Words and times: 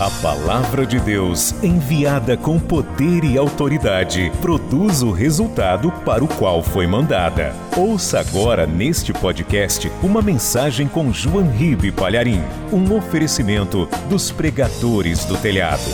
A 0.00 0.08
palavra 0.22 0.86
de 0.86 1.00
Deus, 1.00 1.50
enviada 1.60 2.36
com 2.36 2.56
poder 2.56 3.24
e 3.24 3.36
autoridade, 3.36 4.30
produz 4.40 5.02
o 5.02 5.10
resultado 5.10 5.90
para 6.04 6.22
o 6.22 6.28
qual 6.38 6.62
foi 6.62 6.86
mandada. 6.86 7.52
Ouça 7.76 8.20
agora 8.20 8.64
neste 8.64 9.12
podcast 9.12 9.88
uma 10.00 10.22
mensagem 10.22 10.86
com 10.86 11.12
João 11.12 11.50
Ribe 11.50 11.90
Palharim, 11.90 12.38
um 12.72 12.96
oferecimento 12.96 13.86
dos 14.08 14.30
pregadores 14.30 15.24
do 15.24 15.36
telhado. 15.42 15.90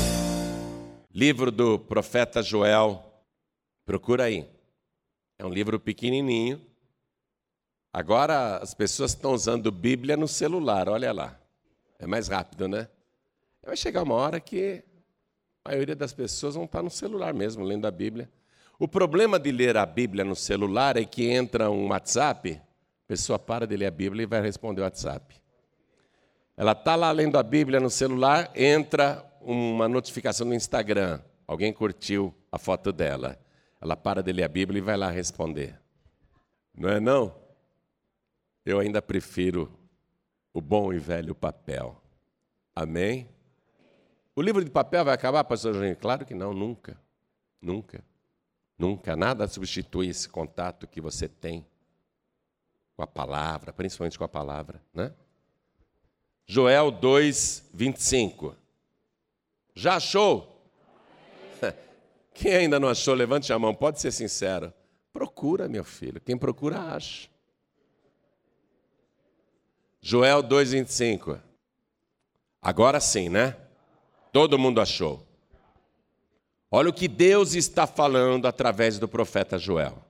Livro 1.11 1.51
do 1.51 1.79
profeta 1.79 2.43
Joel, 2.43 3.03
procura 3.87 4.25
aí. 4.25 4.47
É 5.39 5.47
um 5.47 5.51
livro 5.51 5.81
pequenininho. 5.81 6.61
Agora 7.91 8.59
as 8.59 8.75
pessoas 8.75 9.13
estão 9.13 9.33
usando 9.33 9.73
Bíblia 9.73 10.15
no 10.15 10.29
celular, 10.29 10.91
olha 10.91 11.11
lá. 11.11 11.41
É 11.99 12.07
mais 12.07 12.29
rápido, 12.29 12.69
né? 12.69 12.87
Vai 13.65 13.77
chegar 13.77 14.03
uma 14.03 14.15
hora 14.15 14.39
que 14.39 14.85
a 15.65 15.71
maioria 15.71 15.97
das 15.97 16.13
pessoas 16.13 16.55
vão 16.55 16.65
estar 16.65 16.83
no 16.83 16.91
celular 16.91 17.33
mesmo, 17.33 17.65
lendo 17.65 17.87
a 17.87 17.91
Bíblia. 17.91 18.31
O 18.79 18.87
problema 18.87 19.39
de 19.39 19.51
ler 19.51 19.77
a 19.77 19.87
Bíblia 19.87 20.25
no 20.25 20.37
celular 20.37 20.99
é 20.99 21.05
que 21.05 21.31
entra 21.31 21.71
um 21.71 21.89
WhatsApp, 21.89 22.53
a 22.53 23.07
pessoa 23.09 23.39
para 23.39 23.67
de 23.67 23.75
ler 23.77 23.87
a 23.87 23.91
Bíblia 23.91 24.25
e 24.25 24.27
vai 24.27 24.43
responder 24.43 24.83
o 24.83 24.85
WhatsApp. 24.85 25.35
Ela 26.57 26.73
está 26.73 26.95
lá 26.95 27.11
lendo 27.11 27.39
a 27.39 27.43
Bíblia 27.43 27.81
no 27.81 27.89
celular, 27.89 28.53
entra 28.55 29.25
uma 29.41 29.89
notificação 29.89 30.47
no 30.47 30.55
Instagram. 30.55 31.21
Alguém 31.47 31.73
curtiu 31.73 32.35
a 32.53 32.59
foto 32.59 32.93
dela. 32.93 33.39
Ela 33.81 33.97
para 33.97 34.23
de 34.23 34.33
ler 34.33 34.45
a 34.45 34.49
Bíblia 34.49 34.79
e 34.79 34.83
vai 34.83 34.97
lá 34.97 35.11
responder. 35.11 35.81
Não 36.77 36.91
é 36.91 37.01
não? 37.01 37.35
Eu 38.65 38.79
ainda 38.79 39.01
prefiro 39.01 39.73
o 40.53 40.61
bom 40.61 40.93
e 40.93 40.99
velho 40.99 41.35
papel. 41.35 42.01
Amém? 42.75 43.34
O 44.37 44.43
livro 44.43 44.65
de 44.65 44.71
papel 44.71 45.05
vai 45.05 45.15
acabar, 45.15 45.45
pastor 45.45 45.75
Juninho? 45.75 45.97
Claro 45.97 46.27
que 46.27 46.35
não, 46.35 46.53
nunca. 46.53 47.01
Nunca. 47.63 48.05
Nunca. 48.77 49.15
Nada 49.15 49.47
substitui 49.47 50.09
esse 50.09 50.29
contato 50.29 50.89
que 50.89 51.01
você 51.01 51.29
tem 51.29 51.65
com 52.97 53.03
a 53.03 53.07
palavra, 53.07 53.73
principalmente 53.73 54.19
com 54.19 54.25
a 54.25 54.29
palavra. 54.29 54.83
Né? 54.93 55.13
Joel 56.47 56.91
2, 56.91 57.71
25. 57.73 58.57
Já 59.75 59.97
achou? 59.97 60.69
Quem 62.35 62.55
ainda 62.55 62.81
não 62.81 62.89
achou, 62.89 63.15
levante 63.15 63.53
a 63.53 63.59
mão, 63.59 63.75
pode 63.75 64.01
ser 64.01 64.11
sincero. 64.11 64.73
Procura, 65.13 65.69
meu 65.69 65.85
filho. 65.85 66.21
Quem 66.21 66.37
procura, 66.37 66.81
acha. 66.81 67.29
Joel 70.01 70.43
2, 70.43 70.73
25. 70.73 71.41
Agora 72.61 72.99
sim, 72.99 73.29
né? 73.29 73.57
Todo 74.35 74.59
mundo 74.59 74.81
achou. 74.81 75.25
Olha 76.69 76.91
o 76.91 76.93
que 76.93 77.07
Deus 77.07 77.55
está 77.55 77.87
falando 77.87 78.47
através 78.47 78.99
do 78.99 79.07
profeta 79.07 79.57
Joel. 79.57 80.05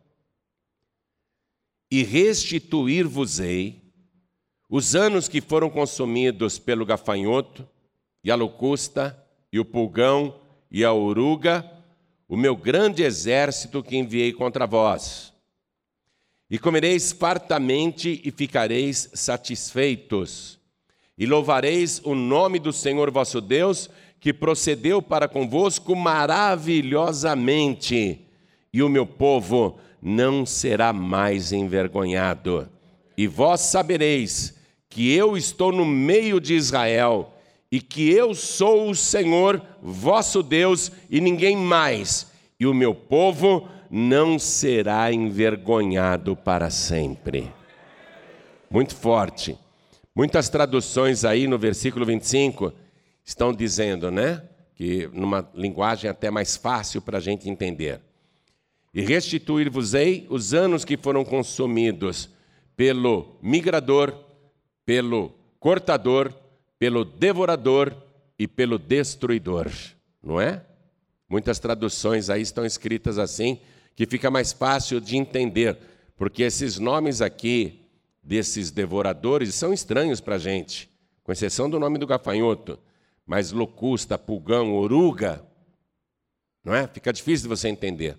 E 1.90 2.02
restituir-vos-ei 2.02 3.82
os 4.66 4.94
anos 4.96 5.28
que 5.28 5.42
foram 5.42 5.68
consumidos 5.68 6.58
pelo 6.58 6.86
gafanhoto, 6.86 7.68
e 8.24 8.30
a 8.30 8.34
locusta, 8.34 9.22
e 9.52 9.60
o 9.60 9.64
pulgão, 9.64 10.40
e 10.70 10.82
a 10.86 10.90
oruga, 10.94 11.70
o 12.26 12.34
meu 12.34 12.56
grande 12.56 13.02
exército 13.02 13.82
que 13.82 13.94
enviei 13.94 14.32
contra 14.32 14.66
vós. 14.66 15.34
E 16.48 16.58
comereis 16.58 17.12
fartamente 17.12 18.22
e 18.24 18.30
ficareis 18.30 19.10
satisfeitos, 19.12 20.58
e 21.18 21.26
louvareis 21.26 22.00
o 22.04 22.14
nome 22.14 22.58
do 22.58 22.72
Senhor 22.72 23.10
vosso 23.10 23.38
Deus, 23.38 23.90
que 24.24 24.32
procedeu 24.32 25.00
para 25.02 25.28
convosco 25.28 25.94
maravilhosamente, 25.94 28.22
e 28.72 28.82
o 28.82 28.88
meu 28.88 29.04
povo 29.04 29.76
não 30.00 30.46
será 30.46 30.94
mais 30.94 31.52
envergonhado. 31.52 32.66
E 33.18 33.26
vós 33.26 33.60
sabereis 33.60 34.54
que 34.88 35.12
eu 35.12 35.36
estou 35.36 35.70
no 35.70 35.84
meio 35.84 36.40
de 36.40 36.54
Israel, 36.54 37.34
e 37.70 37.82
que 37.82 38.10
eu 38.10 38.34
sou 38.34 38.88
o 38.88 38.94
Senhor 38.94 39.60
vosso 39.82 40.42
Deus, 40.42 40.90
e 41.10 41.20
ninguém 41.20 41.54
mais, 41.54 42.32
e 42.58 42.66
o 42.66 42.72
meu 42.72 42.94
povo 42.94 43.68
não 43.90 44.38
será 44.38 45.12
envergonhado 45.12 46.34
para 46.34 46.70
sempre. 46.70 47.52
Muito 48.70 48.96
forte. 48.96 49.58
Muitas 50.16 50.48
traduções 50.48 51.26
aí 51.26 51.46
no 51.46 51.58
versículo 51.58 52.06
25 52.06 52.72
estão 53.24 53.52
dizendo, 53.52 54.10
né? 54.10 54.42
Que 54.74 55.08
numa 55.12 55.48
linguagem 55.54 56.10
até 56.10 56.30
mais 56.30 56.56
fácil 56.56 57.00
para 57.00 57.18
a 57.18 57.20
gente 57.20 57.48
entender. 57.48 58.00
E 58.92 59.00
restituir-vos-ei 59.00 60.26
os 60.28 60.52
anos 60.52 60.84
que 60.84 60.96
foram 60.96 61.24
consumidos 61.24 62.28
pelo 62.76 63.36
migrador, 63.42 64.14
pelo 64.84 65.32
cortador, 65.58 66.32
pelo 66.78 67.04
devorador 67.04 67.96
e 68.38 68.46
pelo 68.46 68.78
destruidor, 68.78 69.70
não 70.22 70.40
é? 70.40 70.62
Muitas 71.28 71.58
traduções 71.58 72.28
aí 72.28 72.42
estão 72.42 72.64
escritas 72.66 73.18
assim, 73.18 73.58
que 73.96 74.06
fica 74.06 74.30
mais 74.30 74.52
fácil 74.52 75.00
de 75.00 75.16
entender, 75.16 75.78
porque 76.16 76.42
esses 76.42 76.78
nomes 76.78 77.20
aqui 77.20 77.80
desses 78.22 78.70
devoradores 78.70 79.54
são 79.54 79.72
estranhos 79.72 80.20
para 80.20 80.34
a 80.34 80.38
gente, 80.38 80.90
com 81.22 81.32
exceção 81.32 81.70
do 81.70 81.78
nome 81.80 81.98
do 81.98 82.06
gafanhoto 82.06 82.78
mas 83.26 83.52
locusta, 83.52 84.18
pulgão, 84.18 84.74
oruga, 84.74 85.44
não 86.64 86.74
é? 86.74 86.86
Fica 86.86 87.12
difícil 87.12 87.48
de 87.48 87.56
você 87.56 87.68
entender. 87.68 88.16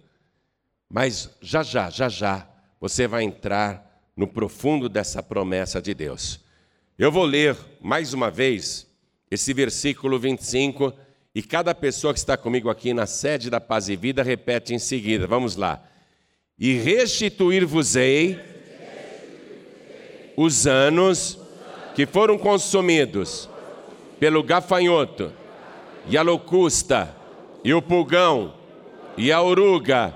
Mas 0.89 1.29
já 1.41 1.63
já, 1.63 1.89
já 1.89 2.07
já, 2.07 2.47
você 2.79 3.07
vai 3.07 3.23
entrar 3.23 3.85
no 4.15 4.27
profundo 4.27 4.87
dessa 4.87 5.21
promessa 5.21 5.81
de 5.81 5.93
Deus. 5.93 6.39
Eu 6.97 7.11
vou 7.11 7.23
ler 7.23 7.57
mais 7.81 8.13
uma 8.13 8.31
vez 8.31 8.87
esse 9.29 9.53
versículo 9.53 10.19
25 10.19 10.93
e 11.33 11.41
cada 11.41 11.75
pessoa 11.75 12.13
que 12.13 12.19
está 12.19 12.37
comigo 12.37 12.69
aqui 12.69 12.93
na 12.93 13.05
sede 13.05 13.49
da 13.49 13.59
Paz 13.59 13.89
e 13.89 13.95
Vida 13.95 14.23
repete 14.23 14.73
em 14.73 14.79
seguida. 14.79 15.27
Vamos 15.27 15.55
lá. 15.55 15.83
E 16.57 16.73
restituir-vos-ei 16.73 18.39
os 20.37 20.65
anos 20.67 21.37
que 21.95 22.05
foram 22.05 22.37
consumidos 22.37 23.49
pelo 24.19 24.43
gafanhoto, 24.43 25.33
e 26.07 26.17
a 26.17 26.21
locusta, 26.21 27.15
e 27.63 27.73
o 27.73 27.81
pulgão, 27.81 28.53
e 29.17 29.31
a 29.31 29.41
oruga, 29.41 30.13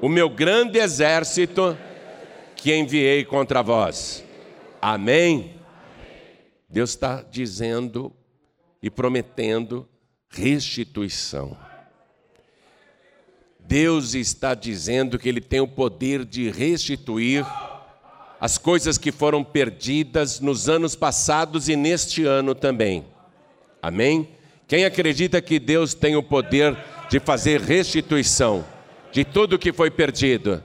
o 0.00 0.08
meu 0.08 0.28
grande 0.28 0.78
exército 0.78 1.76
que 2.56 2.74
enviei 2.74 3.24
contra 3.24 3.62
vós. 3.62 4.24
Amém? 4.80 5.54
Deus 6.68 6.90
está 6.90 7.22
dizendo 7.22 8.12
e 8.82 8.90
prometendo 8.90 9.88
restituição. 10.28 11.56
Deus 13.60 14.14
está 14.14 14.54
dizendo 14.54 15.18
que 15.18 15.28
Ele 15.28 15.40
tem 15.40 15.60
o 15.60 15.68
poder 15.68 16.24
de 16.24 16.50
restituir 16.50 17.46
as 18.40 18.56
coisas 18.56 18.96
que 18.96 19.10
foram 19.10 19.42
perdidas 19.42 20.40
nos 20.40 20.68
anos 20.68 20.94
passados 20.94 21.68
e 21.68 21.76
neste 21.76 22.24
ano 22.24 22.54
também. 22.54 23.04
Amém? 23.82 24.28
Quem 24.66 24.84
acredita 24.84 25.40
que 25.40 25.58
Deus 25.58 25.94
tem 25.94 26.16
o 26.16 26.22
poder 26.22 26.76
de 27.08 27.18
fazer 27.18 27.60
restituição 27.60 28.64
de 29.10 29.24
tudo 29.24 29.58
que 29.58 29.72
foi 29.72 29.90
perdido, 29.90 30.62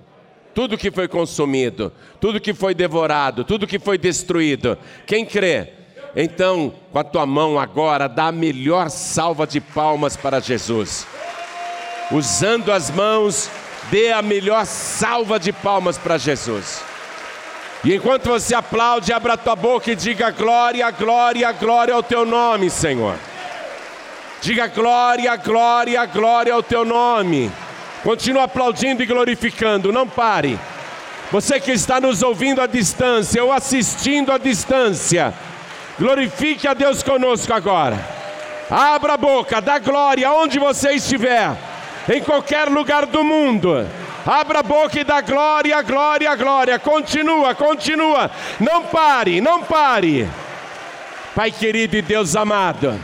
tudo 0.53 0.77
que 0.77 0.91
foi 0.91 1.07
consumido, 1.07 1.91
tudo 2.19 2.39
que 2.39 2.53
foi 2.53 2.73
devorado, 2.75 3.43
tudo 3.43 3.67
que 3.67 3.79
foi 3.79 3.97
destruído? 3.97 4.77
Quem 5.05 5.25
crê? 5.25 5.69
Então, 6.15 6.73
com 6.91 6.99
a 6.99 7.03
tua 7.03 7.25
mão 7.25 7.57
agora, 7.57 8.07
dá 8.07 8.27
a 8.27 8.31
melhor 8.31 8.89
salva 8.89 9.47
de 9.47 9.59
palmas 9.59 10.15
para 10.15 10.39
Jesus. 10.39 11.07
Usando 12.11 12.71
as 12.71 12.91
mãos, 12.91 13.49
dê 13.89 14.11
a 14.11 14.21
melhor 14.21 14.65
salva 14.65 15.39
de 15.39 15.51
palmas 15.51 15.97
para 15.97 16.17
Jesus. 16.17 16.92
E 17.83 17.95
enquanto 17.95 18.29
você 18.29 18.55
aplaude, 18.55 19.11
abra 19.11 19.33
a 19.33 19.37
tua 19.37 19.55
boca 19.57 19.91
e 19.91 19.95
diga 19.95 20.31
glória, 20.31 20.89
glória, 20.91 21.51
glória 21.51 21.93
ao 21.93 22.01
teu 22.01 22.25
nome, 22.25 22.69
Senhor. 22.69 23.15
Diga 24.41 24.67
glória, 24.67 25.35
glória, 25.35 26.05
glória 26.05 26.53
ao 26.53 26.63
teu 26.63 26.85
nome. 26.85 27.51
Continue 28.01 28.41
aplaudindo 28.41 29.03
e 29.03 29.05
glorificando, 29.05 29.91
não 29.91 30.07
pare. 30.07 30.57
Você 31.29 31.59
que 31.59 31.71
está 31.71 31.99
nos 31.99 32.21
ouvindo 32.21 32.61
à 32.61 32.67
distância 32.67 33.43
ou 33.43 33.51
assistindo 33.51 34.31
à 34.31 34.37
distância, 34.37 35.33
glorifique 35.99 36.67
a 36.67 36.73
Deus 36.73 37.03
conosco 37.03 37.53
agora. 37.53 37.97
Abra 38.69 39.13
a 39.13 39.17
boca, 39.17 39.59
dá 39.59 39.77
glória 39.77 40.31
onde 40.31 40.57
você 40.57 40.93
estiver, 40.93 41.51
em 42.13 42.21
qualquer 42.21 42.69
lugar 42.69 43.05
do 43.05 43.23
mundo. 43.23 43.85
Abra 44.25 44.59
a 44.59 44.63
boca 44.63 44.99
e 44.99 45.03
dá 45.03 45.21
glória, 45.21 45.81
glória, 45.81 46.35
glória. 46.35 46.79
Continua, 46.79 47.53
continua. 47.53 48.31
Não 48.59 48.83
pare, 48.83 49.41
não 49.41 49.63
pare. 49.63 50.29
Pai 51.35 51.51
querido 51.51 51.97
e 51.97 52.01
Deus 52.01 52.35
amado, 52.35 52.99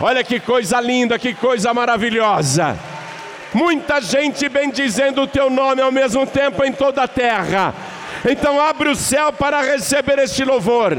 Olha 0.00 0.24
que 0.24 0.40
coisa 0.40 0.80
linda, 0.80 1.18
que 1.18 1.34
coisa 1.34 1.72
maravilhosa. 1.72 2.76
Muita 3.52 4.00
gente 4.00 4.48
bendizendo 4.48 5.22
o 5.22 5.26
teu 5.26 5.48
nome 5.48 5.80
ao 5.80 5.92
mesmo 5.92 6.26
tempo 6.26 6.64
em 6.64 6.72
toda 6.72 7.04
a 7.04 7.08
terra. 7.08 7.72
Então 8.28 8.60
abre 8.60 8.88
o 8.88 8.96
céu 8.96 9.32
para 9.32 9.60
receber 9.62 10.18
este 10.18 10.44
louvor. 10.44 10.98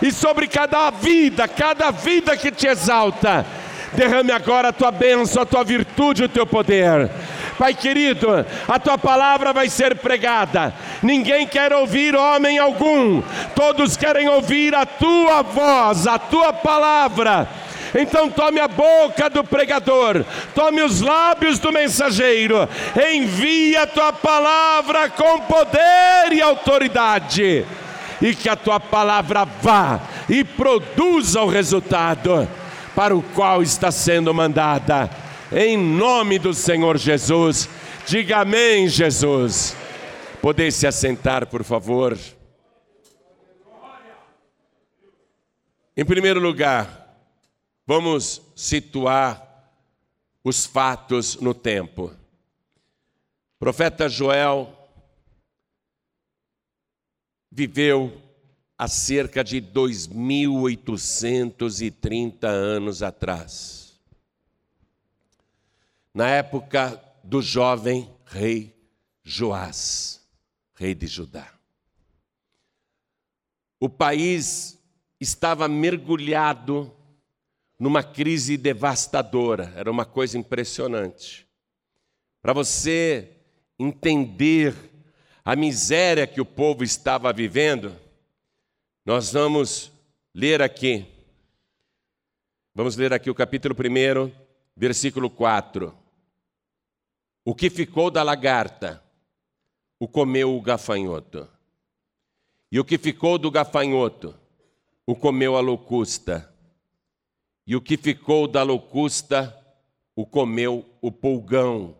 E 0.00 0.10
sobre 0.10 0.48
cada 0.48 0.90
vida, 0.90 1.46
cada 1.46 1.92
vida 1.92 2.36
que 2.36 2.50
te 2.50 2.66
exalta, 2.66 3.46
derrame 3.92 4.32
agora 4.32 4.68
a 4.68 4.72
tua 4.72 4.90
bênção, 4.90 5.42
a 5.42 5.46
tua 5.46 5.62
virtude, 5.62 6.24
o 6.24 6.28
teu 6.28 6.44
poder. 6.44 7.08
Pai 7.62 7.74
querido, 7.74 8.44
a 8.66 8.76
tua 8.76 8.98
palavra 8.98 9.52
vai 9.52 9.68
ser 9.68 9.94
pregada. 9.94 10.74
Ninguém 11.00 11.46
quer 11.46 11.72
ouvir 11.72 12.16
homem 12.16 12.58
algum, 12.58 13.22
todos 13.54 13.96
querem 13.96 14.28
ouvir 14.28 14.74
a 14.74 14.84
tua 14.84 15.42
voz, 15.42 16.08
a 16.08 16.18
tua 16.18 16.52
palavra. 16.52 17.48
Então 17.94 18.28
tome 18.28 18.58
a 18.58 18.66
boca 18.66 19.30
do 19.30 19.44
pregador, 19.44 20.24
tome 20.56 20.82
os 20.82 21.00
lábios 21.00 21.60
do 21.60 21.70
mensageiro, 21.70 22.68
envia 23.14 23.82
a 23.82 23.86
tua 23.86 24.12
palavra 24.12 25.08
com 25.10 25.42
poder 25.42 26.32
e 26.32 26.42
autoridade, 26.42 27.64
e 28.20 28.34
que 28.34 28.48
a 28.48 28.56
tua 28.56 28.80
palavra 28.80 29.44
vá 29.44 30.00
e 30.28 30.42
produza 30.42 31.40
o 31.42 31.48
resultado 31.48 32.48
para 32.92 33.14
o 33.14 33.22
qual 33.22 33.62
está 33.62 33.92
sendo 33.92 34.34
mandada. 34.34 35.21
Em 35.54 35.76
nome 35.76 36.38
do 36.38 36.54
Senhor 36.54 36.96
Jesus, 36.96 37.68
diga 38.06 38.38
amém, 38.38 38.88
Jesus. 38.88 39.76
Poder 40.40 40.72
se 40.72 40.86
assentar, 40.86 41.46
por 41.46 41.62
favor. 41.62 42.18
Em 45.96 46.04
primeiro 46.04 46.40
lugar, 46.40 47.02
Vamos 47.86 48.42
situar 48.54 49.70
os 50.42 50.64
fatos 50.64 51.36
no 51.36 51.52
tempo. 51.52 52.04
O 52.04 52.16
profeta 53.58 54.08
Joel 54.08 54.74
viveu 57.50 58.18
há 58.78 58.88
cerca 58.88 59.44
de 59.44 59.60
2.830 59.60 62.44
anos 62.44 63.02
atrás. 63.02 63.81
Na 66.14 66.28
época 66.28 67.02
do 67.24 67.40
jovem 67.40 68.10
rei 68.26 68.74
Joás, 69.24 70.20
rei 70.74 70.94
de 70.94 71.06
Judá. 71.06 71.50
O 73.80 73.88
país 73.88 74.78
estava 75.18 75.68
mergulhado 75.68 76.94
numa 77.78 78.02
crise 78.02 78.56
devastadora, 78.56 79.72
era 79.74 79.90
uma 79.90 80.04
coisa 80.04 80.36
impressionante. 80.36 81.48
Para 82.40 82.52
você 82.52 83.30
entender 83.78 84.74
a 85.44 85.56
miséria 85.56 86.26
que 86.26 86.40
o 86.40 86.46
povo 86.46 86.84
estava 86.84 87.32
vivendo, 87.32 87.96
nós 89.04 89.32
vamos 89.32 89.90
ler 90.34 90.60
aqui. 90.60 91.06
Vamos 92.74 92.96
ler 92.96 93.12
aqui 93.12 93.30
o 93.30 93.34
capítulo 93.34 93.74
1, 93.74 94.32
versículo 94.76 95.28
4. 95.30 96.01
O 97.44 97.54
que 97.54 97.68
ficou 97.68 98.10
da 98.10 98.22
lagarta, 98.22 99.02
o 99.98 100.06
comeu 100.06 100.56
o 100.56 100.60
gafanhoto. 100.60 101.48
E 102.70 102.78
o 102.78 102.84
que 102.84 102.96
ficou 102.96 103.38
do 103.38 103.50
gafanhoto, 103.50 104.34
o 105.06 105.14
comeu 105.14 105.56
a 105.56 105.60
locusta. 105.60 106.52
E 107.66 107.76
o 107.76 107.80
que 107.80 107.96
ficou 107.96 108.46
da 108.46 108.62
locusta 108.62 109.58
o 110.14 110.26
comeu 110.26 110.84
o 111.00 111.10
pulgão. 111.10 111.96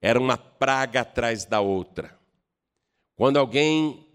Era 0.00 0.18
uma 0.18 0.36
praga 0.36 1.02
atrás 1.02 1.44
da 1.44 1.60
outra. 1.60 2.18
Quando 3.14 3.38
alguém 3.38 4.06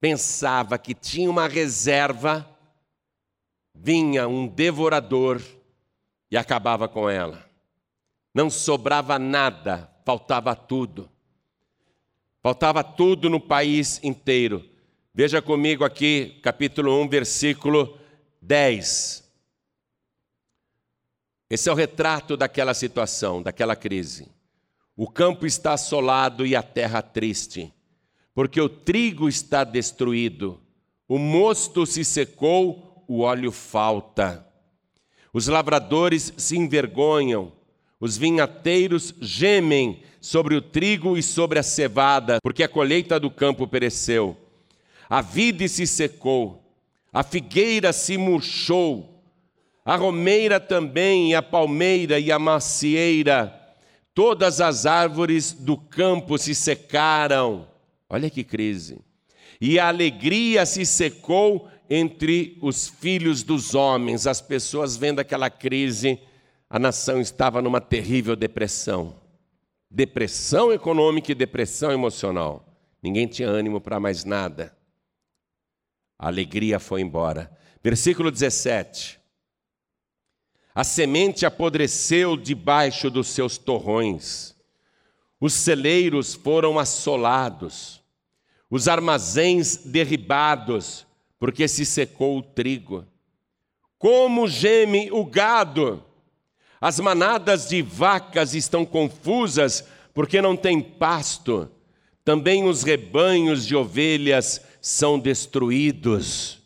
pensava 0.00 0.78
que 0.78 0.94
tinha 0.94 1.30
uma 1.30 1.46
reserva, 1.46 2.48
vinha 3.74 4.26
um 4.26 4.46
devorador 4.46 5.40
e 6.30 6.36
acabava 6.36 6.88
com 6.88 7.08
ela. 7.08 7.47
Não 8.38 8.48
sobrava 8.48 9.18
nada, 9.18 9.90
faltava 10.04 10.54
tudo. 10.54 11.10
Faltava 12.40 12.84
tudo 12.84 13.28
no 13.28 13.40
país 13.40 13.98
inteiro. 14.00 14.64
Veja 15.12 15.42
comigo 15.42 15.84
aqui, 15.84 16.38
capítulo 16.40 17.02
1, 17.02 17.08
versículo 17.08 17.98
10. 18.40 19.28
Esse 21.50 21.68
é 21.68 21.72
o 21.72 21.74
retrato 21.74 22.36
daquela 22.36 22.74
situação, 22.74 23.42
daquela 23.42 23.74
crise. 23.74 24.30
O 24.96 25.10
campo 25.10 25.44
está 25.44 25.72
assolado 25.72 26.46
e 26.46 26.54
a 26.54 26.62
terra 26.62 27.02
triste, 27.02 27.74
porque 28.32 28.60
o 28.60 28.68
trigo 28.68 29.28
está 29.28 29.64
destruído, 29.64 30.62
o 31.08 31.18
mosto 31.18 31.84
se 31.84 32.04
secou, 32.04 33.04
o 33.08 33.18
óleo 33.22 33.50
falta. 33.50 34.46
Os 35.32 35.48
lavradores 35.48 36.32
se 36.36 36.56
envergonham, 36.56 37.57
os 38.00 38.16
vinhateiros 38.16 39.14
gemem 39.20 40.02
sobre 40.20 40.54
o 40.54 40.62
trigo 40.62 41.16
e 41.16 41.22
sobre 41.22 41.58
a 41.58 41.62
cevada, 41.62 42.38
porque 42.42 42.62
a 42.62 42.68
colheita 42.68 43.18
do 43.18 43.30
campo 43.30 43.66
pereceu. 43.66 44.36
A 45.08 45.20
vide 45.22 45.68
se 45.68 45.86
secou, 45.86 46.62
a 47.12 47.22
figueira 47.22 47.92
se 47.92 48.16
murchou, 48.18 49.22
a 49.84 49.96
romeira 49.96 50.60
também, 50.60 51.34
a 51.34 51.42
palmeira 51.42 52.20
e 52.20 52.30
a 52.30 52.38
macieira, 52.38 53.58
todas 54.14 54.60
as 54.60 54.84
árvores 54.84 55.52
do 55.52 55.76
campo 55.76 56.36
se 56.36 56.54
secaram. 56.54 57.66
Olha 58.10 58.28
que 58.28 58.44
crise. 58.44 58.98
E 59.60 59.78
a 59.78 59.88
alegria 59.88 60.64
se 60.66 60.84
secou 60.84 61.68
entre 61.90 62.58
os 62.60 62.86
filhos 62.86 63.42
dos 63.42 63.74
homens. 63.74 64.26
As 64.26 64.40
pessoas 64.40 64.96
vendo 64.96 65.20
aquela 65.20 65.50
crise, 65.50 66.18
a 66.70 66.78
nação 66.78 67.20
estava 67.20 67.62
numa 67.62 67.80
terrível 67.80 68.36
depressão. 68.36 69.14
Depressão 69.90 70.70
econômica 70.70 71.32
e 71.32 71.34
depressão 71.34 71.90
emocional. 71.90 72.64
Ninguém 73.02 73.26
tinha 73.26 73.48
ânimo 73.48 73.80
para 73.80 73.98
mais 73.98 74.24
nada. 74.24 74.76
A 76.18 76.26
alegria 76.26 76.78
foi 76.78 77.00
embora. 77.00 77.50
Versículo 77.82 78.30
17. 78.30 79.18
A 80.74 80.84
semente 80.84 81.46
apodreceu 81.46 82.36
debaixo 82.36 83.10
dos 83.10 83.28
seus 83.28 83.56
torrões. 83.56 84.54
Os 85.40 85.54
celeiros 85.54 86.34
foram 86.34 86.78
assolados. 86.78 88.02
Os 88.68 88.88
armazéns 88.88 89.76
derribados, 89.76 91.06
porque 91.38 91.66
se 91.66 91.86
secou 91.86 92.36
o 92.36 92.42
trigo. 92.42 93.06
Como 93.96 94.46
geme 94.46 95.10
o 95.10 95.24
gado! 95.24 96.04
As 96.80 97.00
manadas 97.00 97.68
de 97.68 97.82
vacas 97.82 98.54
estão 98.54 98.84
confusas, 98.84 99.84
porque 100.14 100.40
não 100.40 100.56
tem 100.56 100.80
pasto. 100.80 101.70
Também 102.24 102.64
os 102.64 102.82
rebanhos 102.82 103.66
de 103.66 103.74
ovelhas 103.74 104.60
são 104.80 105.18
destruídos. 105.18 106.58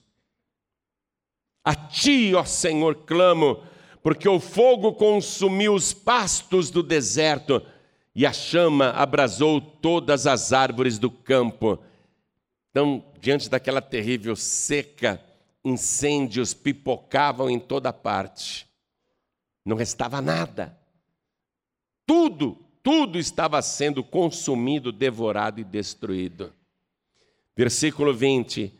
A 1.64 1.74
ti, 1.74 2.34
ó 2.34 2.44
Senhor, 2.44 2.94
clamo, 3.06 3.62
porque 4.02 4.28
o 4.28 4.40
fogo 4.40 4.92
consumiu 4.94 5.74
os 5.74 5.92
pastos 5.92 6.70
do 6.70 6.82
deserto 6.82 7.62
e 8.14 8.26
a 8.26 8.32
chama 8.32 8.90
abrasou 8.90 9.60
todas 9.60 10.26
as 10.26 10.52
árvores 10.52 10.98
do 10.98 11.10
campo. 11.10 11.78
Então, 12.70 13.04
diante 13.20 13.48
daquela 13.48 13.80
terrível 13.80 14.34
seca, 14.34 15.22
incêndios 15.64 16.52
pipocavam 16.52 17.48
em 17.48 17.60
toda 17.60 17.92
parte. 17.92 18.66
Não 19.64 19.76
restava 19.76 20.20
nada. 20.20 20.76
Tudo, 22.06 22.58
tudo 22.82 23.18
estava 23.18 23.62
sendo 23.62 24.02
consumido, 24.02 24.90
devorado 24.90 25.60
e 25.60 25.64
destruído. 25.64 26.52
Versículo 27.56 28.12
20: 28.12 28.72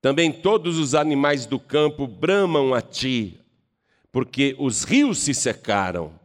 Também 0.00 0.32
todos 0.32 0.78
os 0.78 0.94
animais 0.94 1.46
do 1.46 1.58
campo 1.58 2.06
bramam 2.06 2.74
a 2.74 2.82
ti, 2.82 3.40
porque 4.12 4.54
os 4.58 4.84
rios 4.84 5.18
se 5.18 5.32
secaram 5.32 6.18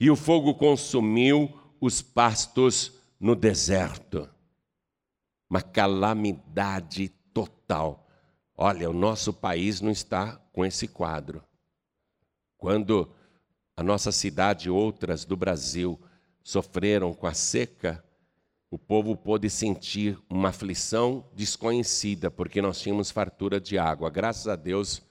e 0.00 0.10
o 0.10 0.16
fogo 0.16 0.54
consumiu 0.54 1.52
os 1.80 2.02
pastos 2.02 2.92
no 3.20 3.36
deserto. 3.36 4.28
Uma 5.48 5.62
calamidade 5.62 7.08
total. 7.32 8.08
Olha, 8.56 8.88
o 8.88 8.92
nosso 8.92 9.32
país 9.32 9.80
não 9.80 9.90
está 9.90 10.40
com 10.52 10.64
esse 10.64 10.88
quadro. 10.88 11.42
Quando 12.62 13.10
a 13.76 13.82
nossa 13.82 14.12
cidade 14.12 14.68
e 14.68 14.70
outras 14.70 15.24
do 15.24 15.36
Brasil 15.36 16.00
sofreram 16.44 17.12
com 17.12 17.26
a 17.26 17.34
seca, 17.34 18.04
o 18.70 18.78
povo 18.78 19.16
pôde 19.16 19.50
sentir 19.50 20.16
uma 20.30 20.50
aflição 20.50 21.28
desconhecida, 21.34 22.30
porque 22.30 22.62
nós 22.62 22.80
tínhamos 22.80 23.10
fartura 23.10 23.60
de 23.60 23.76
água. 23.78 24.08
Graças 24.10 24.46
a 24.46 24.54
Deus, 24.54 25.02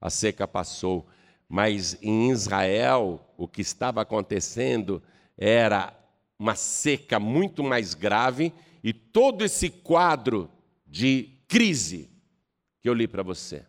a 0.00 0.08
seca 0.08 0.46
passou 0.46 1.04
mas 1.48 1.98
em 2.00 2.30
Israel 2.30 3.28
o 3.36 3.48
que 3.48 3.60
estava 3.60 4.02
acontecendo 4.02 5.02
era 5.36 5.92
uma 6.38 6.54
seca 6.54 7.18
muito 7.18 7.64
mais 7.64 7.92
grave 7.92 8.52
e 8.84 8.92
todo 8.92 9.44
esse 9.44 9.68
quadro 9.68 10.48
de 10.86 11.40
crise 11.48 12.08
que 12.80 12.88
eu 12.88 12.94
li 12.94 13.08
para 13.08 13.24
você. 13.24 13.66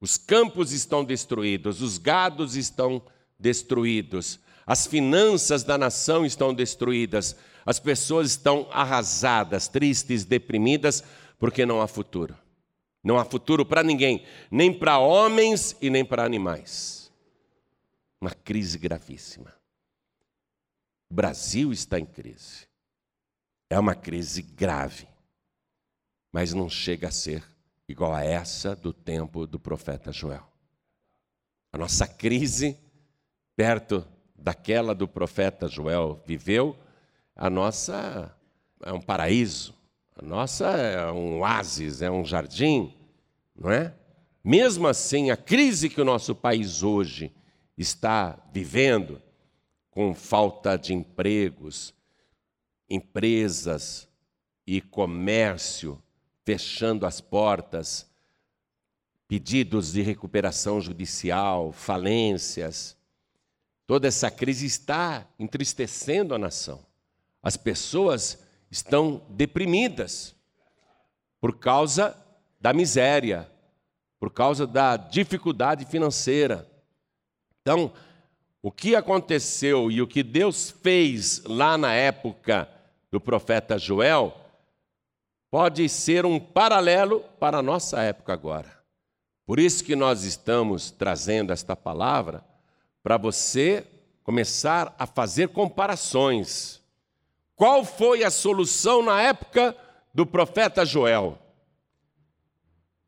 Os 0.00 0.16
campos 0.16 0.72
estão 0.72 1.04
destruídos, 1.04 1.82
os 1.82 1.98
gados 1.98 2.54
estão 2.54 3.02
destruídos, 3.38 4.38
as 4.66 4.86
finanças 4.86 5.64
da 5.64 5.76
nação 5.76 6.24
estão 6.24 6.54
destruídas, 6.54 7.36
as 7.64 7.80
pessoas 7.80 8.30
estão 8.30 8.68
arrasadas, 8.70 9.66
tristes, 9.66 10.24
deprimidas, 10.24 11.02
porque 11.38 11.66
não 11.66 11.80
há 11.80 11.86
futuro. 11.86 12.36
Não 13.02 13.18
há 13.18 13.24
futuro 13.24 13.64
para 13.64 13.82
ninguém, 13.82 14.24
nem 14.50 14.76
para 14.76 14.98
homens 14.98 15.76
e 15.80 15.88
nem 15.88 16.04
para 16.04 16.24
animais. 16.24 17.10
Uma 18.20 18.30
crise 18.30 18.78
gravíssima. 18.78 19.54
O 21.10 21.14
Brasil 21.14 21.72
está 21.72 21.98
em 21.98 22.04
crise. 22.04 22.66
É 23.70 23.78
uma 23.78 23.94
crise 23.94 24.42
grave, 24.42 25.06
mas 26.32 26.52
não 26.52 26.68
chega 26.68 27.08
a 27.08 27.12
ser 27.12 27.44
igual 27.88 28.14
a 28.14 28.22
essa 28.22 28.76
do 28.76 28.92
tempo 28.92 29.46
do 29.46 29.58
profeta 29.58 30.12
Joel. 30.12 30.46
A 31.72 31.78
nossa 31.78 32.06
crise, 32.06 32.78
perto 33.56 34.06
daquela 34.36 34.94
do 34.94 35.08
profeta 35.08 35.66
Joel 35.66 36.22
viveu, 36.26 36.76
a 37.34 37.48
nossa 37.48 38.34
é 38.82 38.92
um 38.92 39.00
paraíso, 39.00 39.74
a 40.14 40.22
nossa 40.22 40.66
é 40.66 41.10
um 41.10 41.38
oásis, 41.38 42.02
é 42.02 42.10
um 42.10 42.24
jardim, 42.24 42.94
não 43.56 43.70
é? 43.70 43.94
Mesmo 44.44 44.86
assim, 44.86 45.30
a 45.30 45.36
crise 45.36 45.88
que 45.88 46.00
o 46.00 46.04
nosso 46.04 46.34
país 46.34 46.82
hoje 46.82 47.32
está 47.76 48.38
vivendo, 48.52 49.20
com 49.90 50.14
falta 50.14 50.76
de 50.76 50.94
empregos, 50.94 51.94
empresas 52.88 54.08
e 54.66 54.80
comércio 54.80 56.00
fechando 56.48 57.04
as 57.04 57.20
portas, 57.20 58.08
pedidos 59.28 59.92
de 59.92 60.00
recuperação 60.00 60.80
judicial, 60.80 61.72
falências. 61.72 62.96
Toda 63.86 64.08
essa 64.08 64.30
crise 64.30 64.64
está 64.64 65.28
entristecendo 65.38 66.34
a 66.34 66.38
nação. 66.38 66.80
As 67.42 67.58
pessoas 67.58 68.42
estão 68.70 69.20
deprimidas 69.28 70.34
por 71.38 71.58
causa 71.58 72.16
da 72.58 72.72
miséria, 72.72 73.46
por 74.18 74.32
causa 74.32 74.66
da 74.66 74.96
dificuldade 74.96 75.84
financeira. 75.84 76.66
Então, 77.60 77.92
o 78.62 78.72
que 78.72 78.96
aconteceu 78.96 79.90
e 79.90 80.00
o 80.00 80.06
que 80.06 80.22
Deus 80.22 80.70
fez 80.70 81.42
lá 81.44 81.76
na 81.76 81.92
época 81.92 82.66
do 83.10 83.20
profeta 83.20 83.76
Joel 83.76 84.47
pode 85.50 85.88
ser 85.88 86.26
um 86.26 86.38
paralelo 86.38 87.20
para 87.40 87.58
a 87.58 87.62
nossa 87.62 88.00
época 88.00 88.32
agora. 88.32 88.78
Por 89.46 89.58
isso 89.58 89.82
que 89.82 89.96
nós 89.96 90.24
estamos 90.24 90.90
trazendo 90.90 91.52
esta 91.52 91.74
palavra 91.74 92.44
para 93.02 93.16
você 93.16 93.86
começar 94.22 94.94
a 94.98 95.06
fazer 95.06 95.48
comparações. 95.48 96.82
Qual 97.56 97.82
foi 97.84 98.22
a 98.22 98.30
solução 98.30 99.02
na 99.02 99.22
época 99.22 99.74
do 100.12 100.26
profeta 100.26 100.84
Joel? 100.84 101.38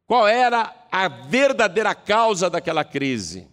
Qual 0.06 0.26
era 0.26 0.74
a 0.90 1.08
verdadeira 1.08 1.94
causa 1.94 2.48
daquela 2.48 2.84
crise? 2.84 3.46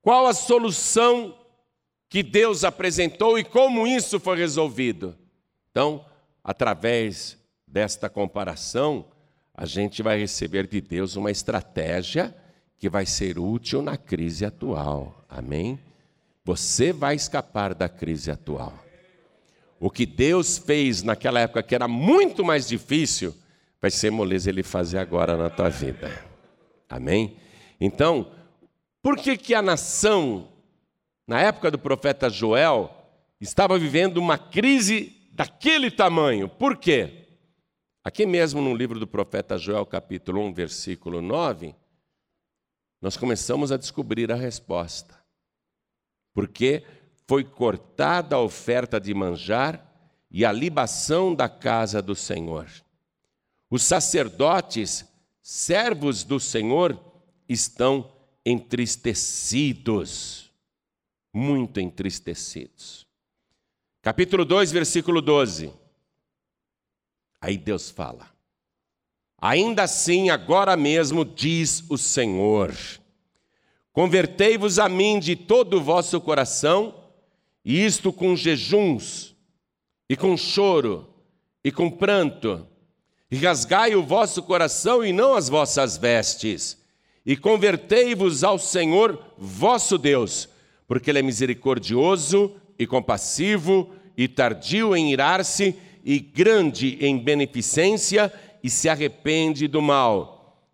Qual 0.00 0.26
a 0.26 0.32
solução 0.32 1.36
que 2.08 2.22
Deus 2.22 2.64
apresentou 2.64 3.38
e 3.38 3.44
como 3.44 3.86
isso 3.86 4.18
foi 4.20 4.36
resolvido? 4.36 5.18
Então, 5.70 6.04
através 6.42 7.38
desta 7.66 8.08
comparação, 8.08 9.06
a 9.54 9.66
gente 9.66 10.02
vai 10.02 10.18
receber 10.18 10.66
de 10.66 10.80
Deus 10.80 11.16
uma 11.16 11.30
estratégia 11.30 12.34
que 12.78 12.88
vai 12.88 13.04
ser 13.04 13.38
útil 13.38 13.82
na 13.82 13.96
crise 13.96 14.44
atual. 14.44 15.24
Amém? 15.28 15.78
Você 16.44 16.92
vai 16.92 17.14
escapar 17.14 17.74
da 17.74 17.88
crise 17.88 18.30
atual. 18.30 18.72
O 19.78 19.90
que 19.90 20.06
Deus 20.06 20.58
fez 20.58 21.02
naquela 21.02 21.40
época 21.40 21.62
que 21.62 21.74
era 21.74 21.86
muito 21.86 22.44
mais 22.44 22.66
difícil, 22.66 23.34
vai 23.80 23.90
ser 23.90 24.10
moleza 24.10 24.50
ele 24.50 24.62
fazer 24.62 24.98
agora 24.98 25.36
na 25.36 25.48
tua 25.48 25.68
vida. 25.68 26.10
Amém? 26.88 27.36
Então, 27.80 28.30
por 29.02 29.16
que, 29.16 29.36
que 29.36 29.54
a 29.54 29.62
nação, 29.62 30.48
na 31.26 31.40
época 31.40 31.70
do 31.70 31.78
profeta 31.78 32.28
Joel, 32.28 32.94
estava 33.40 33.78
vivendo 33.78 34.18
uma 34.18 34.36
crise 34.36 35.19
daquele 35.40 35.90
tamanho. 35.90 36.50
Por 36.50 36.76
quê? 36.76 37.26
Aqui 38.04 38.26
mesmo 38.26 38.60
no 38.60 38.74
livro 38.74 39.00
do 39.00 39.06
profeta 39.06 39.56
Joel, 39.56 39.86
capítulo 39.86 40.38
1, 40.42 40.52
versículo 40.52 41.22
9, 41.22 41.74
nós 43.00 43.16
começamos 43.16 43.72
a 43.72 43.78
descobrir 43.78 44.30
a 44.30 44.34
resposta. 44.34 45.18
Porque 46.34 46.84
foi 47.26 47.42
cortada 47.42 48.36
a 48.36 48.40
oferta 48.40 49.00
de 49.00 49.14
manjar 49.14 49.82
e 50.30 50.44
a 50.44 50.52
libação 50.52 51.34
da 51.34 51.48
casa 51.48 52.02
do 52.02 52.14
Senhor. 52.14 52.68
Os 53.70 53.82
sacerdotes, 53.82 55.06
servos 55.40 56.22
do 56.22 56.38
Senhor, 56.38 57.02
estão 57.48 58.12
entristecidos, 58.44 60.52
muito 61.32 61.80
entristecidos. 61.80 63.08
Capítulo 64.02 64.46
2, 64.46 64.72
versículo 64.72 65.20
12. 65.20 65.70
Aí 67.38 67.58
Deus 67.58 67.90
fala: 67.90 68.30
Ainda 69.38 69.82
assim, 69.82 70.30
agora 70.30 70.74
mesmo, 70.74 71.22
diz 71.22 71.84
o 71.90 71.98
Senhor: 71.98 72.74
Convertei-vos 73.92 74.78
a 74.78 74.88
mim 74.88 75.18
de 75.18 75.36
todo 75.36 75.76
o 75.76 75.82
vosso 75.82 76.18
coração, 76.18 76.94
e 77.62 77.84
isto 77.84 78.10
com 78.10 78.34
jejuns, 78.34 79.36
e 80.08 80.16
com 80.16 80.34
choro, 80.34 81.06
e 81.62 81.70
com 81.70 81.90
pranto, 81.90 82.66
e 83.30 83.36
rasgai 83.36 83.94
o 83.94 84.02
vosso 84.02 84.42
coração 84.42 85.04
e 85.04 85.12
não 85.12 85.34
as 85.34 85.50
vossas 85.50 85.98
vestes, 85.98 86.82
e 87.24 87.36
convertei-vos 87.36 88.44
ao 88.44 88.58
Senhor 88.58 89.22
vosso 89.36 89.98
Deus, 89.98 90.48
porque 90.88 91.10
Ele 91.10 91.18
é 91.18 91.22
misericordioso 91.22 92.59
e 92.80 92.86
compassivo, 92.86 93.92
e 94.16 94.26
tardio 94.26 94.96
em 94.96 95.12
irar-se, 95.12 95.76
e 96.02 96.18
grande 96.18 96.96
em 96.98 97.18
beneficência, 97.18 98.32
e 98.62 98.70
se 98.70 98.88
arrepende 98.88 99.68
do 99.68 99.82
mal. 99.82 100.64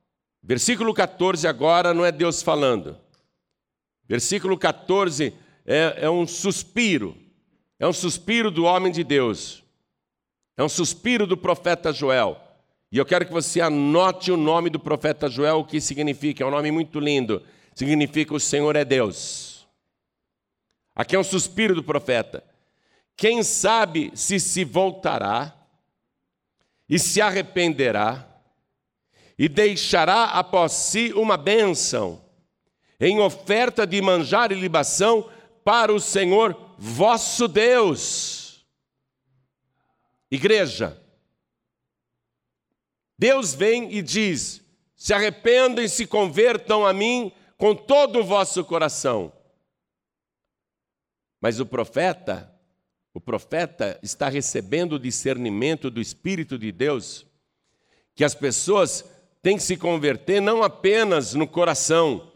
Versículo 0.40 0.94
14 0.94 1.48
agora 1.48 1.92
não 1.92 2.04
é 2.04 2.12
Deus 2.12 2.42
falando. 2.42 2.96
Versículo 4.08 4.56
14 4.56 5.34
é, 5.66 5.96
é 6.02 6.08
um 6.08 6.28
suspiro, 6.28 7.16
é 7.76 7.88
um 7.88 7.92
suspiro 7.92 8.52
do 8.52 8.62
homem 8.62 8.92
de 8.92 9.02
Deus, 9.02 9.64
é 10.56 10.62
um 10.62 10.68
suspiro 10.68 11.26
do 11.26 11.36
profeta 11.36 11.92
Joel. 11.92 12.40
E 12.92 12.98
eu 12.98 13.04
quero 13.04 13.26
que 13.26 13.32
você 13.32 13.60
anote 13.60 14.30
o 14.30 14.36
nome 14.36 14.70
do 14.70 14.78
profeta 14.78 15.28
Joel, 15.28 15.58
o 15.58 15.64
que 15.64 15.80
significa, 15.80 16.44
é 16.44 16.46
um 16.46 16.52
nome 16.52 16.70
muito 16.70 17.00
lindo. 17.00 17.42
Significa 17.74 18.32
o 18.32 18.38
Senhor 18.38 18.76
é 18.76 18.84
Deus. 18.84 19.55
Aqui 20.96 21.14
é 21.14 21.18
um 21.18 21.24
suspiro 21.24 21.74
do 21.74 21.84
profeta. 21.84 22.42
Quem 23.14 23.42
sabe 23.42 24.10
se 24.14 24.40
se 24.40 24.64
voltará 24.64 25.54
e 26.88 26.98
se 26.98 27.20
arrependerá 27.20 28.26
e 29.38 29.46
deixará 29.46 30.24
após 30.24 30.72
si 30.72 31.12
uma 31.12 31.36
bênção 31.36 32.24
em 32.98 33.20
oferta 33.20 33.86
de 33.86 34.00
manjar 34.00 34.50
e 34.50 34.54
libação 34.54 35.30
para 35.62 35.92
o 35.92 36.00
Senhor 36.00 36.56
vosso 36.78 37.46
Deus. 37.46 38.64
Igreja, 40.30 40.98
Deus 43.18 43.52
vem 43.52 43.92
e 43.92 44.00
diz: 44.00 44.62
se 44.94 45.12
arrependam 45.12 45.84
e 45.84 45.88
se 45.88 46.06
convertam 46.06 46.86
a 46.86 46.92
mim 46.92 47.30
com 47.58 47.74
todo 47.74 48.20
o 48.20 48.24
vosso 48.24 48.64
coração. 48.64 49.35
Mas 51.46 51.60
o 51.60 51.64
profeta, 51.64 52.52
o 53.14 53.20
profeta 53.20 54.00
está 54.02 54.28
recebendo 54.28 54.94
o 54.94 54.98
discernimento 54.98 55.88
do 55.88 56.00
Espírito 56.00 56.58
de 56.58 56.72
Deus, 56.72 57.24
que 58.16 58.24
as 58.24 58.34
pessoas 58.34 59.04
têm 59.40 59.56
que 59.56 59.62
se 59.62 59.76
converter 59.76 60.40
não 60.42 60.64
apenas 60.64 61.34
no 61.34 61.46
coração, 61.46 62.32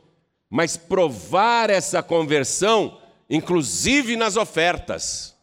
mas 0.48 0.76
provar 0.76 1.70
essa 1.70 2.04
conversão, 2.04 3.00
inclusive 3.28 4.14
nas 4.14 4.36
ofertas. 4.36 5.36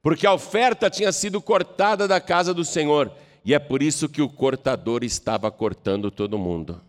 Porque 0.00 0.26
a 0.26 0.32
oferta 0.32 0.88
tinha 0.88 1.12
sido 1.12 1.42
cortada 1.42 2.08
da 2.08 2.18
casa 2.18 2.54
do 2.54 2.64
Senhor, 2.64 3.12
e 3.44 3.52
é 3.52 3.58
por 3.58 3.82
isso 3.82 4.08
que 4.08 4.22
o 4.22 4.28
cortador 4.30 5.04
estava 5.04 5.50
cortando 5.50 6.10
todo 6.10 6.38
mundo 6.38 6.80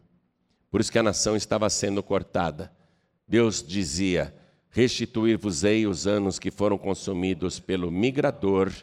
Por 0.72 0.79
isso 0.79 0.89
que 0.89 1.00
a 1.00 1.03
nação 1.03 1.36
estava 1.36 1.70
sendo 1.70 2.01
cortada. 2.01 2.72
Deus 3.27 3.62
dizia: 3.62 4.34
Restituir-vos-ei 4.75 5.88
os 5.88 6.05
anos 6.05 6.38
que 6.38 6.51
foram 6.51 6.77
consumidos 6.77 7.62
pelo 7.62 7.89
migrador, 7.89 8.74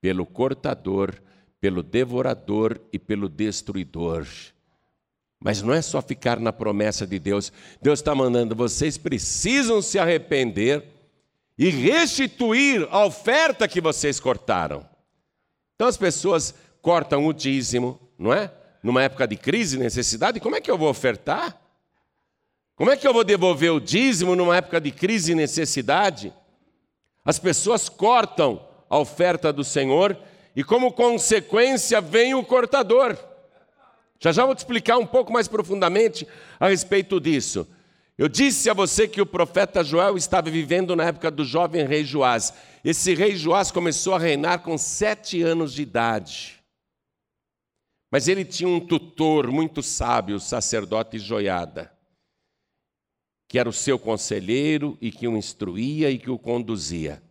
pelo 0.00 0.24
cortador, 0.24 1.20
pelo 1.60 1.82
devorador 1.82 2.80
e 2.90 2.98
pelo 2.98 3.28
destruidor. 3.28 4.26
Mas 5.38 5.60
não 5.60 5.74
é 5.74 5.82
só 5.82 6.00
ficar 6.00 6.40
na 6.40 6.54
promessa 6.54 7.06
de 7.06 7.18
Deus. 7.18 7.52
Deus 7.82 7.98
está 7.98 8.14
mandando, 8.14 8.56
vocês 8.56 8.96
precisam 8.96 9.82
se 9.82 9.98
arrepender 9.98 10.86
e 11.58 11.68
restituir 11.68 12.88
a 12.90 13.04
oferta 13.04 13.68
que 13.68 13.78
vocês 13.78 14.18
cortaram. 14.18 14.88
Então 15.74 15.86
as 15.86 15.98
pessoas 15.98 16.54
cortam 16.80 17.26
o 17.26 17.32
dízimo, 17.34 18.00
não 18.18 18.32
é? 18.32 18.50
Numa 18.82 19.02
época 19.02 19.28
de 19.28 19.36
crise 19.36 19.78
necessidade, 19.78 20.40
como 20.40 20.56
é 20.56 20.62
que 20.62 20.70
eu 20.70 20.78
vou 20.78 20.88
ofertar? 20.88 21.61
Como 22.74 22.90
é 22.90 22.96
que 22.96 23.06
eu 23.06 23.12
vou 23.12 23.24
devolver 23.24 23.72
o 23.72 23.80
dízimo 23.80 24.34
numa 24.34 24.56
época 24.56 24.80
de 24.80 24.90
crise 24.90 25.32
e 25.32 25.34
necessidade? 25.34 26.32
As 27.24 27.38
pessoas 27.38 27.88
cortam 27.88 28.66
a 28.88 28.98
oferta 28.98 29.52
do 29.52 29.62
Senhor 29.62 30.18
e, 30.56 30.64
como 30.64 30.92
consequência, 30.92 32.00
vem 32.00 32.34
o 32.34 32.44
cortador. 32.44 33.16
Já 34.18 34.32
já 34.32 34.46
vou 34.46 34.54
te 34.54 34.58
explicar 34.58 34.98
um 34.98 35.06
pouco 35.06 35.32
mais 35.32 35.48
profundamente 35.48 36.26
a 36.58 36.68
respeito 36.68 37.20
disso. 37.20 37.66
Eu 38.16 38.28
disse 38.28 38.70
a 38.70 38.74
você 38.74 39.08
que 39.08 39.20
o 39.20 39.26
profeta 39.26 39.82
Joel 39.82 40.16
estava 40.16 40.50
vivendo 40.50 40.94
na 40.94 41.04
época 41.04 41.30
do 41.30 41.44
jovem 41.44 41.86
rei 41.86 42.04
Joás. 42.04 42.52
Esse 42.84 43.14
rei 43.14 43.34
Joás 43.36 43.70
começou 43.70 44.14
a 44.14 44.18
reinar 44.18 44.60
com 44.60 44.78
sete 44.78 45.42
anos 45.42 45.72
de 45.72 45.82
idade. 45.82 46.62
Mas 48.10 48.28
ele 48.28 48.44
tinha 48.44 48.68
um 48.68 48.78
tutor 48.78 49.50
muito 49.50 49.82
sábio, 49.82 50.36
o 50.36 50.40
sacerdote 50.40 51.18
Joiada, 51.18 51.90
que 53.52 53.58
era 53.58 53.68
o 53.68 53.72
seu 53.72 53.98
conselheiro 53.98 54.96
e 54.98 55.12
que 55.12 55.28
o 55.28 55.36
instruía 55.36 56.10
e 56.10 56.18
que 56.18 56.30
o 56.30 56.38
conduzia. 56.38 57.22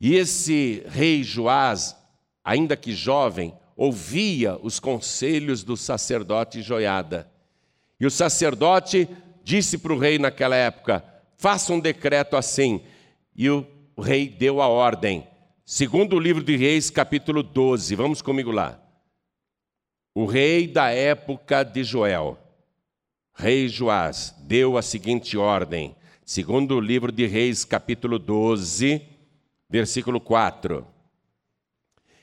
E 0.00 0.16
esse 0.16 0.82
rei 0.88 1.22
Joás, 1.22 1.96
ainda 2.42 2.76
que 2.76 2.92
jovem, 2.92 3.54
ouvia 3.76 4.58
os 4.60 4.80
conselhos 4.80 5.62
do 5.62 5.76
sacerdote 5.76 6.62
Joiada. 6.62 7.30
E 8.00 8.04
o 8.04 8.10
sacerdote 8.10 9.08
disse 9.44 9.78
para 9.78 9.92
o 9.92 9.98
rei 10.00 10.18
naquela 10.18 10.56
época: 10.56 11.04
faça 11.36 11.72
um 11.72 11.78
decreto 11.78 12.36
assim. 12.36 12.82
E 13.36 13.48
o 13.48 13.64
rei 13.96 14.28
deu 14.28 14.60
a 14.60 14.66
ordem. 14.66 15.28
Segundo 15.64 16.16
o 16.16 16.20
livro 16.20 16.42
de 16.42 16.56
Reis, 16.56 16.90
capítulo 16.90 17.40
12, 17.40 17.94
vamos 17.94 18.20
comigo 18.20 18.50
lá. 18.50 18.82
O 20.12 20.26
rei 20.26 20.66
da 20.66 20.90
época 20.90 21.62
de 21.62 21.84
Joel, 21.84 22.36
rei 23.34 23.68
Joás, 23.68 24.34
deu 24.40 24.78
a 24.78 24.82
seguinte 24.82 25.36
ordem. 25.36 25.96
Segundo 26.24 26.76
o 26.76 26.80
livro 26.80 27.12
de 27.12 27.26
Reis, 27.26 27.64
capítulo 27.64 28.18
12, 28.18 29.02
versículo 29.68 30.20
4. 30.20 30.86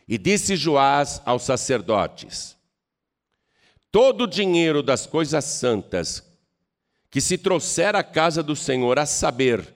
E 0.07 0.17
disse 0.17 0.55
Joás 0.55 1.21
aos 1.25 1.43
sacerdotes: 1.43 2.57
Todo 3.91 4.23
o 4.23 4.27
dinheiro 4.27 4.81
das 4.81 5.05
coisas 5.05 5.45
santas 5.45 6.23
que 7.11 7.19
se 7.19 7.37
trouxer 7.37 7.95
à 7.95 8.03
casa 8.03 8.41
do 8.41 8.55
Senhor, 8.55 8.97
a 8.97 9.05
saber, 9.05 9.75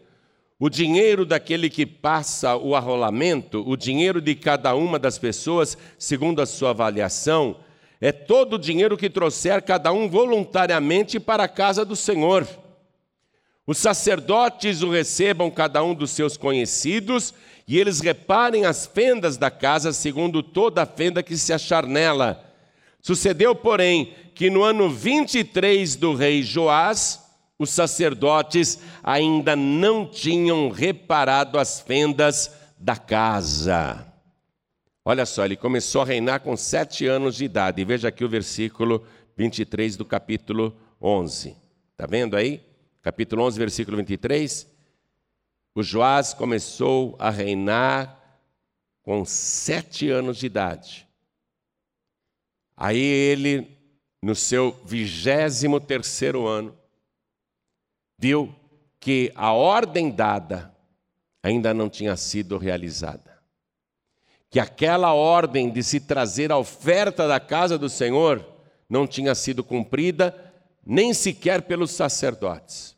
o 0.58 0.70
dinheiro 0.70 1.26
daquele 1.26 1.70
que 1.70 1.86
passa 1.86 2.56
o 2.56 2.76
arrolamento, 2.76 3.62
o 3.68 3.76
dinheiro 3.76 4.22
de 4.22 4.34
cada 4.36 4.74
uma 4.74 4.98
das 4.98 5.20
pessoas, 5.20 5.78
segundo 6.00 6.42
a 6.42 6.46
sua 6.46 6.70
avaliação, 6.70 7.58
é 8.06 8.12
todo 8.12 8.54
o 8.54 8.60
dinheiro 8.60 8.96
que 8.96 9.10
trouxer 9.10 9.64
cada 9.64 9.92
um 9.92 10.08
voluntariamente 10.08 11.20
para 11.20 11.46
a 11.46 11.48
casa 11.48 11.84
do 11.84 11.96
Senhor. 11.96 12.48
Os 13.66 13.80
sacerdotes 13.80 14.84
o 14.84 14.92
recebam 14.92 15.50
cada 15.50 15.84
um 15.84 15.96
dos 15.96 16.12
seus 16.12 16.38
conhecidos 16.38 17.34
e 17.68 17.80
eles 17.80 18.02
reparem 18.02 18.64
as 18.64 18.86
fendas 18.86 19.38
da 19.38 19.50
casa 19.50 19.92
segundo 19.92 20.44
toda 20.44 20.84
a 20.84 20.86
fenda 20.86 21.24
que 21.24 21.36
se 21.36 21.52
achar 21.52 21.88
nela. 21.88 22.46
Sucedeu, 23.02 23.56
porém, 23.56 24.14
que 24.36 24.52
no 24.52 24.62
ano 24.62 24.88
23 24.88 25.96
do 25.96 26.14
rei 26.14 26.44
Joás, 26.44 27.20
os 27.58 27.72
sacerdotes 27.72 28.78
ainda 29.04 29.56
não 29.56 30.06
tinham 30.06 30.70
reparado 30.70 31.58
as 31.58 31.80
fendas 31.80 32.52
da 32.78 32.98
casa. 32.98 34.15
Olha 35.08 35.24
só, 35.24 35.46
ele 35.46 35.56
começou 35.56 36.02
a 36.02 36.06
reinar 36.06 36.40
com 36.40 36.58
sete 36.58 37.06
anos 37.06 37.36
de 37.36 37.46
idade. 37.46 37.86
Veja 37.86 38.08
aqui 38.08 38.26
o 38.26 38.30
versículo 38.30 39.06
23 39.38 39.96
do 39.96 40.04
capítulo 40.04 40.76
11. 41.00 41.56
Está 41.92 42.08
vendo 42.08 42.36
aí? 42.36 42.60
Capítulo 43.04 43.44
11, 43.44 43.60
versículo 43.60 43.98
23. 43.98 44.68
O 45.76 45.84
Joás 45.84 46.34
começou 46.34 47.16
a 47.20 47.30
reinar 47.30 48.20
com 49.04 49.24
sete 49.24 50.10
anos 50.10 50.38
de 50.38 50.48
idade. 50.48 51.08
Aí 52.76 52.98
ele, 52.98 53.78
no 54.24 54.34
seu 54.34 54.72
vigésimo 54.84 55.80
terceiro 55.80 56.48
ano, 56.48 56.76
viu 58.18 58.54
que 59.00 59.32
a 59.36 59.54
ordem 59.54 60.10
dada 60.10 60.76
ainda 61.44 61.76
não 61.76 61.92
tinha 61.92 62.18
sido 62.18 62.58
realizada. 62.58 63.25
Que 64.56 64.60
aquela 64.62 65.14
ordem 65.14 65.70
de 65.70 65.84
se 65.84 66.00
trazer 66.00 66.50
a 66.50 66.58
oferta 66.58 67.28
da 67.28 67.42
casa 67.42 67.78
do 67.78 67.90
Senhor 67.90 68.42
não 68.90 69.06
tinha 69.06 69.36
sido 69.36 69.62
cumprida, 69.62 70.34
nem 70.86 71.14
sequer 71.14 71.64
pelos 71.64 71.92
sacerdotes. 71.92 72.96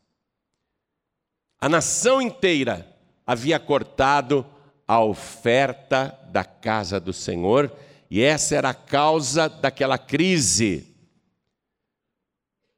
A 1.60 1.68
nação 1.68 2.22
inteira 2.22 2.96
havia 3.26 3.58
cortado 3.58 4.46
a 4.86 5.02
oferta 5.02 6.16
da 6.30 6.44
casa 6.44 7.00
do 7.00 7.12
Senhor, 7.12 7.72
e 8.08 8.22
essa 8.22 8.54
era 8.54 8.70
a 8.70 8.74
causa 8.74 9.48
daquela 9.48 9.98
crise. 9.98 10.94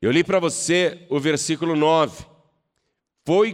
Eu 0.00 0.10
li 0.10 0.24
para 0.24 0.40
você 0.40 1.06
o 1.10 1.20
versículo 1.20 1.76
9. 1.76 2.24
Foi 3.26 3.52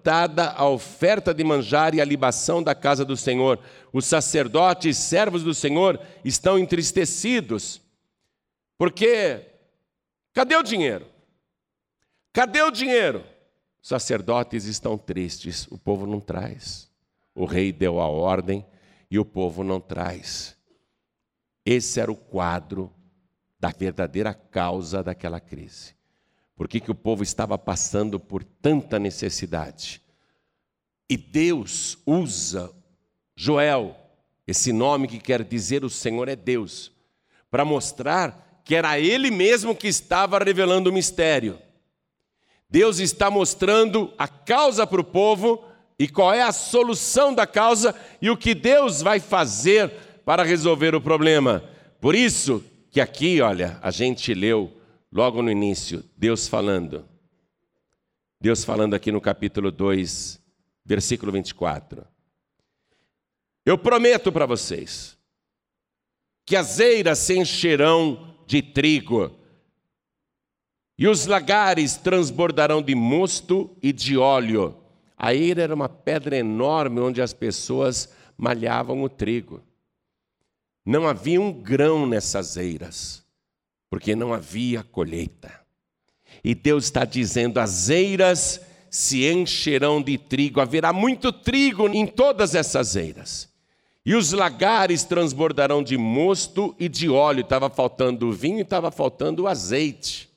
cortada 0.00 0.52
a 0.52 0.66
oferta 0.66 1.34
de 1.34 1.44
manjar 1.44 1.94
e 1.94 2.00
a 2.00 2.04
libação 2.04 2.62
da 2.62 2.74
casa 2.74 3.04
do 3.04 3.16
Senhor. 3.16 3.58
Os 3.92 4.06
sacerdotes, 4.06 4.96
servos 4.96 5.44
do 5.44 5.52
Senhor, 5.52 6.00
estão 6.24 6.58
entristecidos. 6.58 7.82
Porque 8.78 9.46
cadê 10.32 10.56
o 10.56 10.62
dinheiro? 10.62 11.06
Cadê 12.32 12.62
o 12.62 12.70
dinheiro? 12.70 13.24
sacerdotes 13.82 14.66
estão 14.66 14.98
tristes, 14.98 15.66
o 15.70 15.78
povo 15.78 16.06
não 16.06 16.20
traz. 16.20 16.90
O 17.34 17.46
rei 17.46 17.72
deu 17.72 17.98
a 17.98 18.06
ordem 18.06 18.64
e 19.10 19.18
o 19.18 19.24
povo 19.24 19.64
não 19.64 19.80
traz. 19.80 20.56
Esse 21.64 21.98
era 21.98 22.12
o 22.12 22.16
quadro 22.16 22.92
da 23.58 23.70
verdadeira 23.70 24.34
causa 24.34 25.02
daquela 25.02 25.40
crise. 25.40 25.94
Por 26.60 26.68
que, 26.68 26.78
que 26.78 26.90
o 26.90 26.94
povo 26.94 27.22
estava 27.22 27.56
passando 27.56 28.20
por 28.20 28.44
tanta 28.44 28.98
necessidade? 28.98 30.02
E 31.08 31.16
Deus 31.16 31.96
usa 32.04 32.70
Joel, 33.34 33.96
esse 34.46 34.70
nome 34.70 35.08
que 35.08 35.18
quer 35.18 35.42
dizer 35.42 35.86
o 35.86 35.88
Senhor 35.88 36.28
é 36.28 36.36
Deus, 36.36 36.92
para 37.50 37.64
mostrar 37.64 38.60
que 38.62 38.74
era 38.74 39.00
Ele 39.00 39.30
mesmo 39.30 39.74
que 39.74 39.88
estava 39.88 40.38
revelando 40.38 40.90
o 40.90 40.92
mistério. 40.92 41.58
Deus 42.68 42.98
está 42.98 43.30
mostrando 43.30 44.12
a 44.18 44.28
causa 44.28 44.86
para 44.86 45.00
o 45.00 45.04
povo 45.04 45.64
e 45.98 46.06
qual 46.06 46.34
é 46.34 46.42
a 46.42 46.52
solução 46.52 47.32
da 47.32 47.46
causa 47.46 47.94
e 48.20 48.28
o 48.28 48.36
que 48.36 48.54
Deus 48.54 49.00
vai 49.00 49.18
fazer 49.18 49.90
para 50.26 50.42
resolver 50.42 50.94
o 50.94 51.00
problema. 51.00 51.64
Por 52.02 52.14
isso 52.14 52.62
que 52.90 53.00
aqui, 53.00 53.40
olha, 53.40 53.78
a 53.80 53.90
gente 53.90 54.34
leu 54.34 54.78
logo 55.12 55.42
no 55.42 55.50
início, 55.50 56.04
Deus 56.16 56.46
falando. 56.48 57.08
Deus 58.40 58.64
falando 58.64 58.94
aqui 58.94 59.12
no 59.12 59.20
capítulo 59.20 59.70
2, 59.70 60.40
versículo 60.84 61.32
24. 61.32 62.06
Eu 63.64 63.76
prometo 63.76 64.32
para 64.32 64.46
vocês 64.46 65.18
que 66.46 66.56
as 66.56 66.80
eiras 66.80 67.18
se 67.18 67.38
encherão 67.38 68.34
de 68.46 68.62
trigo 68.62 69.38
e 70.98 71.06
os 71.06 71.26
lagares 71.26 71.96
transbordarão 71.96 72.82
de 72.82 72.94
mosto 72.94 73.74
e 73.82 73.92
de 73.92 74.18
óleo. 74.18 74.76
A 75.16 75.34
eira 75.34 75.62
era 75.62 75.74
uma 75.74 75.88
pedra 75.88 76.36
enorme 76.36 77.00
onde 77.00 77.22
as 77.22 77.32
pessoas 77.32 78.12
malhavam 78.36 79.02
o 79.02 79.08
trigo. 79.08 79.62
Não 80.84 81.06
havia 81.06 81.40
um 81.40 81.52
grão 81.52 82.06
nessas 82.06 82.56
eiras, 82.56 83.24
porque 83.90 84.14
não 84.14 84.32
havia 84.32 84.84
colheita. 84.84 85.52
E 86.42 86.54
Deus 86.54 86.84
está 86.84 87.04
dizendo: 87.04 87.58
as 87.58 87.90
eiras 87.90 88.60
se 88.88 89.28
encherão 89.30 90.00
de 90.00 90.16
trigo, 90.16 90.60
haverá 90.60 90.92
muito 90.92 91.32
trigo 91.32 91.88
em 91.88 92.06
todas 92.06 92.54
essas 92.54 92.94
eiras. 92.94 93.50
E 94.06 94.14
os 94.14 94.32
lagares 94.32 95.04
transbordarão 95.04 95.82
de 95.82 95.98
mosto 95.98 96.74
e 96.78 96.88
de 96.88 97.10
óleo. 97.10 97.42
Estava 97.42 97.68
faltando 97.68 98.28
o 98.28 98.32
vinho 98.32 98.58
e 98.58 98.62
estava 98.62 98.90
faltando 98.90 99.42
o 99.42 99.46
azeite. 99.46 100.30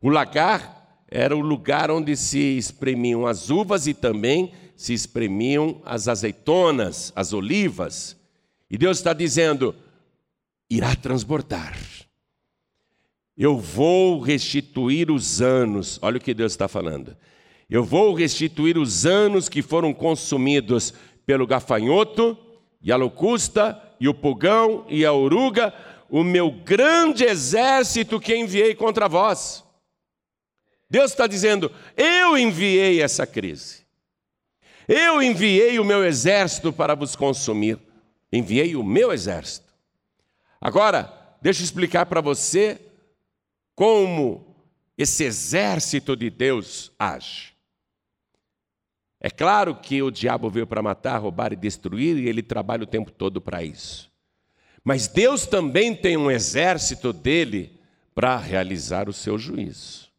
O 0.00 0.08
lagar 0.08 1.04
era 1.08 1.36
o 1.36 1.40
lugar 1.40 1.90
onde 1.90 2.16
se 2.16 2.56
espremiam 2.56 3.26
as 3.26 3.50
uvas 3.50 3.86
e 3.86 3.92
também 3.92 4.52
se 4.74 4.94
espremiam 4.94 5.82
as 5.84 6.08
azeitonas, 6.08 7.12
as 7.14 7.34
olivas. 7.34 8.16
E 8.70 8.78
Deus 8.78 8.96
está 8.96 9.12
dizendo: 9.12 9.74
irá 10.70 10.96
transbordar. 10.96 11.76
Eu 13.40 13.56
vou 13.56 14.20
restituir 14.20 15.10
os 15.10 15.40
anos. 15.40 15.98
Olha 16.02 16.18
o 16.18 16.20
que 16.20 16.34
Deus 16.34 16.52
está 16.52 16.68
falando. 16.68 17.16
Eu 17.70 17.82
vou 17.82 18.12
restituir 18.12 18.76
os 18.76 19.06
anos 19.06 19.48
que 19.48 19.62
foram 19.62 19.94
consumidos 19.94 20.92
pelo 21.24 21.46
gafanhoto, 21.46 22.36
e 22.82 22.92
a 22.92 22.96
locusta, 22.96 23.82
e 23.98 24.06
o 24.06 24.12
pulgão, 24.12 24.84
e 24.90 25.06
a 25.06 25.14
oruga, 25.14 25.72
o 26.10 26.22
meu 26.22 26.50
grande 26.50 27.24
exército 27.24 28.20
que 28.20 28.36
enviei 28.36 28.74
contra 28.74 29.08
vós. 29.08 29.64
Deus 30.90 31.10
está 31.10 31.26
dizendo: 31.26 31.72
eu 31.96 32.36
enviei 32.36 33.00
essa 33.00 33.26
crise. 33.26 33.86
Eu 34.86 35.22
enviei 35.22 35.78
o 35.78 35.84
meu 35.84 36.04
exército 36.04 36.74
para 36.74 36.94
vos 36.94 37.16
consumir. 37.16 37.78
Enviei 38.30 38.76
o 38.76 38.84
meu 38.84 39.10
exército. 39.10 39.72
Agora, 40.60 41.10
deixa 41.40 41.62
eu 41.62 41.64
explicar 41.64 42.04
para 42.04 42.20
você 42.20 42.78
como 43.80 44.62
esse 44.98 45.24
exército 45.24 46.14
de 46.14 46.28
Deus 46.28 46.92
age. 46.98 47.54
É 49.18 49.30
claro 49.30 49.74
que 49.74 50.02
o 50.02 50.10
diabo 50.10 50.50
veio 50.50 50.66
para 50.66 50.82
matar, 50.82 51.16
roubar 51.16 51.54
e 51.54 51.56
destruir, 51.56 52.18
e 52.18 52.28
ele 52.28 52.42
trabalha 52.42 52.82
o 52.82 52.86
tempo 52.86 53.10
todo 53.10 53.40
para 53.40 53.64
isso. 53.64 54.12
Mas 54.84 55.08
Deus 55.08 55.46
também 55.46 55.96
tem 55.96 56.18
um 56.18 56.30
exército 56.30 57.10
dele 57.10 57.80
para 58.14 58.36
realizar 58.36 59.08
o 59.08 59.14
seu 59.14 59.38
juízo. 59.38 60.10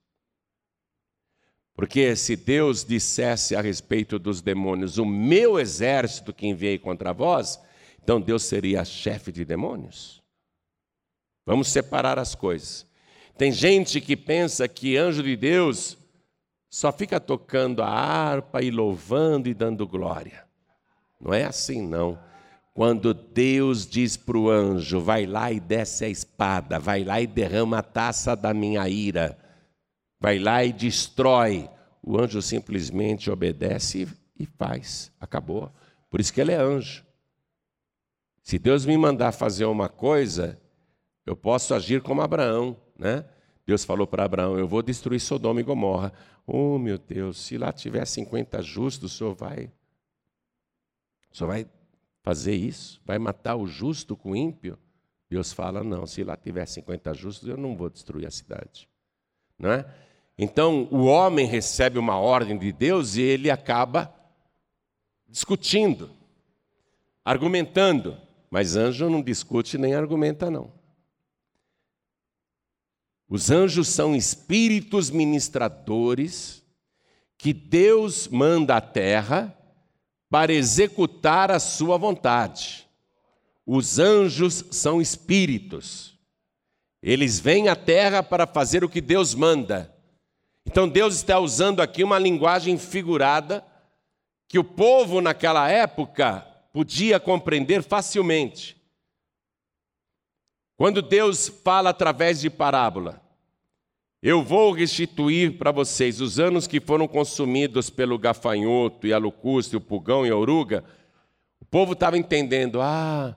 Porque 1.76 2.16
se 2.16 2.36
Deus 2.36 2.84
dissesse 2.84 3.56
a 3.56 3.62
respeito 3.62 4.18
dos 4.18 4.42
demônios, 4.42 4.98
o 4.98 5.06
meu 5.06 5.60
exército 5.60 6.34
que 6.34 6.48
enviei 6.48 6.80
contra 6.80 7.14
vós, 7.14 7.60
então 8.02 8.20
Deus 8.20 8.42
seria 8.42 8.84
chefe 8.84 9.32
de 9.32 9.46
demônios. 9.46 10.20
Vamos 11.46 11.68
separar 11.68 12.18
as 12.18 12.34
coisas. 12.34 12.90
Tem 13.42 13.52
gente 13.52 14.00
que 14.00 14.16
pensa 14.16 14.68
que 14.68 14.96
anjo 14.96 15.24
de 15.24 15.36
Deus 15.36 15.98
só 16.70 16.92
fica 16.92 17.20
tocando 17.20 17.82
a 17.82 17.88
harpa 17.88 18.62
e 18.62 18.70
louvando 18.70 19.50
e 19.50 19.54
dando 19.56 19.88
glória. 19.88 20.46
Não 21.20 21.34
é 21.34 21.46
assim, 21.46 21.82
não. 21.82 22.20
Quando 22.72 23.16
Deus 23.16 23.88
diz 23.88 24.16
para 24.16 24.38
o 24.38 24.48
anjo, 24.48 25.02
vai 25.02 25.26
lá 25.26 25.52
e 25.52 25.60
desce 25.60 26.06
a 26.06 26.08
espada, 26.08 26.78
vai 26.78 27.04
lá 27.04 27.20
e 27.20 27.26
derrama 27.26 27.80
a 27.80 27.82
taça 27.82 28.36
da 28.36 28.54
minha 28.54 28.88
ira, 28.88 29.36
vai 30.20 30.38
lá 30.38 30.64
e 30.64 30.72
destrói, 30.72 31.68
o 32.04 32.20
anjo 32.20 32.44
simplesmente 32.44 33.32
obedece 33.32 34.08
e 34.38 34.46
faz, 34.46 35.12
acabou. 35.20 35.72
Por 36.12 36.22
isso 36.22 36.32
que 36.32 36.42
ele 36.42 36.52
é 36.52 36.62
anjo. 36.62 37.04
Se 38.44 38.60
Deus 38.60 38.86
me 38.86 38.96
mandar 38.96 39.32
fazer 39.32 39.66
uma 39.66 39.90
coisa, 39.90 40.62
eu 41.26 41.36
posso 41.36 41.74
agir 41.74 42.04
como 42.04 42.22
Abraão, 42.22 42.78
né? 43.02 43.26
Deus 43.66 43.84
falou 43.84 44.06
para 44.06 44.24
Abraão: 44.24 44.58
Eu 44.58 44.68
vou 44.68 44.82
destruir 44.84 45.20
Sodoma 45.20 45.60
e 45.60 45.64
Gomorra. 45.64 46.14
Oh, 46.46 46.78
meu 46.78 46.98
Deus, 46.98 47.38
se 47.40 47.58
lá 47.58 47.74
tiver 47.74 48.06
50 48.06 48.62
justos, 48.62 49.14
o 49.14 49.18
senhor 49.18 49.34
vai. 49.34 49.72
O 51.32 51.38
senhor 51.38 51.48
vai 51.48 51.66
fazer 52.22 52.56
isso? 52.56 53.02
Vai 53.04 53.18
matar 53.18 53.56
o 53.56 53.66
justo 53.66 54.16
com 54.16 54.32
o 54.32 54.36
ímpio? 54.36 54.78
Deus 55.30 55.52
fala: 55.52 55.84
Não, 55.84 56.06
se 56.06 56.24
lá 56.24 56.38
tiver 56.38 56.66
50 56.66 57.14
justos, 57.14 57.50
eu 57.50 57.58
não 57.58 57.76
vou 57.76 57.90
destruir 57.90 58.28
a 58.28 58.32
cidade. 58.32 58.88
Não 59.58 59.72
é? 59.72 59.86
Então, 60.38 60.88
o 60.92 61.06
homem 61.06 61.46
recebe 61.46 61.98
uma 61.98 62.18
ordem 62.18 62.58
de 62.58 62.72
Deus 62.72 63.16
e 63.16 63.22
ele 63.22 63.50
acaba 63.50 64.14
discutindo, 65.28 66.10
argumentando. 67.26 68.18
Mas 68.50 68.76
anjo 68.76 69.10
não 69.10 69.22
discute 69.22 69.78
nem 69.78 69.96
argumenta, 69.96 70.52
não. 70.52 70.81
Os 73.32 73.50
anjos 73.50 73.88
são 73.88 74.14
espíritos 74.14 75.10
ministradores 75.10 76.62
que 77.38 77.54
Deus 77.54 78.28
manda 78.28 78.76
à 78.76 78.82
terra 78.82 79.58
para 80.30 80.52
executar 80.52 81.50
a 81.50 81.58
sua 81.58 81.98
vontade. 81.98 82.86
Os 83.66 84.00
anjos 84.00 84.66
são 84.70 85.02
espíritos. 85.02 86.14
Eles 87.02 87.40
vêm 87.40 87.70
à 87.70 87.76
terra 87.76 88.22
para 88.22 88.46
fazer 88.46 88.84
o 88.84 88.90
que 88.90 89.00
Deus 89.00 89.34
manda. 89.34 89.96
Então 90.66 90.90
Deus 90.90 91.16
está 91.16 91.40
usando 91.40 91.80
aqui 91.80 92.04
uma 92.04 92.20
linguagem 92.20 92.78
figurada 92.78 93.66
que 94.46 94.60
o 94.60 94.64
povo 94.64 95.22
naquela 95.22 95.70
época 95.70 96.46
podia 96.74 97.18
compreender 97.18 97.82
facilmente. 97.82 98.76
Quando 100.76 101.02
Deus 101.02 101.48
fala 101.48 101.92
através 101.92 102.42
de 102.42 102.50
parábola, 102.50 103.21
eu 104.22 104.44
vou 104.44 104.72
restituir 104.72 105.58
para 105.58 105.72
vocês 105.72 106.22
os 106.22 106.40
anos 106.40 106.68
que 106.68 106.80
foram 106.80 107.08
consumidos 107.08 107.90
pelo 107.90 108.20
gafanhoto 108.20 109.08
e 109.08 109.14
a 109.14 109.18
locusta, 109.18 109.76
e 109.76 109.78
o 109.78 109.82
pulgão 109.82 110.26
e 110.26 110.30
a 110.30 110.38
oruga. 110.38 110.84
O 111.60 111.66
povo 111.66 111.94
estava 111.94 112.18
entendendo, 112.18 112.82
ah, 112.82 113.36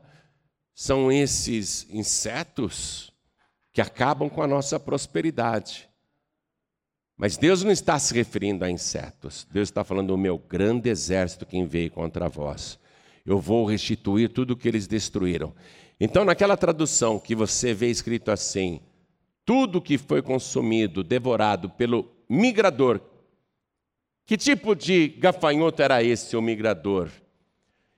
são 0.75 1.11
esses 1.11 1.87
insetos 1.89 3.13
que 3.73 3.81
acabam 3.81 4.29
com 4.29 4.43
a 4.43 4.47
nossa 4.47 4.79
prosperidade. 4.79 5.89
Mas 7.17 7.37
Deus 7.37 7.63
não 7.63 7.71
está 7.71 7.99
se 7.99 8.13
referindo 8.13 8.65
a 8.65 8.71
insetos. 8.71 9.47
Deus 9.51 9.69
está 9.69 9.85
falando 9.85 10.09
do 10.09 10.19
meu 10.19 10.37
grande 10.37 10.91
exército 10.91 11.47
que 11.47 11.65
veio 11.65 11.91
contra 11.91 12.29
vós. 12.29 12.79
Eu 13.25 13.39
vou 13.41 13.65
restituir 13.65 14.29
tudo 14.29 14.51
o 14.51 14.57
que 14.57 14.69
eles 14.69 14.87
destruíram. 14.87 15.55
Então, 15.99 16.25
naquela 16.25 16.57
tradução 16.57 17.19
que 17.19 17.35
você 17.35 17.73
vê 17.73 17.89
escrito 17.89 18.31
assim, 18.31 18.81
tudo 19.45 19.81
que 19.81 19.99
foi 19.99 20.23
consumido, 20.23 21.03
devorado 21.03 21.69
pelo 21.71 22.11
migrador. 22.29 23.01
Que 24.27 24.37
tipo 24.37 24.75
de 24.75 25.09
gafanhoto 25.09 25.83
era 25.83 26.03
esse, 26.03 26.37
o 26.37 26.43
migrador? 26.43 27.11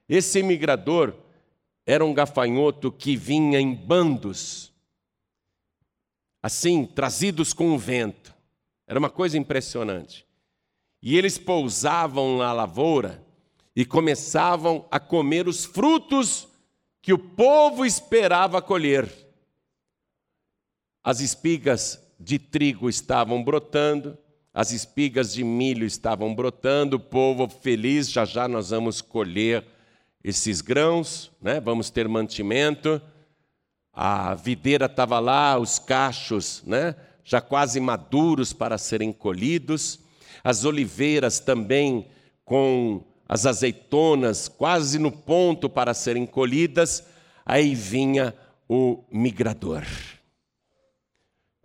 Esse 0.08 0.42
migrador 0.42 1.14
era 1.84 2.04
um 2.04 2.12
gafanhoto 2.12 2.90
que 2.90 3.16
vinha 3.16 3.60
em 3.60 3.72
bandos, 3.72 4.72
assim, 6.42 6.84
trazidos 6.84 7.52
com 7.52 7.72
o 7.72 7.78
vento. 7.78 8.34
Era 8.86 8.98
uma 8.98 9.10
coisa 9.10 9.38
impressionante. 9.38 10.26
E 11.00 11.16
eles 11.16 11.38
pousavam 11.38 12.38
na 12.38 12.52
lavoura 12.52 13.24
e 13.74 13.84
começavam 13.84 14.86
a 14.90 14.98
comer 14.98 15.46
os 15.46 15.64
frutos 15.64 16.48
que 17.00 17.12
o 17.12 17.18
povo 17.18 17.84
esperava 17.84 18.60
colher. 18.60 19.25
As 21.06 21.20
espigas 21.20 22.02
de 22.18 22.36
trigo 22.36 22.88
estavam 22.88 23.40
brotando, 23.40 24.18
as 24.52 24.72
espigas 24.72 25.32
de 25.32 25.44
milho 25.44 25.86
estavam 25.86 26.34
brotando, 26.34 26.96
o 26.96 27.00
povo 27.00 27.48
feliz, 27.48 28.10
já 28.10 28.24
já 28.24 28.48
nós 28.48 28.70
vamos 28.70 29.00
colher 29.00 29.64
esses 30.24 30.60
grãos, 30.60 31.30
né? 31.40 31.60
vamos 31.60 31.90
ter 31.90 32.08
mantimento. 32.08 33.00
A 33.92 34.34
videira 34.34 34.86
estava 34.86 35.20
lá, 35.20 35.56
os 35.56 35.78
cachos, 35.78 36.64
né? 36.66 36.96
já 37.22 37.40
quase 37.40 37.78
maduros 37.78 38.52
para 38.52 38.76
serem 38.76 39.12
colhidos, 39.12 40.00
as 40.42 40.64
oliveiras 40.64 41.38
também 41.38 42.08
com 42.44 43.04
as 43.28 43.46
azeitonas 43.46 44.48
quase 44.48 44.98
no 44.98 45.12
ponto 45.12 45.70
para 45.70 45.94
serem 45.94 46.26
colhidas, 46.26 47.04
aí 47.44 47.76
vinha 47.76 48.34
o 48.68 49.04
migrador. 49.08 49.84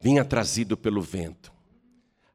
Vinha 0.01 0.25
trazido 0.25 0.75
pelo 0.75 1.01
vento. 1.01 1.51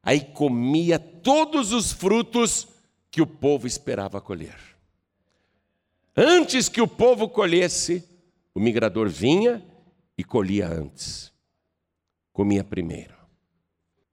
Aí 0.01 0.21
comia 0.21 0.97
todos 0.97 1.73
os 1.73 1.91
frutos 1.91 2.67
que 3.11 3.21
o 3.21 3.27
povo 3.27 3.67
esperava 3.67 4.21
colher. 4.21 4.57
Antes 6.15 6.69
que 6.69 6.81
o 6.81 6.87
povo 6.87 7.27
colhesse, 7.27 8.07
o 8.55 8.59
migrador 8.59 9.09
vinha 9.09 9.63
e 10.17 10.23
colhia 10.23 10.67
antes. 10.67 11.31
Comia 12.31 12.63
primeiro. 12.63 13.15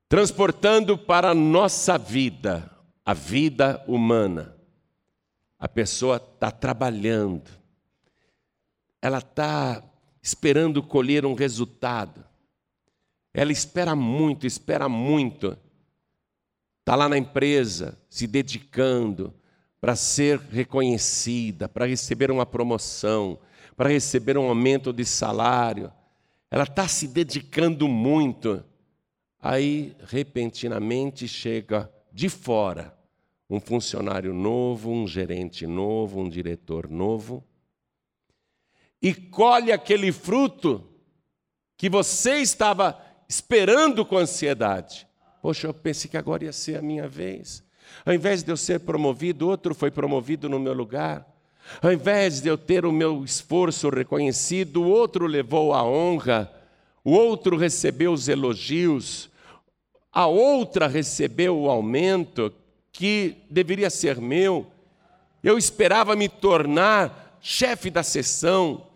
Transportando 0.08 0.98
para 0.98 1.30
a 1.30 1.34
nossa 1.34 1.96
vida, 1.96 2.70
a 3.04 3.14
vida 3.14 3.84
humana, 3.86 4.56
a 5.58 5.68
pessoa 5.68 6.16
está 6.16 6.50
trabalhando, 6.50 7.50
ela 9.00 9.18
está 9.18 9.82
esperando 10.22 10.82
colher 10.82 11.26
um 11.26 11.34
resultado, 11.34 12.23
ela 13.34 13.50
espera 13.50 13.96
muito, 13.96 14.46
espera 14.46 14.88
muito, 14.88 15.58
está 16.80 16.94
lá 16.94 17.08
na 17.08 17.18
empresa 17.18 17.98
se 18.08 18.28
dedicando 18.28 19.34
para 19.80 19.96
ser 19.96 20.38
reconhecida, 20.38 21.68
para 21.68 21.84
receber 21.84 22.30
uma 22.30 22.46
promoção, 22.46 23.38
para 23.76 23.90
receber 23.90 24.38
um 24.38 24.48
aumento 24.48 24.92
de 24.92 25.04
salário, 25.04 25.92
ela 26.50 26.62
está 26.62 26.86
se 26.86 27.08
dedicando 27.08 27.88
muito. 27.88 28.64
Aí, 29.40 29.94
repentinamente, 30.06 31.26
chega 31.26 31.92
de 32.12 32.28
fora 32.28 32.96
um 33.50 33.60
funcionário 33.60 34.32
novo, 34.32 34.90
um 34.90 35.06
gerente 35.06 35.66
novo, 35.66 36.20
um 36.20 36.28
diretor 36.28 36.88
novo, 36.88 37.44
e 39.02 39.12
colhe 39.12 39.70
aquele 39.70 40.10
fruto 40.12 40.88
que 41.76 41.90
você 41.90 42.36
estava 42.36 42.98
esperando 43.28 44.04
com 44.04 44.16
ansiedade. 44.16 45.06
Poxa, 45.42 45.66
eu 45.66 45.74
pensei 45.74 46.10
que 46.10 46.16
agora 46.16 46.44
ia 46.44 46.52
ser 46.52 46.78
a 46.78 46.82
minha 46.82 47.06
vez. 47.06 47.62
Ao 48.04 48.12
invés 48.12 48.42
de 48.42 48.50
eu 48.50 48.56
ser 48.56 48.80
promovido, 48.80 49.48
outro 49.48 49.74
foi 49.74 49.90
promovido 49.90 50.48
no 50.48 50.58
meu 50.58 50.72
lugar. 50.72 51.26
Ao 51.82 51.92
invés 51.92 52.40
de 52.40 52.48
eu 52.48 52.58
ter 52.58 52.84
o 52.84 52.92
meu 52.92 53.24
esforço 53.24 53.88
reconhecido, 53.88 54.82
o 54.82 54.88
outro 54.88 55.26
levou 55.26 55.72
a 55.72 55.82
honra, 55.82 56.50
o 57.02 57.12
outro 57.12 57.56
recebeu 57.56 58.12
os 58.12 58.28
elogios, 58.28 59.30
a 60.12 60.26
outra 60.26 60.86
recebeu 60.86 61.58
o 61.58 61.70
aumento 61.70 62.52
que 62.92 63.36
deveria 63.50 63.90
ser 63.90 64.20
meu. 64.20 64.66
Eu 65.42 65.58
esperava 65.58 66.14
me 66.14 66.28
tornar 66.28 67.38
chefe 67.40 67.90
da 67.90 68.02
sessão, 68.02 68.86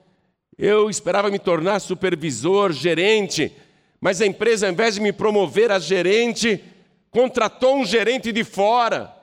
eu 0.57 0.89
esperava 0.89 1.31
me 1.31 1.39
tornar 1.39 1.81
supervisor, 1.81 2.73
gerente, 2.73 3.53
mas 4.01 4.21
a 4.21 4.27
empresa, 4.27 4.67
ao 4.67 4.73
invés 4.73 4.95
de 4.95 5.01
me 5.01 5.13
promover 5.13 5.71
a 5.71 5.79
gerente, 5.79 6.63
contratou 7.11 7.77
um 7.77 7.85
gerente 7.85 8.33
de 8.33 8.45
fora. 8.45 9.15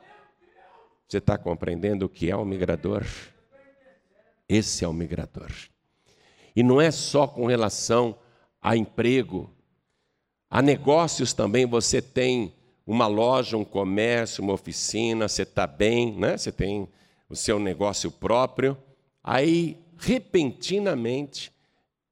Você 1.07 1.17
está 1.17 1.37
compreendendo 1.37 2.05
o 2.05 2.09
que 2.09 2.29
é 2.29 2.35
o 2.35 2.43
migrador? 2.43 3.05
Esse 4.49 4.83
é 4.83 4.87
o 4.87 4.93
migrador. 4.93 5.51
E 6.55 6.63
não 6.63 6.79
é 6.79 6.91
só 6.91 7.27
com 7.27 7.45
relação 7.45 8.17
a 8.61 8.75
emprego, 8.75 9.51
a 10.49 10.61
negócios 10.61 11.33
também 11.33 11.65
você 11.65 12.01
tem 12.01 12.53
uma 12.85 13.07
loja, 13.07 13.57
um 13.57 13.65
comércio, 13.65 14.43
uma 14.43 14.53
oficina, 14.53 15.27
você 15.27 15.41
está 15.41 15.65
bem, 15.65 16.15
né? 16.15 16.37
você 16.37 16.51
tem 16.51 16.87
o 17.29 17.35
seu 17.35 17.59
negócio 17.59 18.11
próprio. 18.11 18.77
Aí, 19.23 19.77
repentinamente, 19.97 21.51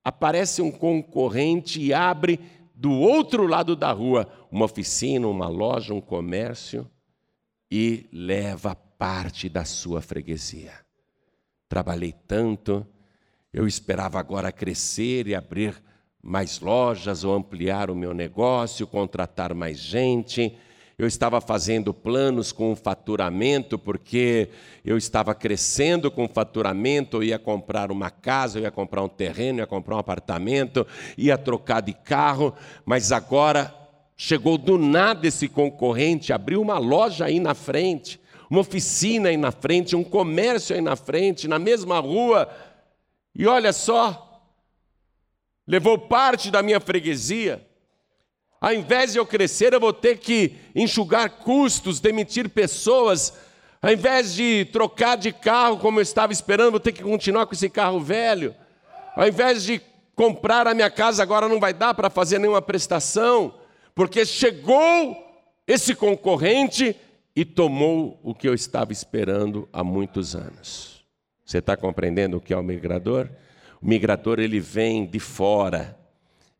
aparece 0.03 0.61
um 0.61 0.71
concorrente 0.71 1.81
e 1.81 1.93
abre 1.93 2.39
do 2.75 2.91
outro 2.91 3.47
lado 3.47 3.75
da 3.75 3.91
rua 3.91 4.27
uma 4.51 4.65
oficina, 4.65 5.27
uma 5.27 5.47
loja, 5.47 5.93
um 5.93 6.01
comércio 6.01 6.89
e 7.71 8.07
leva 8.11 8.75
parte 8.75 9.47
da 9.49 9.65
sua 9.65 10.01
freguesia. 10.01 10.73
Trabalhei 11.69 12.13
tanto, 12.27 12.85
eu 13.51 13.65
esperava 13.65 14.19
agora 14.19 14.51
crescer 14.51 15.27
e 15.27 15.35
abrir 15.35 15.81
mais 16.21 16.59
lojas 16.59 17.23
ou 17.23 17.33
ampliar 17.33 17.89
o 17.89 17.95
meu 17.95 18.13
negócio, 18.13 18.87
contratar 18.87 19.53
mais 19.53 19.77
gente. 19.77 20.57
Eu 20.97 21.07
estava 21.07 21.41
fazendo 21.41 21.91
planos 21.91 22.51
com 22.51 22.75
faturamento, 22.75 23.79
porque 23.79 24.49
eu 24.85 24.95
estava 24.95 25.33
crescendo 25.33 26.11
com 26.11 26.25
o 26.25 26.29
faturamento, 26.29 27.17
eu 27.17 27.23
ia 27.23 27.39
comprar 27.39 27.91
uma 27.91 28.11
casa, 28.11 28.59
eu 28.59 28.63
ia 28.63 28.71
comprar 28.71 29.01
um 29.01 29.09
terreno, 29.09 29.59
eu 29.59 29.63
ia 29.63 29.67
comprar 29.67 29.95
um 29.95 29.99
apartamento, 29.99 30.85
ia 31.17 31.35
trocar 31.35 31.81
de 31.81 31.93
carro, 31.93 32.53
mas 32.85 33.11
agora 33.11 33.73
chegou 34.15 34.55
do 34.55 34.77
nada 34.77 35.27
esse 35.27 35.47
concorrente, 35.47 36.31
abriu 36.31 36.61
uma 36.61 36.77
loja 36.77 37.25
aí 37.25 37.39
na 37.39 37.55
frente, 37.55 38.19
uma 38.47 38.59
oficina 38.59 39.29
aí 39.29 39.37
na 39.37 39.51
frente, 39.51 39.95
um 39.95 40.03
comércio 40.03 40.75
aí 40.75 40.81
na 40.81 40.95
frente, 40.95 41.47
na 41.47 41.57
mesma 41.57 41.99
rua. 41.99 42.47
E 43.33 43.47
olha 43.47 43.73
só, 43.73 44.43
levou 45.65 45.97
parte 45.97 46.51
da 46.51 46.61
minha 46.61 46.79
freguesia. 46.79 47.65
Ao 48.63 48.73
invés 48.73 49.11
de 49.11 49.19
eu 49.19 49.25
crescer, 49.25 49.73
eu 49.73 49.79
vou 49.81 49.91
ter 49.91 50.19
que 50.19 50.55
enxugar 50.73 51.29
custos, 51.31 51.99
demitir 51.99 52.47
pessoas. 52.47 53.33
Ao 53.81 53.91
invés 53.91 54.33
de 54.33 54.63
trocar 54.71 55.17
de 55.17 55.33
carro 55.33 55.79
como 55.79 55.99
eu 55.99 56.01
estava 56.01 56.31
esperando, 56.31 56.71
vou 56.71 56.79
ter 56.79 56.93
que 56.93 57.03
continuar 57.03 57.45
com 57.45 57.53
esse 57.53 57.69
carro 57.69 57.99
velho. 57.99 58.55
Ao 59.17 59.27
invés 59.27 59.63
de 59.65 59.81
comprar 60.15 60.65
a 60.65 60.73
minha 60.73 60.89
casa, 60.89 61.21
agora 61.21 61.49
não 61.49 61.59
vai 61.59 61.73
dar 61.73 61.93
para 61.93 62.09
fazer 62.09 62.39
nenhuma 62.39 62.61
prestação, 62.61 63.53
porque 63.93 64.25
chegou 64.25 65.13
esse 65.67 65.93
concorrente 65.93 66.95
e 67.35 67.43
tomou 67.43 68.17
o 68.23 68.33
que 68.33 68.47
eu 68.47 68.53
estava 68.53 68.93
esperando 68.93 69.67
há 69.73 69.83
muitos 69.83 70.37
anos. 70.37 71.03
Você 71.43 71.57
está 71.57 71.75
compreendendo 71.75 72.37
o 72.37 72.41
que 72.41 72.53
é 72.53 72.57
o 72.57 72.63
migrador? 72.63 73.29
O 73.81 73.85
migrador 73.85 74.39
ele 74.39 74.61
vem 74.61 75.05
de 75.05 75.19
fora 75.19 76.01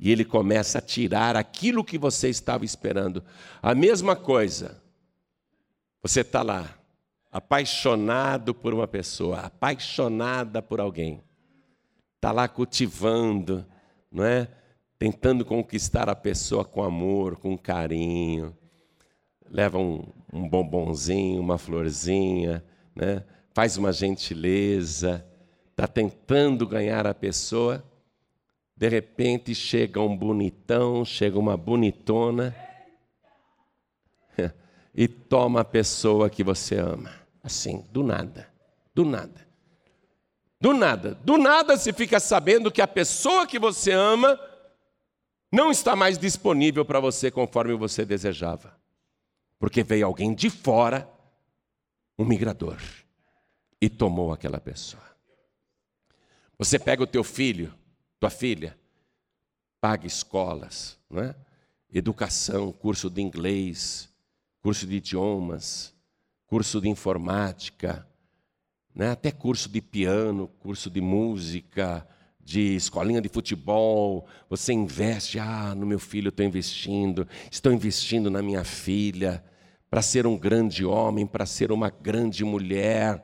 e 0.04 0.12
ele 0.12 0.26
começa 0.26 0.80
a 0.80 0.82
tirar 0.82 1.38
aquilo 1.38 1.82
que 1.82 1.98
você 1.98 2.28
estava 2.28 2.66
esperando. 2.66 3.24
A 3.62 3.74
mesma 3.74 4.18
coisa. 4.18 4.84
Você 6.02 6.20
está 6.20 6.42
lá, 6.42 6.78
apaixonado 7.32 8.54
por 8.54 8.74
uma 8.74 8.86
pessoa, 8.86 9.40
apaixonada 9.40 10.62
por 10.62 10.82
alguém. 10.82 11.24
Está 12.18 12.34
lá 12.34 12.50
cultivando, 12.50 13.66
não 14.12 14.26
é? 14.26 14.50
Tentando 15.00 15.46
conquistar 15.46 16.10
a 16.10 16.16
pessoa 16.16 16.66
com 16.66 16.84
amor, 16.84 17.38
com 17.38 17.58
carinho. 17.58 18.54
Leva 19.50 19.78
um, 19.78 20.06
um 20.34 20.50
bombonzinho, 20.50 21.40
uma 21.40 21.58
florzinha, 21.58 22.62
né? 22.94 23.24
faz 23.54 23.78
uma 23.78 23.94
gentileza 23.94 25.26
está 25.74 25.88
tentando 25.88 26.68
ganhar 26.68 27.08
a 27.08 27.14
pessoa, 27.14 27.84
de 28.76 28.90
repente 28.90 29.54
chega 29.54 30.00
um 30.02 30.18
bonitão, 30.18 31.06
chega 31.06 31.38
uma 31.38 31.56
bonitona 31.56 32.56
e 34.94 35.08
toma 35.08 35.62
a 35.62 35.66
pessoa 35.66 36.30
que 36.30 36.44
você 36.44 36.78
ama. 36.78 37.12
Assim, 37.44 37.86
do 37.92 38.04
nada, 38.04 38.50
do 38.94 39.06
nada. 39.06 39.48
Do 40.60 40.74
nada, 40.74 41.16
do 41.16 41.38
nada 41.38 41.76
se 41.76 41.92
fica 41.92 42.20
sabendo 42.22 42.72
que 42.72 42.82
a 42.82 42.88
pessoa 42.88 43.46
que 43.46 43.60
você 43.60 43.92
ama 43.92 44.40
não 45.52 45.70
está 45.70 45.96
mais 45.96 46.18
disponível 46.18 46.86
para 46.86 47.00
você 47.00 47.30
conforme 47.30 47.76
você 47.76 48.06
desejava. 48.06 48.76
Porque 49.60 49.84
veio 49.84 50.06
alguém 50.08 50.34
de 50.34 50.50
fora, 50.50 51.08
um 52.18 52.26
migrador, 52.26 52.78
e 53.80 53.90
tomou 53.90 54.32
aquela 54.32 54.60
pessoa. 54.60 55.04
Você 56.58 56.80
pega 56.80 57.04
o 57.04 57.08
teu 57.08 57.24
filho, 57.24 57.74
tua 58.24 58.30
filha, 58.30 58.74
paga 59.82 60.08
escolas, 60.08 60.98
não 61.10 61.22
é? 61.22 61.36
educação, 61.94 62.72
curso 62.72 63.10
de 63.10 63.22
inglês, 63.22 64.08
curso 64.62 64.88
de 64.88 64.96
idiomas, 64.96 65.94
curso 66.48 66.80
de 66.80 66.88
informática, 66.88 68.08
né? 68.96 69.12
até 69.12 69.30
curso 69.30 69.68
de 69.68 69.82
piano, 69.82 70.48
curso 70.62 70.90
de 70.90 71.02
música, 71.02 72.08
de 72.40 72.78
escolinha 72.78 73.20
de 73.20 73.28
futebol. 73.28 74.26
Você 74.50 74.72
investe, 74.72 75.38
ah, 75.38 75.76
no 75.76 75.86
meu 75.86 76.00
filho 76.00 76.30
estou 76.30 76.46
investindo, 76.46 77.28
estou 77.52 77.74
investindo 77.74 78.32
na 78.32 78.42
minha 78.42 78.64
filha, 78.64 79.44
para 79.90 80.02
ser 80.02 80.26
um 80.26 80.38
grande 80.38 80.86
homem, 80.86 81.28
para 81.28 81.46
ser 81.46 81.74
uma 81.74 81.90
grande 81.90 82.46
mulher 82.46 83.22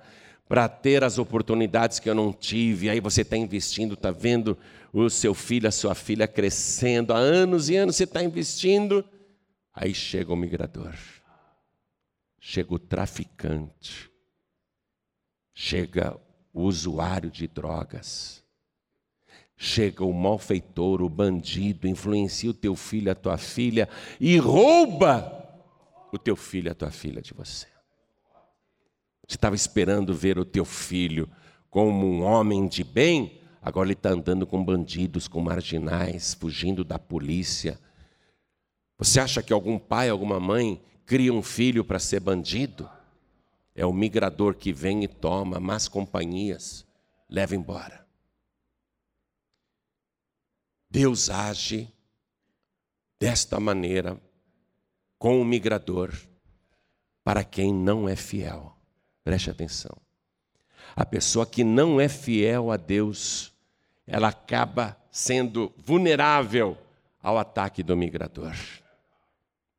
para 0.49 0.67
ter 0.67 1.03
as 1.03 1.19
oportunidades 1.19 1.99
que 1.99 2.09
eu 2.09 2.15
não 2.15 2.33
tive. 2.33 2.89
Aí 2.89 2.99
você 2.99 3.21
está 3.21 3.37
investindo, 3.37 3.93
está 3.93 4.09
vendo 4.09 4.57
o 4.91 5.09
seu 5.09 5.33
filho, 5.33 5.67
a 5.67 5.71
sua 5.71 5.95
filha 5.95 6.27
crescendo 6.27 7.13
há 7.13 7.17
anos 7.17 7.69
e 7.69 7.75
anos, 7.75 7.95
você 7.95 8.03
está 8.03 8.23
investindo. 8.23 9.03
Aí 9.73 9.93
chega 9.93 10.33
o 10.33 10.35
migrador, 10.35 10.95
chega 12.39 12.73
o 12.73 12.79
traficante, 12.79 14.11
chega 15.53 16.19
o 16.53 16.63
usuário 16.63 17.29
de 17.29 17.47
drogas, 17.47 18.43
chega 19.55 20.03
o 20.03 20.13
malfeitor, 20.13 21.01
o 21.01 21.09
bandido, 21.09 21.87
influencia 21.87 22.49
o 22.49 22.53
teu 22.53 22.75
filho, 22.75 23.11
a 23.11 23.15
tua 23.15 23.37
filha 23.37 23.87
e 24.19 24.37
rouba 24.37 25.35
o 26.11 26.17
teu 26.17 26.35
filho, 26.35 26.71
a 26.71 26.75
tua 26.75 26.91
filha 26.91 27.21
de 27.21 27.33
você. 27.33 27.67
Você 29.27 29.35
estava 29.35 29.55
esperando 29.55 30.13
ver 30.13 30.39
o 30.39 30.45
teu 30.45 30.65
filho 30.65 31.29
como 31.69 32.07
um 32.07 32.23
homem 32.23 32.67
de 32.67 32.83
bem, 32.83 33.38
agora 33.61 33.87
ele 33.87 33.93
está 33.93 34.09
andando 34.09 34.45
com 34.47 34.63
bandidos, 34.63 35.27
com 35.27 35.41
marginais, 35.41 36.33
fugindo 36.33 36.83
da 36.83 36.97
polícia. 36.97 37.79
Você 38.97 39.19
acha 39.19 39.41
que 39.41 39.53
algum 39.53 39.77
pai, 39.79 40.09
alguma 40.09 40.39
mãe 40.39 40.81
cria 41.05 41.33
um 41.33 41.41
filho 41.41 41.83
para 41.83 41.99
ser 41.99 42.19
bandido? 42.19 42.89
É 43.73 43.85
o 43.85 43.93
migrador 43.93 44.55
que 44.55 44.73
vem 44.73 45.03
e 45.03 45.07
toma 45.07 45.59
más 45.59 45.87
companhias, 45.87 46.85
leva 47.29 47.55
embora. 47.55 48.05
Deus 50.89 51.29
age 51.29 51.87
desta 53.19 53.59
maneira 53.59 54.19
com 55.17 55.39
o 55.39 55.45
migrador 55.45 56.13
para 57.23 57.43
quem 57.43 57.73
não 57.73 58.09
é 58.09 58.15
fiel. 58.15 58.75
Preste 59.23 59.51
atenção. 59.51 59.95
A 60.95 61.05
pessoa 61.05 61.45
que 61.45 61.63
não 61.63 61.99
é 61.99 62.07
fiel 62.07 62.71
a 62.71 62.77
Deus, 62.77 63.53
ela 64.05 64.29
acaba 64.29 64.97
sendo 65.11 65.71
vulnerável 65.77 66.77
ao 67.21 67.37
ataque 67.37 67.83
do 67.83 67.95
migrador. 67.95 68.55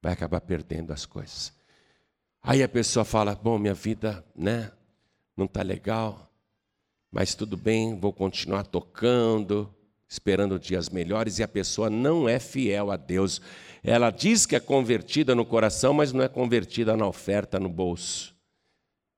vai 0.02 0.12
acabar 0.12 0.40
perdendo 0.40 0.92
as 0.92 1.04
coisas. 1.04 1.52
Aí 2.42 2.62
a 2.62 2.68
pessoa 2.68 3.04
fala: 3.04 3.34
Bom, 3.34 3.58
minha 3.58 3.74
vida, 3.74 4.24
né, 4.34 4.70
não 5.36 5.44
está 5.44 5.62
legal, 5.62 6.30
mas 7.10 7.34
tudo 7.34 7.56
bem, 7.56 7.98
vou 7.98 8.12
continuar 8.12 8.64
tocando, 8.66 9.72
esperando 10.08 10.58
dias 10.58 10.88
melhores, 10.88 11.38
e 11.38 11.42
a 11.42 11.48
pessoa 11.48 11.90
não 11.90 12.28
é 12.28 12.38
fiel 12.38 12.90
a 12.90 12.96
Deus. 12.96 13.40
Ela 13.82 14.10
diz 14.10 14.46
que 14.46 14.56
é 14.56 14.60
convertida 14.60 15.34
no 15.34 15.44
coração, 15.44 15.92
mas 15.92 16.12
não 16.12 16.22
é 16.22 16.28
convertida 16.28 16.96
na 16.96 17.06
oferta 17.06 17.58
no 17.58 17.68
bolso. 17.68 18.34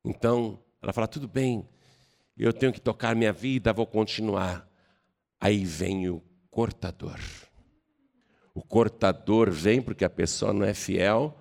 Então, 0.04 0.58
ela 0.80 0.92
fala: 0.92 1.06
tudo 1.06 1.28
bem, 1.28 1.68
eu 2.36 2.52
tenho 2.52 2.72
que 2.72 2.80
tocar 2.80 3.14
minha 3.14 3.32
vida, 3.32 3.72
vou 3.72 3.86
continuar. 3.86 4.68
Aí 5.40 5.64
vem 5.64 6.08
o 6.08 6.22
cortador. 6.50 7.18
O 8.54 8.62
cortador 8.62 9.50
vem 9.50 9.80
porque 9.80 10.04
a 10.04 10.10
pessoa 10.10 10.52
não 10.52 10.64
é 10.64 10.74
fiel. 10.74 11.38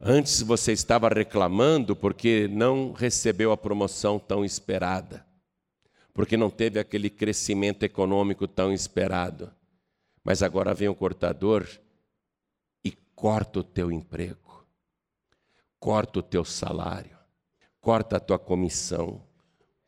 Antes 0.00 0.42
você 0.42 0.72
estava 0.72 1.08
reclamando 1.08 1.94
porque 1.94 2.48
não 2.48 2.92
recebeu 2.92 3.52
a 3.52 3.56
promoção 3.56 4.18
tão 4.18 4.44
esperada, 4.44 5.26
porque 6.14 6.36
não 6.36 6.50
teve 6.50 6.78
aquele 6.78 7.10
crescimento 7.10 7.82
econômico 7.82 8.48
tão 8.48 8.72
esperado. 8.72 9.52
Mas 10.24 10.42
agora 10.42 10.74
vem 10.74 10.88
o 10.88 10.94
cortador 10.94 11.66
corta 13.20 13.60
o 13.60 13.62
teu 13.62 13.92
emprego, 13.92 14.66
corta 15.78 16.20
o 16.20 16.22
teu 16.22 16.42
salário, 16.42 17.18
corta 17.78 18.16
a 18.16 18.20
tua 18.20 18.38
comissão, 18.38 19.22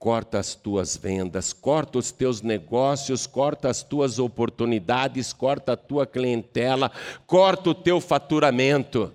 corta 0.02 0.40
as 0.40 0.56
tuas 0.56 0.96
vendas, 0.96 1.52
corta 1.52 1.96
os 1.96 2.10
teus 2.10 2.42
negócios, 2.42 3.24
corta 3.24 3.68
as 3.70 3.84
tuas 3.84 4.18
oportunidades, 4.18 5.32
corta 5.32 5.74
a 5.74 5.76
tua 5.76 6.04
clientela, 6.04 6.90
corta 7.24 7.70
o 7.70 7.74
teu 7.74 8.00
faturamento. 8.00 9.14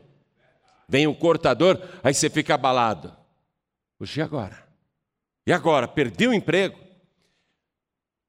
Vem 0.88 1.06
o 1.06 1.14
cortador, 1.14 1.78
aí 2.02 2.14
você 2.14 2.30
fica 2.30 2.54
abalado. 2.54 3.14
Hoje 4.00 4.22
e 4.22 4.24
agora? 4.24 4.66
E 5.46 5.52
agora? 5.52 5.90
Perdi 5.90 6.26
o 6.26 6.34
emprego? 6.34 6.80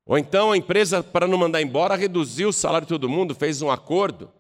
Ou 0.05 0.19
então 0.19 0.51
a 0.51 0.57
empresa, 0.57 1.01
para 1.01 1.29
não 1.29 1.39
mandar 1.39 1.63
embora, 1.63 1.95
reduziu 1.95 2.49
o 2.49 2.53
salário 2.53 2.87
de 2.87 2.93
todo 2.93 3.09
mundo, 3.09 3.37
fez 3.37 3.63
um 3.63 3.71
acordo. 3.71 4.33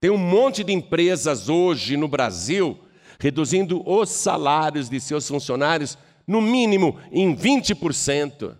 Tem 0.00 0.10
um 0.10 0.18
monte 0.18 0.64
de 0.64 0.72
empresas 0.72 1.48
hoje 1.48 1.96
no 1.96 2.08
Brasil 2.08 2.80
reduzindo 3.18 3.82
os 3.88 4.10
salários 4.10 4.88
de 4.88 5.00
seus 5.00 5.26
funcionários, 5.26 5.96
no 6.26 6.42
mínimo 6.42 6.98
em 7.10 7.34
20%. 7.34 8.56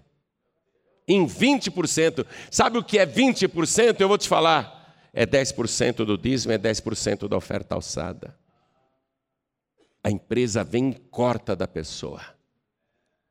Em 1.08 1.26
20%. 1.26 2.26
Sabe 2.50 2.78
o 2.78 2.84
que 2.84 2.98
é 2.98 3.06
20%? 3.06 4.00
Eu 4.00 4.08
vou 4.08 4.18
te 4.18 4.28
falar. 4.28 4.76
É 5.12 5.26
10% 5.26 6.04
do 6.04 6.18
dízimo, 6.18 6.52
é 6.52 6.58
10% 6.58 7.26
da 7.26 7.36
oferta 7.36 7.74
alçada. 7.74 8.38
A 10.04 10.10
empresa 10.10 10.62
vem 10.62 10.90
e 10.90 10.94
corta 10.94 11.56
da 11.56 11.66
pessoa. 11.66 12.20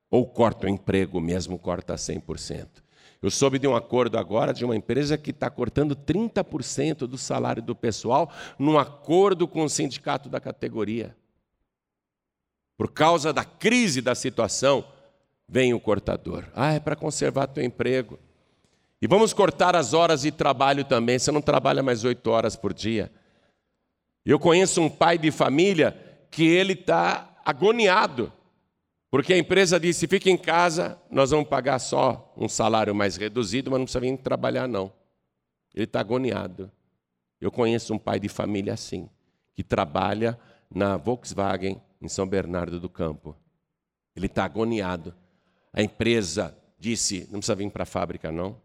Ou 0.09 0.25
corta 0.25 0.65
o 0.65 0.69
emprego 0.69 1.21
mesmo, 1.21 1.59
corta 1.59 1.95
100%. 1.95 2.83
Eu 3.21 3.31
soube 3.31 3.57
de 3.57 3.67
um 3.67 3.75
acordo 3.75 4.17
agora 4.17 4.53
de 4.53 4.65
uma 4.65 4.75
empresa 4.75 5.17
que 5.17 5.31
está 5.31 5.49
cortando 5.49 5.95
30% 5.95 7.07
do 7.07 7.17
salário 7.17 7.61
do 7.61 7.75
pessoal 7.75 8.31
num 8.57 8.77
acordo 8.77 9.47
com 9.47 9.63
o 9.63 9.69
sindicato 9.69 10.29
da 10.29 10.39
categoria. 10.39 11.15
Por 12.77 12.91
causa 12.91 13.31
da 13.31 13.43
crise 13.43 14.01
da 14.01 14.15
situação, 14.15 14.85
vem 15.47 15.73
o 15.73 15.79
cortador. 15.79 16.45
Ah, 16.53 16.73
é 16.73 16.79
para 16.79 16.95
conservar 16.95 17.47
teu 17.47 17.63
emprego. 17.63 18.19
E 19.01 19.07
vamos 19.07 19.33
cortar 19.33 19.75
as 19.75 19.93
horas 19.93 20.21
de 20.21 20.31
trabalho 20.31 20.83
também. 20.83 21.19
Você 21.19 21.31
não 21.31 21.41
trabalha 21.41 21.83
mais 21.83 22.03
oito 22.03 22.29
horas 22.29 22.55
por 22.55 22.73
dia. 22.73 23.11
Eu 24.25 24.39
conheço 24.39 24.81
um 24.81 24.89
pai 24.89 25.17
de 25.17 25.31
família 25.31 25.95
que 26.31 26.43
ele 26.43 26.73
está 26.73 27.39
agoniado 27.45 28.31
porque 29.15 29.31
a 29.31 29.37
empresa 29.37 29.79
disse: 29.79 30.09
fique 30.09 30.29
em 30.29 30.35
casa, 30.35 30.99
nós 31.09 31.31
vamos 31.31 31.47
pagar 31.47 31.79
só 31.79 32.33
um 32.35 32.49
salário 32.49 32.93
mais 32.93 33.15
reduzido, 33.15 33.71
mas 33.71 33.79
não 33.79 33.85
precisa 33.85 34.01
vir 34.01 34.17
trabalhar, 34.17 34.67
não. 34.67 34.91
Ele 35.73 35.85
está 35.85 36.01
agoniado. 36.01 36.69
Eu 37.39 37.49
conheço 37.49 37.93
um 37.93 37.97
pai 37.97 38.19
de 38.19 38.27
família 38.27 38.73
assim, 38.73 39.09
que 39.53 39.63
trabalha 39.63 40.37
na 40.69 40.97
Volkswagen 40.97 41.81
em 42.05 42.09
São 42.09 42.27
Bernardo 42.27 42.79
do 42.79 42.89
Campo. 42.89 43.35
Ele 44.15 44.27
está 44.27 44.45
agoniado. 44.45 45.13
A 45.73 45.81
empresa 45.81 46.57
disse: 46.79 47.27
não 47.31 47.39
precisa 47.39 47.55
vir 47.55 47.69
para 47.71 47.83
a 47.83 47.87
fábrica, 47.87 48.31
não. 48.31 48.61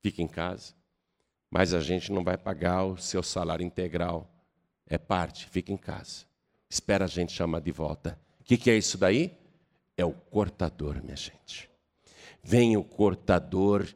Fique 0.00 0.22
em 0.22 0.28
casa. 0.28 0.74
Mas 1.50 1.72
a 1.74 1.80
gente 1.80 2.10
não 2.10 2.24
vai 2.24 2.36
pagar 2.36 2.84
o 2.84 2.96
seu 2.96 3.22
salário 3.22 3.64
integral. 3.64 4.28
É 4.86 4.98
parte, 4.98 5.46
fique 5.48 5.72
em 5.72 5.76
casa. 5.76 6.24
Espera 6.68 7.04
a 7.04 7.08
gente 7.08 7.32
chamar 7.32 7.60
de 7.60 7.70
volta. 7.70 8.18
O 8.40 8.44
que, 8.44 8.56
que 8.56 8.70
é 8.70 8.76
isso 8.76 8.98
daí? 8.98 9.38
é 9.96 10.04
o 10.04 10.12
cortador, 10.12 11.02
minha 11.02 11.16
gente. 11.16 11.70
Vem 12.42 12.76
o 12.76 12.84
cortador 12.84 13.86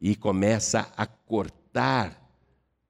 e 0.00 0.14
começa 0.14 0.92
a 0.96 1.06
cortar 1.06 2.22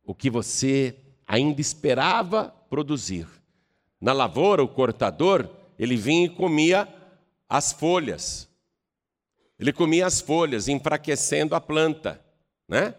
o 0.05 0.15
que 0.15 0.31
você 0.31 0.97
ainda 1.27 1.61
esperava 1.61 2.51
produzir. 2.69 3.27
Na 4.01 4.13
lavoura, 4.13 4.63
o 4.63 4.69
cortador, 4.69 5.49
ele 5.79 5.97
vinha 5.97 6.27
e 6.27 6.31
comia 6.31 6.89
as 7.49 7.73
folhas. 7.73 8.49
Ele 9.59 9.73
comia 9.73 10.07
as 10.07 10.21
folhas, 10.21 10.69
enfraquecendo 10.69 11.55
a 11.55 11.61
planta, 11.61 12.21
né? 12.69 12.95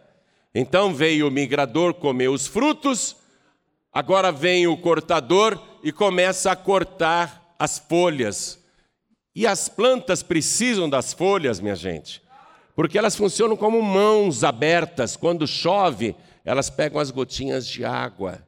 Então 0.56 0.94
veio 0.94 1.28
o 1.28 1.32
migrador 1.32 1.94
comer 1.94 2.30
os 2.30 2.48
frutos, 2.48 3.16
agora 3.94 4.32
vem 4.32 4.66
o 4.66 4.78
cortador 4.78 5.62
e 5.84 5.92
começa 5.92 6.52
a 6.52 6.56
cortar 6.56 7.56
as 7.60 7.78
folhas 7.78 8.60
e 9.36 9.46
as 9.46 9.70
plantas 9.70 10.24
precisam 10.24 10.90
das 10.90 11.14
folhas, 11.14 11.60
minha 11.60 11.76
gente, 11.76 12.24
porque 12.76 12.98
elas 12.98 13.16
funcionam 13.16 13.56
como 13.56 13.80
mãos 13.84 14.44
abertas. 14.44 15.16
Quando 15.16 15.46
chove, 15.46 16.16
elas 16.44 16.72
pegam 16.72 17.00
as 17.00 17.12
gotinhas 17.12 17.68
de 17.68 17.86
água 17.86 18.47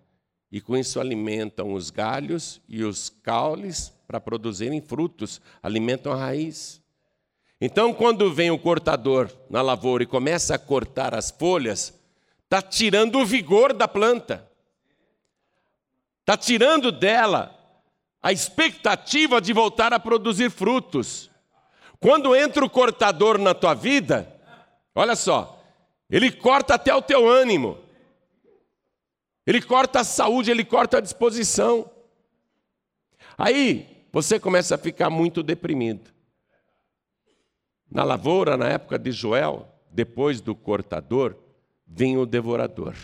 e 0.51 0.59
com 0.59 0.75
isso 0.75 0.99
alimentam 0.99 1.73
os 1.73 1.89
galhos 1.89 2.59
e 2.67 2.83
os 2.83 3.09
caules 3.09 3.93
para 4.07 4.19
produzirem 4.19 4.81
frutos, 4.81 5.39
alimentam 5.61 6.11
a 6.11 6.15
raiz. 6.15 6.81
Então, 7.61 7.93
quando 7.93 8.33
vem 8.33 8.49
o 8.49 8.57
cortador 8.57 9.29
na 9.49 9.61
lavoura 9.61 10.03
e 10.03 10.07
começa 10.07 10.55
a 10.55 10.59
cortar 10.59 11.13
as 11.13 11.29
folhas, 11.29 11.93
está 12.45 12.61
tirando 12.61 13.19
o 13.19 13.25
vigor 13.25 13.73
da 13.73 13.87
planta, 13.87 14.49
está 16.21 16.35
tirando 16.35 16.91
dela 16.91 17.55
a 18.21 18.31
expectativa 18.31 19.39
de 19.39 19.53
voltar 19.53 19.93
a 19.93 19.99
produzir 19.99 20.49
frutos. 20.49 21.29
Quando 21.99 22.35
entra 22.35 22.65
o 22.65 22.69
cortador 22.69 23.37
na 23.37 23.53
tua 23.53 23.73
vida, 23.73 24.33
olha 24.95 25.15
só, 25.15 25.61
ele 26.09 26.31
corta 26.31 26.75
até 26.75 26.95
o 26.95 27.01
teu 27.01 27.27
ânimo, 27.27 27.77
ele 29.49 29.63
corta 29.63 30.01
a 30.01 30.03
saúde, 30.03 30.51
ele 30.51 30.63
corta 30.63 30.99
a 30.99 31.01
disposição. 31.01 31.89
Aí 33.35 34.05
você 34.11 34.39
começa 34.39 34.75
a 34.75 34.77
ficar 34.77 35.09
muito 35.09 35.41
deprimido. 35.41 36.13
Na 37.89 38.03
lavoura, 38.03 38.55
na 38.55 38.67
época 38.67 38.99
de 38.99 39.11
Joel, 39.11 39.67
depois 39.89 40.39
do 40.39 40.53
cortador, 40.53 41.35
vinha 41.83 42.19
o 42.19 42.27
devorador. 42.27 42.95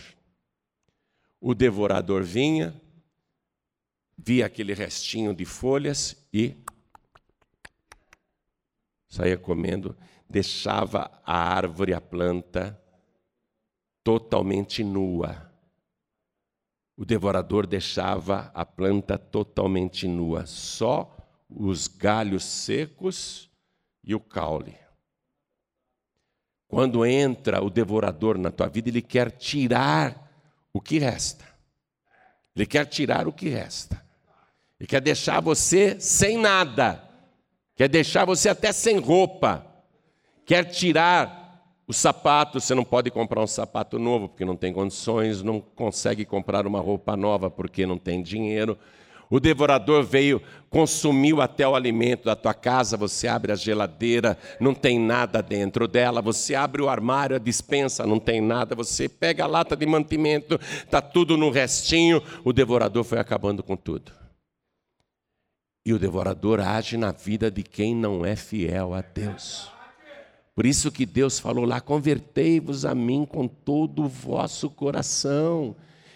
O 1.41 1.55
devorador 1.55 2.21
vinha, 2.21 2.79
via 4.15 4.45
aquele 4.45 4.75
restinho 4.75 5.33
de 5.33 5.45
folhas 5.45 6.15
e 6.31 6.55
saía 9.09 9.35
comendo, 9.35 9.97
deixava 10.29 11.09
a 11.25 11.55
árvore, 11.55 11.91
a 11.91 11.99
planta, 11.99 12.79
totalmente 14.03 14.83
nua. 14.83 15.44
O 16.97 17.03
devorador 17.03 17.67
deixava 17.67 18.51
a 18.53 18.65
planta 18.65 19.17
totalmente 19.17 20.07
nua, 20.07 20.45
só 20.45 21.15
os 21.49 21.87
galhos 21.87 22.43
secos 22.43 23.49
e 24.03 24.15
o 24.15 24.19
caule. 24.19 24.77
Quando 26.67 27.05
entra 27.05 27.63
o 27.63 27.69
devorador 27.69 28.37
na 28.37 28.49
tua 28.49 28.67
vida, 28.67 28.89
ele 28.89 29.01
quer 29.01 29.31
tirar 29.31 30.31
o 30.73 30.81
que 30.81 30.97
resta. 30.97 31.45
Ele 32.55 32.65
quer 32.65 32.85
tirar 32.85 33.27
o 33.27 33.33
que 33.33 33.49
resta. 33.49 34.03
E 34.79 34.87
quer 34.87 35.01
deixar 35.01 35.41
você 35.41 35.99
sem 35.99 36.37
nada, 36.37 37.03
quer 37.75 37.87
deixar 37.87 38.25
você 38.25 38.49
até 38.49 38.71
sem 38.71 38.97
roupa, 38.97 39.65
quer 40.45 40.65
tirar 40.65 41.44
o 41.87 41.93
sapato. 41.93 42.59
Você 42.59 42.73
não 42.73 42.83
pode 42.83 43.11
comprar 43.11 43.41
um 43.41 43.47
sapato 43.47 43.99
novo 43.99 44.29
porque 44.29 44.45
não 44.45 44.55
tem 44.55 44.73
condições, 44.73 45.41
não 45.41 45.59
consegue 45.59 46.25
comprar 46.25 46.65
uma 46.65 46.79
roupa 46.79 47.15
nova 47.15 47.49
porque 47.49 47.85
não 47.85 47.97
tem 47.97 48.21
dinheiro. 48.21 48.77
O 49.29 49.39
devorador 49.39 50.03
veio, 50.03 50.41
consumiu 50.69 51.41
até 51.41 51.67
o 51.67 51.75
alimento 51.75 52.25
da 52.25 52.35
tua 52.35 52.53
casa. 52.53 52.95
Você 52.95 53.27
abre 53.27 53.51
a 53.51 53.55
geladeira, 53.55 54.37
não 54.59 54.73
tem 54.73 54.99
nada 54.99 55.41
dentro 55.41 55.87
dela. 55.87 56.21
Você 56.21 56.53
abre 56.53 56.81
o 56.81 56.89
armário, 56.89 57.35
a 57.35 57.39
dispensa, 57.39 58.05
não 58.05 58.19
tem 58.19 58.39
nada. 58.39 58.75
Você 58.75 59.09
pega 59.09 59.43
a 59.43 59.47
lata 59.47 59.75
de 59.75 59.85
mantimento, 59.85 60.59
está 60.61 61.01
tudo 61.01 61.37
no 61.37 61.49
restinho. 61.49 62.21
O 62.43 62.53
devorador 62.53 63.03
foi 63.03 63.17
acabando 63.17 63.63
com 63.63 63.75
tudo. 63.75 64.11
E 65.83 65.93
o 65.93 65.99
devorador 65.99 66.59
age 66.59 66.97
na 66.97 67.11
vida 67.11 67.49
de 67.51 67.61
quem 67.61 67.95
não 67.95 68.25
é 68.25 68.35
fiel 68.35 68.93
a 68.93 69.01
Deus. 69.01 69.74
Por 70.55 70.65
isso 70.65 70.89
que 70.89 71.05
Deus 71.05 71.37
falou 71.37 71.65
lá: 71.65 71.81
convertei-vos 71.81 72.85
a 72.85 72.95
mim 72.95 73.25
com 73.25 73.47
todo 73.47 74.03
o 74.03 74.07
vosso 74.07 74.69
coração. 74.69 75.75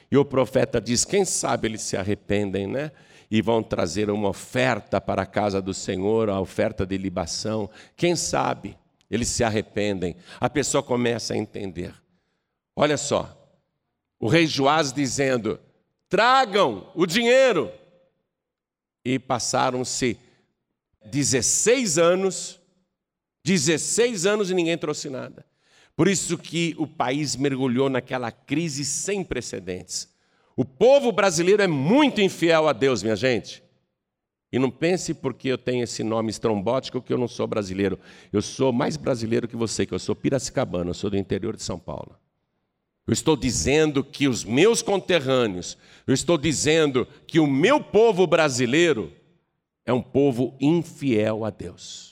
E 0.09 0.17
o 0.17 0.23
profeta 0.23 0.79
diz: 0.79 1.03
quem 1.03 1.25
sabe 1.25 1.67
eles 1.67 1.81
se 1.81 1.97
arrependem, 1.97 2.65
né? 2.65 2.91
E 3.29 3.41
vão 3.41 3.61
trazer 3.61 4.09
uma 4.09 4.29
oferta 4.29 4.99
para 4.99 5.23
a 5.23 5.25
casa 5.25 5.61
do 5.61 5.73
Senhor, 5.73 6.29
a 6.29 6.39
oferta 6.39 6.85
de 6.85 6.97
libação. 6.97 7.69
Quem 7.95 8.15
sabe 8.15 8.75
eles 9.11 9.27
se 9.27 9.43
arrependem. 9.43 10.15
A 10.39 10.49
pessoa 10.49 10.81
começa 10.81 11.33
a 11.33 11.37
entender. 11.37 11.93
Olha 12.75 12.97
só, 12.97 13.35
o 14.19 14.27
rei 14.27 14.47
Joás 14.47 14.93
dizendo: 14.93 15.59
tragam 16.07 16.89
o 16.95 17.05
dinheiro. 17.05 17.71
E 19.03 19.17
passaram-se 19.17 20.19
16 21.05 21.97
anos, 21.97 22.58
16 23.43 24.25
anos 24.25 24.51
e 24.51 24.53
ninguém 24.53 24.77
trouxe 24.77 25.09
nada. 25.09 25.45
Por 25.95 26.07
isso 26.07 26.37
que 26.37 26.75
o 26.77 26.87
país 26.87 27.35
mergulhou 27.35 27.89
naquela 27.89 28.31
crise 28.31 28.85
sem 28.85 29.23
precedentes. 29.23 30.07
O 30.55 30.63
povo 30.63 31.11
brasileiro 31.11 31.61
é 31.61 31.67
muito 31.67 32.21
infiel 32.21 32.67
a 32.67 32.73
Deus, 32.73 33.03
minha 33.03 33.15
gente. 33.15 33.63
E 34.51 34.57
não 34.57 34.71
pense 34.71 35.13
porque 35.13 35.47
eu 35.49 35.57
tenho 35.57 35.83
esse 35.83 36.03
nome 36.03 36.29
estrombótico 36.31 37.01
que 37.01 37.13
eu 37.13 37.17
não 37.17 37.27
sou 37.27 37.45
brasileiro. 37.45 37.99
Eu 38.33 38.41
sou 38.41 38.73
mais 38.73 38.97
brasileiro 38.97 39.47
que 39.47 39.55
você, 39.55 39.85
que 39.85 39.93
eu 39.93 39.99
sou 39.99 40.15
piracicabano, 40.15 40.89
eu 40.89 40.93
sou 40.93 41.09
do 41.09 41.17
interior 41.17 41.55
de 41.55 41.63
São 41.63 41.77
Paulo. 41.77 42.15
Eu 43.05 43.13
estou 43.13 43.35
dizendo 43.35 44.03
que 44.03 44.27
os 44.27 44.43
meus 44.43 44.81
conterrâneos, 44.81 45.77
eu 46.05 46.13
estou 46.13 46.37
dizendo 46.37 47.07
que 47.25 47.39
o 47.39 47.47
meu 47.47 47.83
povo 47.83 48.25
brasileiro 48.25 49.11
é 49.85 49.93
um 49.93 50.01
povo 50.01 50.55
infiel 50.59 51.43
a 51.43 51.49
Deus. 51.49 52.08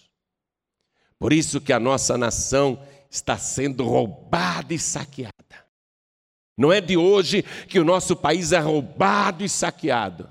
Por 1.20 1.34
isso 1.34 1.60
que 1.60 1.74
a 1.74 1.80
nossa 1.80 2.18
nação 2.18 2.80
está 3.10 3.38
sendo 3.38 3.84
roubada 3.84 4.74
e 4.74 4.80
saqueada. 4.80 5.32
Não 6.58 6.72
é 6.72 6.82
de 6.82 6.98
hoje 6.98 7.44
que 7.68 7.80
o 7.80 7.86
nosso 7.86 8.16
país 8.16 8.52
é 8.52 8.60
roubado 8.60 9.44
e 9.44 9.50
saqueado, 9.50 10.30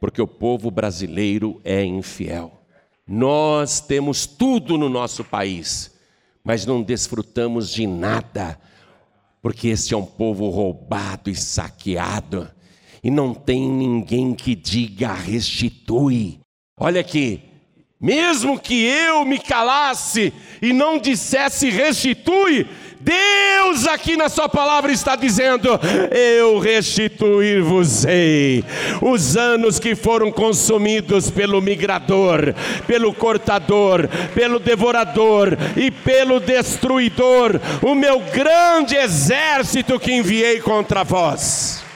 porque 0.00 0.20
o 0.20 0.26
povo 0.26 0.70
brasileiro 0.70 1.60
é 1.64 1.84
infiel. 1.84 2.52
Nós 3.06 3.80
temos 3.80 4.26
tudo 4.26 4.76
no 4.76 4.88
nosso 4.88 5.24
país, 5.24 5.94
mas 6.44 6.66
não 6.66 6.82
desfrutamos 6.82 7.70
de 7.70 7.86
nada, 7.86 8.58
porque 9.40 9.68
esse 9.68 9.94
é 9.94 9.96
um 9.96 10.04
povo 10.04 10.50
roubado 10.50 11.30
e 11.30 11.34
saqueado, 11.34 12.50
e 13.02 13.10
não 13.10 13.32
tem 13.32 13.68
ninguém 13.68 14.34
que 14.34 14.54
diga 14.54 15.12
restitui. 15.12 16.40
Olha 16.78 17.00
aqui, 17.00 17.47
mesmo 18.00 18.58
que 18.58 18.84
eu 18.84 19.24
me 19.24 19.38
calasse 19.38 20.32
e 20.62 20.72
não 20.72 20.98
dissesse 20.98 21.68
restitui, 21.68 22.66
Deus 23.00 23.86
aqui 23.86 24.16
na 24.16 24.28
Sua 24.28 24.48
palavra 24.48 24.90
está 24.92 25.16
dizendo: 25.16 25.68
Eu 26.10 26.58
restituir-vos-ei 26.58 28.64
os 29.00 29.36
anos 29.36 29.78
que 29.78 29.94
foram 29.94 30.32
consumidos 30.32 31.30
pelo 31.30 31.62
migrador, 31.62 32.54
pelo 32.86 33.14
cortador, 33.14 34.08
pelo 34.34 34.58
devorador 34.58 35.56
e 35.76 35.90
pelo 35.90 36.40
destruidor, 36.40 37.60
o 37.82 37.94
meu 37.94 38.20
grande 38.20 38.96
exército 38.96 40.00
que 40.00 40.12
enviei 40.12 40.60
contra 40.60 41.04
vós. 41.04 41.87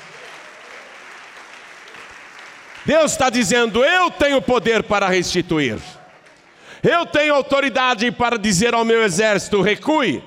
Deus 2.84 3.12
está 3.12 3.30
dizendo: 3.30 3.84
Eu 3.84 4.10
tenho 4.10 4.42
poder 4.42 4.82
para 4.82 5.08
restituir. 5.08 5.78
Eu 6.82 7.06
tenho 7.06 7.34
autoridade 7.34 8.10
para 8.10 8.36
dizer 8.36 8.74
ao 8.74 8.84
meu 8.84 9.02
exército: 9.02 9.62
recue. 9.62 10.22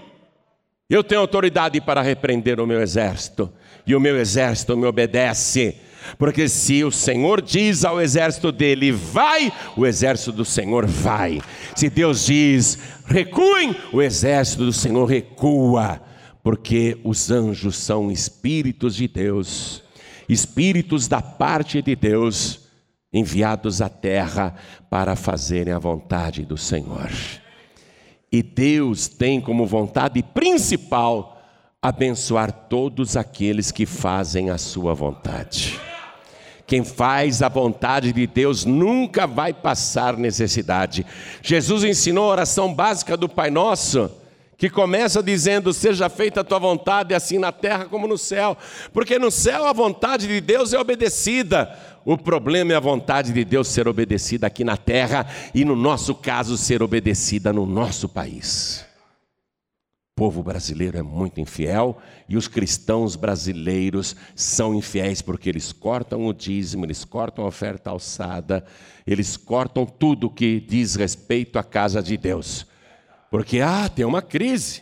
Eu 0.89 1.03
tenho 1.03 1.21
autoridade 1.21 1.81
para 1.81 2.01
repreender 2.01 2.59
o 2.59 2.67
meu 2.67 2.81
exército. 2.81 3.51
E 3.85 3.95
o 3.95 3.99
meu 3.99 4.17
exército 4.17 4.77
me 4.77 4.85
obedece. 4.85 5.75
Porque 6.17 6.47
se 6.47 6.83
o 6.83 6.91
Senhor 6.91 7.41
diz 7.41 7.83
ao 7.83 7.99
exército 7.99 8.51
dele, 8.51 8.91
vai, 8.91 9.51
o 9.75 9.85
exército 9.85 10.31
do 10.31 10.45
Senhor 10.45 10.85
vai. 10.85 11.41
Se 11.75 11.89
Deus 11.89 12.27
diz, 12.27 12.77
recuem, 13.07 13.75
o 13.91 14.01
exército 14.01 14.65
do 14.65 14.73
Senhor 14.73 15.05
recua. 15.05 15.99
Porque 16.43 16.97
os 17.03 17.31
anjos 17.31 17.75
são 17.77 18.11
espíritos 18.11 18.95
de 18.95 19.07
Deus 19.07 19.83
espíritos 20.27 21.07
da 21.07 21.21
parte 21.21 21.81
de 21.81 21.95
Deus 21.95 22.61
enviados 23.13 23.81
à 23.81 23.87
terra 23.87 24.55
para 24.89 25.15
fazerem 25.15 25.73
a 25.73 25.79
vontade 25.79 26.43
do 26.43 26.57
Senhor. 26.57 27.09
E 28.31 28.43
Deus 28.43 29.07
tem 29.07 29.39
como 29.39 29.65
vontade 29.65 30.21
principal 30.21 31.41
abençoar 31.81 32.51
todos 32.51 33.15
aqueles 33.15 33.71
que 33.71 33.85
fazem 33.85 34.49
a 34.49 34.57
sua 34.57 34.93
vontade. 34.93 35.79
Quem 36.67 36.83
faz 36.83 37.41
a 37.41 37.47
vontade 37.47 38.11
de 38.11 38.25
Deus 38.25 38.65
nunca 38.65 39.27
vai 39.27 39.53
passar 39.53 40.17
necessidade. 40.17 41.05
Jesus 41.41 41.83
ensinou 41.83 42.25
a 42.25 42.33
oração 42.33 42.73
básica 42.73 43.15
do 43.15 43.29
Pai 43.29 43.51
Nosso 43.51 44.11
que 44.57 44.69
começa 44.69 45.21
dizendo: 45.21 45.73
Seja 45.73 46.09
feita 46.09 46.41
a 46.41 46.43
tua 46.43 46.59
vontade, 46.59 47.13
assim 47.13 47.37
na 47.37 47.51
terra 47.51 47.85
como 47.85 48.07
no 48.07 48.17
céu, 48.17 48.57
porque 48.93 49.19
no 49.19 49.31
céu 49.31 49.65
a 49.65 49.73
vontade 49.73 50.27
de 50.27 50.41
Deus 50.41 50.73
é 50.73 50.79
obedecida. 50.79 51.77
O 52.05 52.17
problema 52.17 52.71
é 52.71 52.75
a 52.75 52.79
vontade 52.79 53.33
de 53.33 53.43
Deus 53.43 53.67
ser 53.67 53.87
obedecida 53.87 54.45
aqui 54.45 54.63
na 54.63 54.77
terra 54.77 55.25
e, 55.55 55.65
no 55.65 55.75
nosso 55.75 56.13
caso, 56.13 56.55
ser 56.55 56.83
obedecida 56.83 57.51
no 57.51 57.65
nosso 57.65 58.07
país. 58.07 58.85
O 60.11 60.21
povo 60.21 60.43
brasileiro 60.43 60.97
é 60.97 61.01
muito 61.01 61.41
infiel 61.41 61.97
e 62.29 62.37
os 62.37 62.47
cristãos 62.47 63.15
brasileiros 63.15 64.15
são 64.35 64.73
infiéis 64.73 65.21
porque 65.21 65.49
eles 65.49 65.73
cortam 65.73 66.27
o 66.27 66.33
dízimo, 66.33 66.85
eles 66.85 67.03
cortam 67.03 67.43
a 67.43 67.47
oferta 67.47 67.89
alçada, 67.89 68.63
eles 69.05 69.35
cortam 69.35 69.85
tudo 69.85 70.29
que 70.29 70.59
diz 70.61 70.95
respeito 70.95 71.57
à 71.57 71.63
casa 71.63 72.01
de 72.01 72.15
Deus. 72.15 72.67
Porque, 73.35 73.59
ah, 73.59 73.89
tem 73.93 74.05
uma 74.05 74.21
crise. 74.21 74.81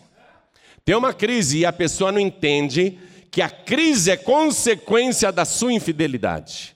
Tem 0.86 0.96
uma 0.96 1.12
crise 1.12 1.58
e 1.58 1.66
a 1.66 1.74
pessoa 1.74 2.12
não 2.12 2.20
entende 2.20 3.00
que 3.32 3.42
a 3.42 3.50
crise 3.50 4.12
é 4.12 4.16
consequência 4.16 5.32
da 5.32 5.44
sua 5.44 5.74
infidelidade. 5.74 6.76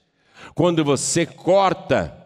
Quando 0.56 0.84
você 0.84 1.24
corta 1.24 2.18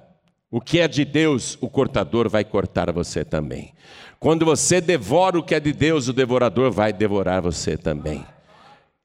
o 0.49 0.61
que 0.61 0.79
é 0.79 0.87
de 0.87 1.03
Deus, 1.03 1.57
o 1.59 1.69
cortador 1.69 2.29
vai 2.29 2.45
cortar 2.45 2.93
você 2.93 3.25
também. 3.25 3.73
Quando 4.21 4.45
você 4.45 4.79
devora 4.79 5.37
o 5.37 5.43
que 5.43 5.53
é 5.53 5.59
de 5.59 5.73
Deus, 5.73 6.07
o 6.07 6.13
devorador 6.13 6.71
vai 6.71 6.93
devorar 6.93 7.41
você 7.41 7.75
também. 7.75 8.25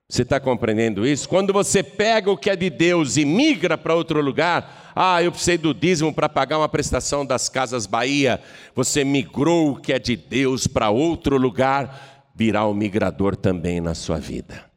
Você 0.09 0.23
está 0.23 0.39
compreendendo 0.39 1.05
isso? 1.05 1.29
Quando 1.29 1.53
você 1.53 1.83
pega 1.83 2.31
o 2.31 2.37
que 2.37 2.51
é 2.51 2.55
de 2.55 2.71
Deus 2.71 3.17
e 3.17 3.25
migra 3.25 3.77
para 3.77 3.97
outro 3.97 4.21
lugar, 4.21 4.86
ah, 4.99 5.23
eu 5.23 5.31
precisei 5.31 5.59
do 5.59 5.75
dízimo 5.75 6.11
para 6.11 6.27
pagar 6.27 6.57
uma 6.57 6.71
prestação 6.71 7.27
das 7.27 7.51
Casas 7.51 7.85
Bahia. 7.85 8.43
Você 8.75 9.05
migrou 9.05 9.73
o 9.73 9.77
que 9.77 9.93
é 9.93 9.99
de 9.99 10.17
Deus 10.17 10.67
para 10.67 10.89
outro 10.89 11.37
lugar, 11.37 12.31
virá 12.35 12.65
o 12.65 12.73
migrador 12.73 13.37
também 13.37 13.79
na 13.79 13.95
sua 13.95 14.19
vida. 14.19 14.71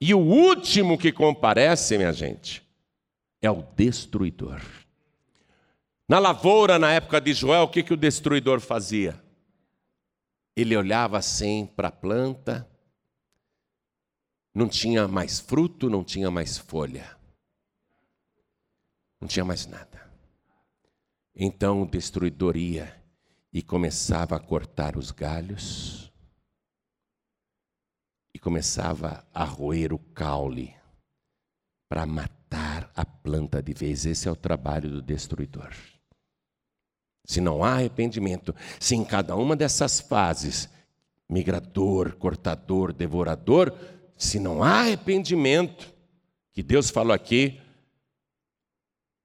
E 0.00 0.14
o 0.14 0.20
último 0.20 0.96
que 0.96 1.10
comparece, 1.10 1.98
minha 1.98 2.12
gente, 2.12 2.62
é 3.42 3.50
o 3.50 3.64
destruidor. 3.76 4.60
Na 6.08 6.20
lavoura, 6.20 6.78
na 6.78 6.92
época 6.92 7.20
de 7.20 7.32
Joel, 7.32 7.64
o 7.64 7.68
que, 7.68 7.82
que 7.82 7.92
o 7.92 7.96
destruidor 7.96 8.60
fazia? 8.60 9.20
Ele 10.56 10.76
olhava 10.76 11.18
assim 11.18 11.68
para 11.74 11.88
a 11.88 11.92
planta, 11.92 12.68
não 14.54 14.68
tinha 14.68 15.08
mais 15.08 15.40
fruto, 15.40 15.90
não 15.90 16.04
tinha 16.04 16.30
mais 16.30 16.56
folha. 16.56 17.18
Não 19.20 19.28
tinha 19.28 19.44
mais 19.44 19.66
nada. 19.66 20.10
Então 21.34 21.82
o 21.82 21.86
destruidor 21.86 22.56
ia 22.56 22.96
e 23.52 23.62
começava 23.62 24.36
a 24.36 24.40
cortar 24.40 24.96
os 24.96 25.10
galhos 25.10 26.12
e 28.34 28.38
começava 28.38 29.26
a 29.34 29.44
roer 29.44 29.92
o 29.92 29.98
caule 29.98 30.74
para 31.88 32.06
matar 32.06 32.90
a 32.94 33.04
planta 33.04 33.62
de 33.62 33.72
vez. 33.72 34.06
Esse 34.06 34.28
é 34.28 34.30
o 34.30 34.36
trabalho 34.36 34.88
do 34.88 35.02
destruidor. 35.02 35.74
Se 37.24 37.40
não 37.40 37.62
há 37.62 37.74
arrependimento, 37.74 38.54
se 38.78 38.94
em 38.94 39.04
cada 39.04 39.36
uma 39.36 39.54
dessas 39.54 40.00
fases, 40.00 40.68
migrador, 41.28 42.16
cortador, 42.16 42.92
devorador, 42.92 43.76
se 44.16 44.38
não 44.40 44.62
há 44.62 44.80
arrependimento, 44.80 45.92
que 46.52 46.62
Deus 46.62 46.90
falou 46.90 47.12
aqui, 47.12 47.60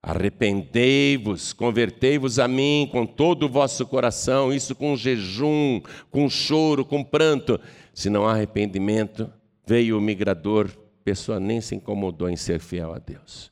Arrependei-vos, 0.08 1.52
convertei-vos 1.52 2.38
a 2.38 2.48
mim 2.48 2.88
com 2.92 3.08
todo 3.08 3.48
o 3.48 3.50
vosso 3.50 3.88
coração, 3.88 4.54
isso 4.54 4.76
com 4.76 4.96
jejum, 4.96 5.82
com 6.12 6.30
choro, 6.30 6.86
com 6.86 7.04
pranto. 7.04 7.60
Se 7.92 8.08
não 8.08 8.28
há 8.28 8.34
arrependimento, 8.34 9.28
veio 9.66 9.98
o 9.98 10.02
migrador, 10.02 10.70
pessoa 11.04 11.40
nem 11.40 11.60
se 11.60 11.74
incomodou 11.74 12.30
em 12.30 12.36
ser 12.36 12.60
fiel 12.60 12.94
a 12.94 13.00
Deus. 13.00 13.52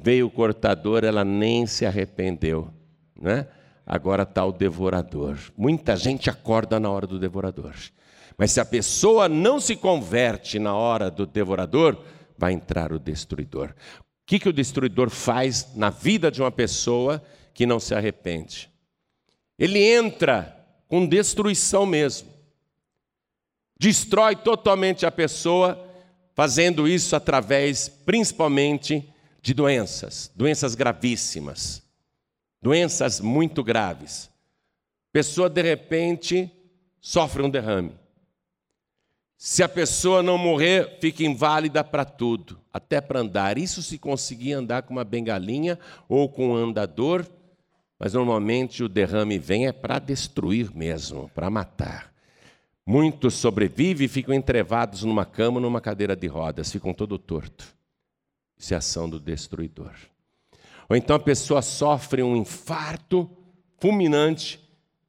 Veio 0.00 0.28
o 0.28 0.30
cortador, 0.30 1.02
ela 1.02 1.24
nem 1.24 1.66
se 1.66 1.84
arrependeu, 1.84 2.70
né? 3.20 3.48
Agora 3.84 4.22
está 4.22 4.44
o 4.44 4.52
devorador. 4.52 5.36
Muita 5.56 5.96
gente 5.96 6.30
acorda 6.30 6.78
na 6.78 6.88
hora 6.88 7.08
do 7.08 7.18
devorador. 7.18 7.74
Mas 8.36 8.52
se 8.52 8.60
a 8.60 8.64
pessoa 8.64 9.28
não 9.28 9.58
se 9.58 9.74
converte 9.74 10.60
na 10.60 10.76
hora 10.76 11.10
do 11.10 11.26
devorador, 11.26 12.00
vai 12.38 12.52
entrar 12.52 12.92
o 12.92 13.00
destruidor 13.00 13.74
que, 14.28 14.38
que 14.38 14.48
o 14.50 14.52
destruidor 14.52 15.08
faz 15.08 15.74
na 15.74 15.88
vida 15.88 16.30
de 16.30 16.42
uma 16.42 16.52
pessoa 16.52 17.24
que 17.54 17.64
não 17.64 17.80
se 17.80 17.94
arrepende? 17.94 18.70
Ele 19.58 19.78
entra 19.78 20.54
com 20.86 21.06
destruição 21.06 21.86
mesmo. 21.86 22.28
Destrói 23.80 24.36
totalmente 24.36 25.06
a 25.06 25.10
pessoa, 25.10 25.82
fazendo 26.34 26.86
isso 26.86 27.16
através, 27.16 27.88
principalmente, 27.88 29.02
de 29.40 29.54
doenças, 29.54 30.30
doenças 30.36 30.74
gravíssimas, 30.74 31.82
doenças 32.60 33.20
muito 33.20 33.64
graves. 33.64 34.28
Pessoa, 35.10 35.48
de 35.48 35.62
repente, 35.62 36.52
sofre 37.00 37.42
um 37.42 37.48
derrame. 37.48 37.94
Se 39.38 39.62
a 39.62 39.68
pessoa 39.68 40.22
não 40.22 40.36
morrer, 40.36 40.98
fica 41.00 41.24
inválida 41.24 41.82
para 41.82 42.04
tudo, 42.04 42.60
até 42.78 43.00
para 43.00 43.20
andar. 43.20 43.58
Isso 43.58 43.82
se 43.82 43.98
conseguir 43.98 44.54
andar 44.54 44.82
com 44.82 44.94
uma 44.94 45.04
bengalinha 45.04 45.78
ou 46.08 46.28
com 46.28 46.48
um 46.48 46.56
andador, 46.56 47.26
mas 47.98 48.14
normalmente 48.14 48.82
o 48.82 48.88
derrame 48.88 49.38
vem 49.38 49.66
é 49.66 49.72
para 49.72 49.98
destruir 49.98 50.74
mesmo, 50.74 51.30
para 51.34 51.50
matar. 51.50 52.12
Muitos 52.86 53.34
sobrevivem 53.34 54.06
e 54.06 54.08
ficam 54.08 54.34
entrevados 54.34 55.04
numa 55.04 55.26
cama, 55.26 55.60
numa 55.60 55.80
cadeira 55.80 56.16
de 56.16 56.26
rodas, 56.26 56.72
ficam 56.72 56.94
todo 56.94 57.18
torto. 57.18 57.66
Isso 58.56 58.72
é 58.72 58.76
ação 58.76 59.08
do 59.08 59.20
destruidor. 59.20 59.92
Ou 60.88 60.96
então 60.96 61.14
a 61.14 61.20
pessoa 61.20 61.60
sofre 61.60 62.22
um 62.22 62.34
infarto 62.34 63.30
fulminante, 63.78 64.58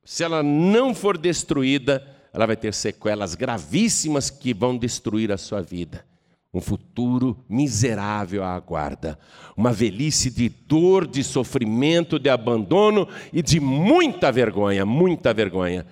se 0.03 0.23
ela 0.23 0.43
não 0.43 0.93
for 0.93 1.17
destruída, 1.17 2.05
ela 2.33 2.45
vai 2.45 2.57
ter 2.57 2.73
sequelas 2.73 3.35
gravíssimas 3.35 4.29
que 4.29 4.53
vão 4.53 4.77
destruir 4.77 5.31
a 5.31 5.37
sua 5.37 5.61
vida. 5.61 6.05
Um 6.53 6.61
futuro 6.61 7.37
miserável 7.47 8.43
a 8.43 8.55
aguarda. 8.55 9.19
Uma 9.55 9.71
velhice 9.71 10.31
de 10.31 10.49
dor, 10.49 11.05
de 11.05 11.23
sofrimento, 11.23 12.17
de 12.17 12.29
abandono 12.29 13.07
e 13.31 13.41
de 13.41 13.59
muita 13.59 14.31
vergonha, 14.31 14.85
muita 14.85 15.33
vergonha. 15.33 15.85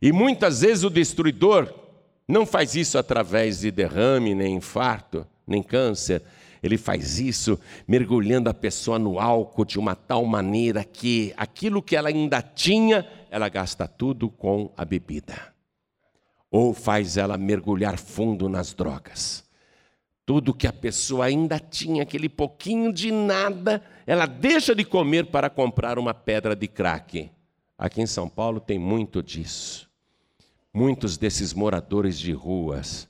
E 0.00 0.12
muitas 0.12 0.62
vezes 0.62 0.84
o 0.84 0.90
destruidor 0.90 1.72
não 2.26 2.46
faz 2.46 2.74
isso 2.74 2.96
através 2.96 3.60
de 3.60 3.70
derrame, 3.70 4.34
nem 4.34 4.56
infarto, 4.56 5.26
nem 5.46 5.62
câncer. 5.62 6.22
Ele 6.62 6.78
faz 6.78 7.18
isso 7.18 7.58
mergulhando 7.86 8.48
a 8.48 8.54
pessoa 8.54 8.98
no 8.98 9.18
álcool 9.18 9.64
de 9.64 9.78
uma 9.78 9.94
tal 9.94 10.24
maneira 10.24 10.84
que 10.84 11.34
aquilo 11.36 11.82
que 11.82 11.96
ela 11.96 12.08
ainda 12.08 12.40
tinha, 12.40 13.06
ela 13.30 13.48
gasta 13.48 13.86
tudo 13.86 14.30
com 14.30 14.72
a 14.76 14.84
bebida 14.84 15.52
ou 16.52 16.74
faz 16.74 17.16
ela 17.16 17.38
mergulhar 17.38 17.98
fundo 17.98 18.46
nas 18.46 18.74
drogas. 18.74 19.42
Tudo 20.32 20.54
que 20.54 20.66
a 20.66 20.72
pessoa 20.72 21.26
ainda 21.26 21.58
tinha, 21.58 22.04
aquele 22.04 22.26
pouquinho 22.26 22.90
de 22.90 23.12
nada, 23.12 23.82
ela 24.06 24.24
deixa 24.24 24.74
de 24.74 24.82
comer 24.82 25.26
para 25.26 25.50
comprar 25.50 25.98
uma 25.98 26.14
pedra 26.14 26.56
de 26.56 26.66
crack. 26.66 27.30
Aqui 27.76 28.00
em 28.00 28.06
São 28.06 28.30
Paulo 28.30 28.58
tem 28.58 28.78
muito 28.78 29.22
disso. 29.22 29.90
Muitos 30.72 31.18
desses 31.18 31.52
moradores 31.52 32.18
de 32.18 32.32
ruas 32.32 33.06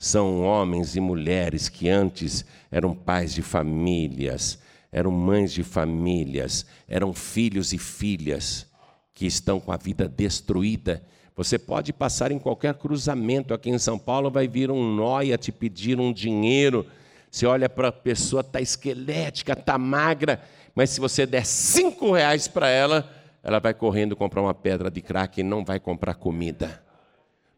são 0.00 0.42
homens 0.42 0.96
e 0.96 1.00
mulheres 1.00 1.68
que 1.68 1.88
antes 1.88 2.44
eram 2.72 2.92
pais 2.92 3.32
de 3.32 3.40
famílias, 3.40 4.58
eram 4.90 5.12
mães 5.12 5.52
de 5.52 5.62
famílias, 5.62 6.66
eram 6.88 7.14
filhos 7.14 7.72
e 7.72 7.78
filhas 7.78 8.66
que 9.14 9.26
estão 9.26 9.60
com 9.60 9.70
a 9.70 9.76
vida 9.76 10.08
destruída 10.08 11.06
você 11.36 11.58
pode 11.58 11.92
passar 11.92 12.30
em 12.30 12.38
qualquer 12.38 12.74
cruzamento 12.74 13.52
aqui 13.52 13.68
em 13.68 13.78
São 13.78 13.98
Paulo, 13.98 14.30
vai 14.30 14.46
vir 14.46 14.70
um 14.70 14.94
nóia 14.94 15.36
te 15.36 15.50
pedir 15.50 15.98
um 15.98 16.12
dinheiro. 16.12 16.86
Você 17.30 17.44
olha 17.44 17.68
para 17.68 17.88
a 17.88 17.92
pessoa, 17.92 18.40
está 18.40 18.60
esquelética, 18.60 19.52
está 19.52 19.76
magra, 19.76 20.40
mas 20.74 20.90
se 20.90 21.00
você 21.00 21.26
der 21.26 21.44
cinco 21.44 22.12
reais 22.12 22.46
para 22.46 22.68
ela, 22.68 23.10
ela 23.42 23.58
vai 23.58 23.74
correndo 23.74 24.14
comprar 24.14 24.40
uma 24.42 24.54
pedra 24.54 24.90
de 24.90 25.02
crack 25.02 25.40
e 25.40 25.42
não 25.42 25.64
vai 25.64 25.80
comprar 25.80 26.14
comida, 26.14 26.82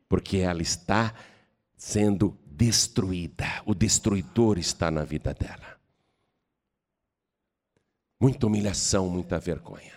porque 0.09 0.39
ela 0.39 0.62
está 0.62 1.12
sendo 1.77 2.37
destruída. 2.47 3.47
O 3.66 3.74
destruidor 3.74 4.59
está 4.59 4.91
na 4.91 5.05
vida 5.05 5.35
dela. 5.35 5.77
Muita 8.18 8.47
humilhação, 8.47 9.11
muita 9.11 9.39
vergonha. 9.39 9.95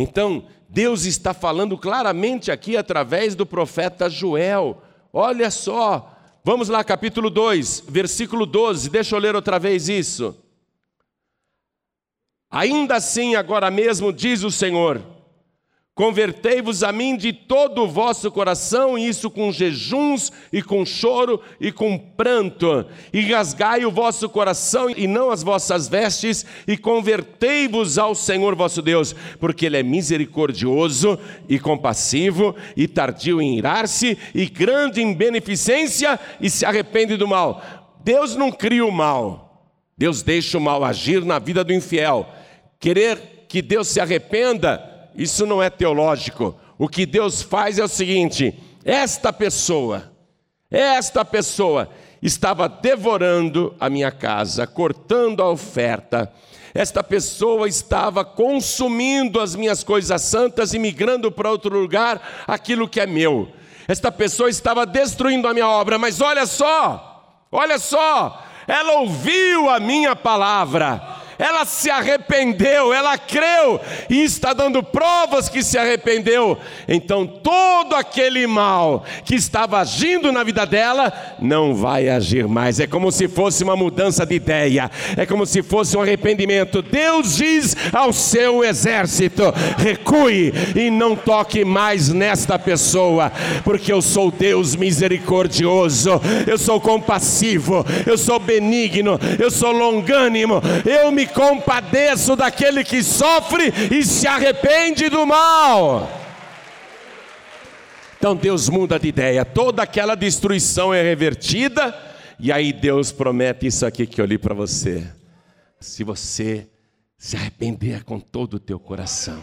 Então, 0.00 0.46
Deus 0.66 1.04
está 1.04 1.34
falando 1.34 1.76
claramente 1.76 2.50
aqui 2.50 2.74
através 2.74 3.34
do 3.34 3.44
profeta 3.44 4.08
Joel. 4.08 4.82
Olha 5.12 5.50
só, 5.50 6.16
vamos 6.42 6.70
lá, 6.70 6.82
capítulo 6.82 7.28
2, 7.28 7.84
versículo 7.86 8.46
12, 8.46 8.88
deixa 8.88 9.14
eu 9.14 9.20
ler 9.20 9.36
outra 9.36 9.58
vez 9.58 9.90
isso. 9.90 10.34
Ainda 12.50 12.96
assim, 12.96 13.34
agora 13.34 13.70
mesmo, 13.70 14.10
diz 14.10 14.42
o 14.42 14.50
Senhor: 14.50 15.02
Convertei-vos 16.00 16.82
a 16.82 16.92
mim 16.92 17.14
de 17.14 17.30
todo 17.30 17.82
o 17.82 17.86
vosso 17.86 18.30
coração, 18.30 18.96
e 18.96 19.06
isso 19.06 19.28
com 19.28 19.52
jejuns, 19.52 20.32
e 20.50 20.62
com 20.62 20.86
choro, 20.86 21.42
e 21.60 21.70
com 21.70 21.98
pranto, 21.98 22.86
e 23.12 23.20
rasgai 23.30 23.84
o 23.84 23.90
vosso 23.90 24.26
coração, 24.30 24.88
e 24.88 25.06
não 25.06 25.30
as 25.30 25.42
vossas 25.42 25.90
vestes, 25.90 26.46
e 26.66 26.74
convertei-vos 26.78 27.98
ao 27.98 28.14
Senhor 28.14 28.54
vosso 28.54 28.80
Deus, 28.80 29.14
porque 29.38 29.66
Ele 29.66 29.76
é 29.76 29.82
misericordioso 29.82 31.18
e 31.46 31.58
compassivo, 31.58 32.56
e 32.74 32.88
tardio 32.88 33.42
em 33.42 33.58
irar-se, 33.58 34.16
e 34.34 34.46
grande 34.46 35.02
em 35.02 35.12
beneficência, 35.12 36.18
e 36.40 36.48
se 36.48 36.64
arrepende 36.64 37.18
do 37.18 37.28
mal. 37.28 37.62
Deus 38.02 38.34
não 38.34 38.50
cria 38.50 38.86
o 38.86 38.90
mal, 38.90 39.70
Deus 39.98 40.22
deixa 40.22 40.56
o 40.56 40.62
mal 40.62 40.82
agir 40.82 41.22
na 41.26 41.38
vida 41.38 41.62
do 41.62 41.74
infiel. 41.74 42.26
Querer 42.78 43.44
que 43.46 43.60
Deus 43.60 43.88
se 43.88 44.00
arrependa, 44.00 44.89
isso 45.14 45.46
não 45.46 45.62
é 45.62 45.68
teológico. 45.70 46.58
O 46.78 46.88
que 46.88 47.04
Deus 47.04 47.42
faz 47.42 47.78
é 47.78 47.84
o 47.84 47.88
seguinte: 47.88 48.54
esta 48.84 49.32
pessoa, 49.32 50.10
esta 50.70 51.24
pessoa 51.24 51.88
estava 52.22 52.68
devorando 52.68 53.74
a 53.78 53.88
minha 53.88 54.10
casa, 54.10 54.66
cortando 54.66 55.42
a 55.42 55.50
oferta. 55.50 56.32
Esta 56.72 57.02
pessoa 57.02 57.68
estava 57.68 58.24
consumindo 58.24 59.40
as 59.40 59.56
minhas 59.56 59.82
coisas 59.82 60.22
santas 60.22 60.72
e 60.72 60.78
migrando 60.78 61.32
para 61.32 61.50
outro 61.50 61.76
lugar 61.76 62.44
aquilo 62.46 62.88
que 62.88 63.00
é 63.00 63.06
meu. 63.06 63.48
Esta 63.88 64.12
pessoa 64.12 64.48
estava 64.48 64.86
destruindo 64.86 65.48
a 65.48 65.52
minha 65.52 65.68
obra, 65.68 65.98
mas 65.98 66.20
olha 66.20 66.46
só, 66.46 67.42
olha 67.50 67.76
só, 67.76 68.44
ela 68.68 69.00
ouviu 69.00 69.68
a 69.68 69.80
minha 69.80 70.14
palavra 70.14 71.09
ela 71.40 71.64
se 71.64 71.90
arrependeu, 71.90 72.92
ela 72.92 73.16
creu 73.16 73.80
e 74.10 74.22
está 74.22 74.52
dando 74.52 74.82
provas 74.82 75.48
que 75.48 75.62
se 75.62 75.78
arrependeu. 75.78 76.58
Então, 76.86 77.26
todo 77.26 77.94
aquele 77.94 78.46
mal 78.46 79.04
que 79.24 79.34
estava 79.34 79.78
agindo 79.78 80.30
na 80.30 80.44
vida 80.44 80.66
dela 80.66 81.10
não 81.40 81.74
vai 81.74 82.10
agir 82.10 82.46
mais. 82.46 82.78
É 82.78 82.86
como 82.86 83.10
se 83.10 83.26
fosse 83.26 83.64
uma 83.64 83.74
mudança 83.74 84.26
de 84.26 84.34
ideia, 84.34 84.90
é 85.16 85.24
como 85.24 85.46
se 85.46 85.62
fosse 85.62 85.96
um 85.96 86.02
arrependimento. 86.02 86.82
Deus 86.82 87.36
diz 87.36 87.74
ao 87.90 88.12
seu 88.12 88.62
exército: 88.62 89.44
recue 89.78 90.52
e 90.76 90.90
não 90.90 91.16
toque 91.16 91.64
mais 91.64 92.10
nesta 92.10 92.58
pessoa, 92.58 93.32
porque 93.64 93.90
eu 93.90 94.02
sou 94.02 94.30
Deus 94.30 94.76
misericordioso, 94.76 96.20
eu 96.46 96.58
sou 96.58 96.78
compassivo, 96.78 97.84
eu 98.06 98.18
sou 98.18 98.38
benigno, 98.38 99.18
eu 99.38 99.50
sou 99.50 99.72
longânimo, 99.72 100.60
eu 100.84 101.10
me 101.10 101.29
compadeço 101.30 102.36
daquele 102.36 102.84
que 102.84 103.02
sofre 103.02 103.72
e 103.90 104.04
se 104.04 104.26
arrepende 104.26 105.08
do 105.08 105.26
mal. 105.26 106.10
Então 108.18 108.36
Deus 108.36 108.68
muda 108.68 108.98
de 108.98 109.08
ideia, 109.08 109.46
toda 109.46 109.82
aquela 109.82 110.14
destruição 110.14 110.92
é 110.92 111.02
revertida, 111.02 111.98
e 112.38 112.52
aí 112.52 112.70
Deus 112.70 113.10
promete 113.10 113.66
isso 113.66 113.86
aqui 113.86 114.06
que 114.06 114.20
eu 114.20 114.26
li 114.26 114.36
para 114.36 114.54
você. 114.54 115.10
Se 115.80 116.04
você 116.04 116.68
se 117.16 117.36
arrepender 117.36 118.04
com 118.04 118.20
todo 118.20 118.54
o 118.54 118.60
teu 118.60 118.78
coração, 118.78 119.42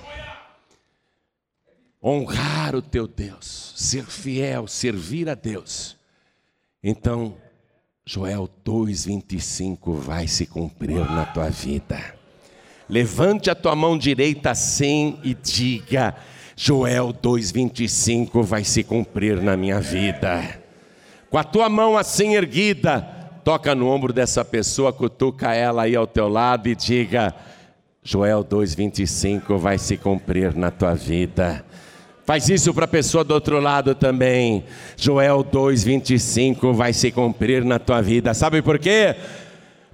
honrar 2.03 2.75
o 2.75 2.81
teu 2.81 3.07
Deus, 3.07 3.73
ser 3.75 4.05
fiel, 4.05 4.67
servir 4.67 5.27
a 5.27 5.33
Deus, 5.33 5.97
então 6.83 7.35
Joel 8.09 8.49
2,25 8.65 9.95
vai 9.95 10.29
se 10.29 10.45
cumprir 10.45 10.99
na 11.11 11.25
tua 11.25 11.49
vida. 11.49 11.99
Levante 12.87 13.49
a 13.49 13.55
tua 13.55 13.75
mão 13.75 13.97
direita 13.97 14.51
assim 14.51 15.19
e 15.25 15.33
diga: 15.33 16.15
Joel 16.55 17.09
2,25 17.09 18.41
vai 18.43 18.63
se 18.63 18.81
cumprir 18.81 19.41
na 19.41 19.57
minha 19.57 19.81
vida. 19.81 20.57
Com 21.29 21.37
a 21.37 21.43
tua 21.43 21.67
mão 21.67 21.97
assim 21.97 22.35
erguida, 22.35 23.01
toca 23.43 23.75
no 23.75 23.89
ombro 23.89 24.13
dessa 24.13 24.45
pessoa, 24.45 24.93
cutuca 24.93 25.53
ela 25.53 25.83
aí 25.83 25.93
ao 25.93 26.07
teu 26.07 26.29
lado 26.29 26.69
e 26.69 26.75
diga: 26.75 27.35
Joel 28.01 28.41
2,25 28.41 29.57
vai 29.57 29.77
se 29.77 29.97
cumprir 29.97 30.55
na 30.55 30.71
tua 30.71 30.93
vida. 30.93 31.65
Faz 32.28 32.49
isso 32.49 32.73
para 32.73 32.84
a 32.84 32.89
pessoa 32.89 33.23
do 33.23 33.34
outro 33.34 33.57
lado 33.57 33.95
também. 33.95 34.65
Joel 34.97 35.45
2,25 35.45 36.73
vai 36.73 36.91
se 36.91 37.09
cumprir 37.09 37.63
na 37.63 37.80
tua 37.80 38.01
vida. 38.01 38.34
Sabe 38.34 38.61
por 38.61 38.78
quê? 38.78 39.15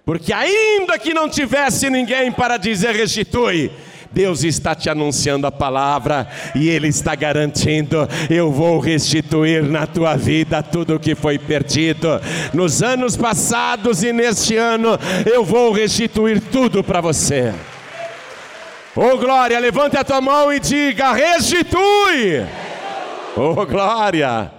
Porque 0.03 0.33
ainda 0.33 0.97
que 0.97 1.13
não 1.13 1.29
tivesse 1.29 1.91
ninguém 1.91 2.31
para 2.31 2.57
dizer 2.57 2.95
restitui, 2.95 3.71
Deus 4.11 4.43
está 4.43 4.73
te 4.73 4.89
anunciando 4.89 5.45
a 5.45 5.51
palavra 5.51 6.27
e 6.55 6.69
Ele 6.69 6.87
está 6.87 7.13
garantindo: 7.13 8.09
eu 8.31 8.51
vou 8.51 8.79
restituir 8.79 9.61
na 9.61 9.85
tua 9.85 10.15
vida 10.15 10.63
tudo 10.63 10.95
o 10.95 10.99
que 10.99 11.13
foi 11.13 11.37
perdido. 11.37 12.19
Nos 12.51 12.81
anos 12.81 13.15
passados 13.15 14.01
e 14.01 14.11
neste 14.11 14.57
ano, 14.57 14.97
eu 15.31 15.45
vou 15.45 15.71
restituir 15.71 16.41
tudo 16.41 16.83
para 16.83 16.99
você. 16.99 17.53
Oh 18.95 19.17
glória, 19.17 19.57
levante 19.57 19.97
a 19.97 20.03
tua 20.03 20.21
mão 20.21 20.53
e 20.53 20.59
diga: 20.59 21.13
restitui. 21.13 22.45
Oh 23.35 23.65
glória. 23.65 24.51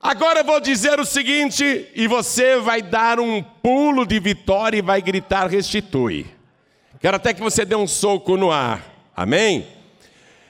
Agora 0.00 0.40
eu 0.40 0.44
vou 0.44 0.60
dizer 0.60 1.00
o 1.00 1.04
seguinte, 1.04 1.88
e 1.96 2.06
você 2.06 2.58
vai 2.60 2.80
dar 2.80 3.18
um 3.18 3.42
pulo 3.42 4.06
de 4.06 4.20
vitória 4.20 4.78
e 4.78 4.82
vai 4.82 5.02
gritar: 5.02 5.48
restitui. 5.48 6.26
Quero 7.00 7.16
até 7.16 7.34
que 7.34 7.40
você 7.40 7.64
dê 7.64 7.74
um 7.74 7.88
soco 7.88 8.36
no 8.36 8.52
ar, 8.52 8.80
amém? 9.16 9.66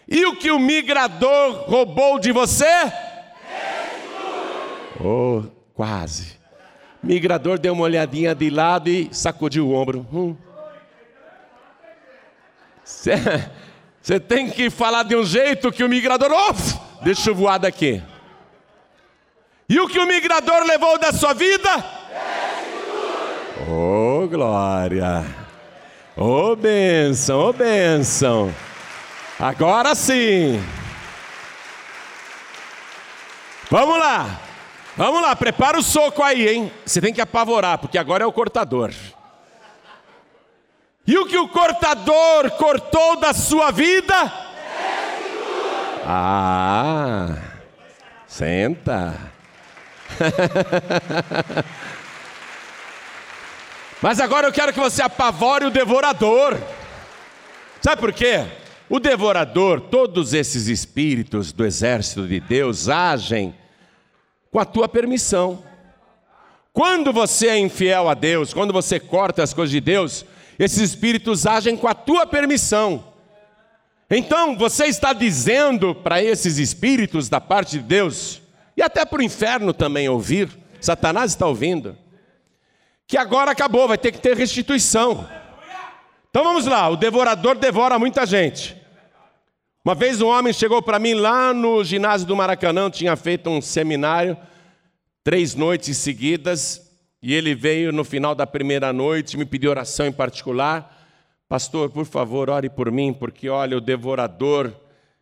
E 0.07 0.27
o 0.27 0.37
que 0.37 0.51
o 0.51 0.59
migrador 0.59 1.65
roubou 1.71 2.19
de 2.19 2.33
você? 2.33 2.67
Restitui. 2.67 3.03
Oh, 5.03 5.43
quase. 5.75 6.37
Migrador 7.03 7.59
deu 7.59 7.73
uma 7.73 7.85
olhadinha 7.85 8.35
de 8.35 8.51
lado 8.51 8.91
e 8.91 9.09
sacudiu 9.11 9.69
o 9.69 9.73
ombro. 9.73 10.07
Hum. 10.13 10.37
Você 14.01 14.19
tem 14.19 14.49
que 14.49 14.71
falar 14.71 15.03
de 15.03 15.15
um 15.15 15.23
jeito 15.23 15.71
que 15.71 15.85
o 15.85 15.89
migrador, 15.89 16.31
oh, 16.33 17.05
deixa 17.05 17.29
eu 17.29 17.35
voar 17.35 17.59
daqui. 17.59 18.03
E 19.69 19.79
o 19.79 19.87
que 19.87 19.99
o 19.99 20.07
migrador 20.07 20.65
levou 20.65 20.99
da 20.99 21.13
sua 21.13 21.35
vida? 21.35 21.85
Oh, 23.69 24.27
glória! 24.27 25.27
Oh, 26.17 26.57
bênção, 26.57 27.39
oh, 27.41 27.53
bênção! 27.53 28.55
Agora 29.39 29.95
sim! 29.95 30.59
Vamos 33.71 33.99
lá! 33.99 34.41
Vamos 34.97 35.23
lá, 35.23 35.37
prepara 35.37 35.79
o 35.79 35.83
soco 35.83 36.23
aí, 36.23 36.49
hein? 36.49 36.73
Você 36.85 37.01
tem 37.01 37.13
que 37.13 37.21
apavorar, 37.21 37.79
porque 37.79 37.99
agora 37.99 38.25
é 38.25 38.27
o 38.27 38.33
cortador. 38.33 38.91
E 41.09 41.17
o 41.17 41.25
que 41.25 41.39
o 41.39 41.49
cortador 41.49 42.51
cortou 42.51 43.19
da 43.19 43.33
sua 43.33 43.71
vida? 43.71 44.31
Ah, 46.05 47.35
senta. 48.27 49.19
Mas 54.03 54.21
agora 54.21 54.49
eu 54.49 54.53
quero 54.53 54.71
que 54.71 54.79
você 54.79 55.01
apavore 55.01 55.65
o 55.65 55.71
devorador. 55.71 56.59
Sabe 57.81 57.99
por 58.03 58.13
quê? 58.13 58.45
O 58.87 59.01
devorador, 59.01 59.81
todos 59.81 60.35
esses 60.35 60.67
espíritos 60.67 61.53
do 61.53 61.65
exército 61.65 62.29
de 62.29 62.39
Deus 62.39 62.87
agem 62.87 63.55
com 64.51 64.61
a 64.61 64.65
tua 64.67 64.87
permissão. 64.87 65.65
Quando 66.71 67.15
você 67.15 67.49
é 67.49 67.59
infiel 67.59 68.11
a 68.11 68.15
Deus, 68.15 68.53
quando 68.53 68.75
você 68.75 69.01
corta 69.01 69.43
as 69.43 69.55
coisas 69.55 69.71
de 69.71 69.81
Deus, 69.81 70.27
esses 70.59 70.81
espíritos 70.81 71.47
agem 71.47 71.77
com 71.77 71.87
a 71.87 71.95
tua 71.95 72.27
permissão. 72.27 73.13
Então, 74.11 74.57
você 74.57 74.87
está 74.87 75.13
dizendo 75.13 75.95
para 75.95 76.23
esses 76.23 76.59
espíritos 76.59 77.29
da 77.29 77.41
parte 77.41 77.79
de 77.79 77.81
Deus, 77.81 78.41
e 78.77 78.83
até 78.83 79.05
para 79.05 79.19
o 79.19 79.23
inferno 79.23 79.73
também 79.75 80.09
ouvir, 80.09 80.49
Satanás 80.81 81.33
está 81.33 81.47
ouvindo, 81.47 81.97
que 83.07 83.17
agora 83.17 83.51
acabou, 83.51 83.87
vai 83.87 83.99
ter 83.99 84.13
que 84.13 84.19
ter 84.19 84.37
restituição. 84.37 85.29
Então 86.31 86.45
vamos 86.45 86.67
lá, 86.67 86.89
o 86.89 86.97
devorador 86.97 87.57
devora 87.57 87.99
muita 87.99 88.25
gente. 88.25 88.77
Uma 89.85 89.95
vez 89.95 90.21
um 90.21 90.29
homem 90.29 90.53
chegou 90.53 90.83
para 90.83 90.99
mim 90.99 91.15
lá 91.15 91.53
no 91.53 91.83
ginásio 91.83 92.27
do 92.27 92.37
Maracanã, 92.37 92.91
tinha 92.91 93.17
feito 93.17 93.49
um 93.49 93.61
seminário, 93.61 94.37
três 95.25 95.55
noites 95.55 95.97
seguidas, 95.97 96.88
e 97.23 97.35
ele 97.35 97.55
veio 97.55 97.93
no 97.93 98.05
final 98.05 98.35
da 98.35 98.47
primeira 98.47 98.93
noite, 98.93 99.37
me 99.37 99.45
pediu 99.45 99.71
oração 99.71 100.07
em 100.07 100.13
particular. 100.13 100.97
Pastor, 101.49 101.91
por 101.91 102.05
favor, 102.05 102.51
ore 102.51 102.71
por 102.71 102.91
mim, 102.93 103.13
porque 103.13 103.49
olha, 103.49 103.77
o 103.77 103.81
devorador, 103.81 104.73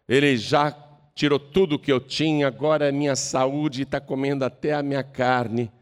ele 0.08 0.36
já 0.36 0.70
tirou 1.14 1.38
tudo 1.38 1.78
que 1.78 1.90
eu 1.90 1.98
tinha, 2.00 2.46
agora 2.46 2.88
a 2.88 2.92
minha 2.92 3.16
saúde 3.16 3.82
está 3.82 4.00
comendo 4.00 4.44
até 4.44 4.74
a 4.74 4.82
minha 4.82 5.02
carne. 5.02 5.72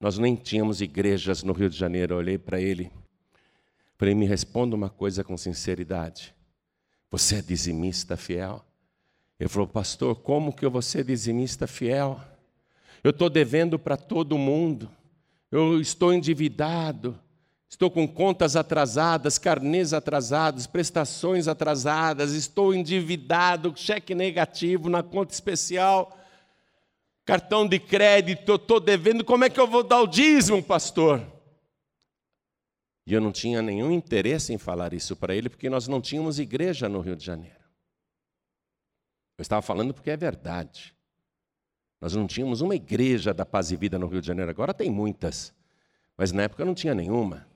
Nós 0.00 0.18
nem 0.18 0.34
tínhamos 0.34 0.80
igrejas 0.80 1.42
no 1.42 1.52
Rio 1.52 1.68
de 1.68 1.76
Janeiro. 1.76 2.14
Eu 2.14 2.18
olhei 2.18 2.38
para 2.38 2.60
ele, 2.60 2.90
falei: 3.96 4.14
me 4.14 4.26
responda 4.26 4.74
uma 4.74 4.88
coisa 4.88 5.22
com 5.22 5.36
sinceridade. 5.36 6.34
Você 7.10 7.36
é 7.36 7.42
dizimista 7.42 8.16
fiel? 8.16 8.64
Ele 9.38 9.48
falou, 9.48 9.68
pastor, 9.68 10.16
como 10.16 10.52
que 10.52 10.64
eu 10.64 10.70
vou 10.70 10.80
ser 10.80 11.04
dizimista 11.04 11.66
fiel? 11.66 12.20
Eu 13.04 13.10
estou 13.10 13.28
devendo 13.28 13.78
para 13.78 13.96
todo 13.96 14.38
mundo, 14.38 14.88
eu 15.52 15.80
estou 15.80 16.12
endividado, 16.12 17.16
Estou 17.72 17.90
com 17.90 18.06
contas 18.06 18.54
atrasadas, 18.54 19.38
carnês 19.38 19.94
atrasados, 19.94 20.66
prestações 20.66 21.48
atrasadas, 21.48 22.34
estou 22.34 22.74
endividado, 22.74 23.72
cheque 23.74 24.14
negativo 24.14 24.90
na 24.90 25.02
conta 25.02 25.32
especial, 25.32 26.14
cartão 27.24 27.66
de 27.66 27.78
crédito, 27.78 28.56
estou 28.56 28.78
devendo, 28.78 29.24
como 29.24 29.44
é 29.44 29.48
que 29.48 29.58
eu 29.58 29.66
vou 29.66 29.82
dar 29.82 30.02
o 30.02 30.06
dízimo, 30.06 30.62
pastor? 30.62 31.26
E 33.06 33.14
eu 33.14 33.22
não 33.22 33.32
tinha 33.32 33.62
nenhum 33.62 33.90
interesse 33.90 34.52
em 34.52 34.58
falar 34.58 34.92
isso 34.92 35.16
para 35.16 35.34
ele, 35.34 35.48
porque 35.48 35.70
nós 35.70 35.88
não 35.88 35.98
tínhamos 35.98 36.38
igreja 36.38 36.90
no 36.90 37.00
Rio 37.00 37.16
de 37.16 37.24
Janeiro. 37.24 37.64
Eu 39.38 39.42
estava 39.42 39.62
falando 39.62 39.94
porque 39.94 40.10
é 40.10 40.16
verdade. 40.16 40.94
Nós 42.02 42.16
não 42.16 42.26
tínhamos 42.26 42.60
uma 42.60 42.74
igreja 42.74 43.32
da 43.32 43.46
paz 43.46 43.70
e 43.70 43.76
vida 43.76 43.96
no 43.96 44.08
Rio 44.08 44.20
de 44.20 44.26
Janeiro, 44.26 44.50
agora 44.50 44.74
tem 44.74 44.90
muitas, 44.90 45.54
mas 46.16 46.32
na 46.32 46.42
época 46.42 46.64
não 46.64 46.74
tinha 46.74 46.96
nenhuma. 46.96 47.46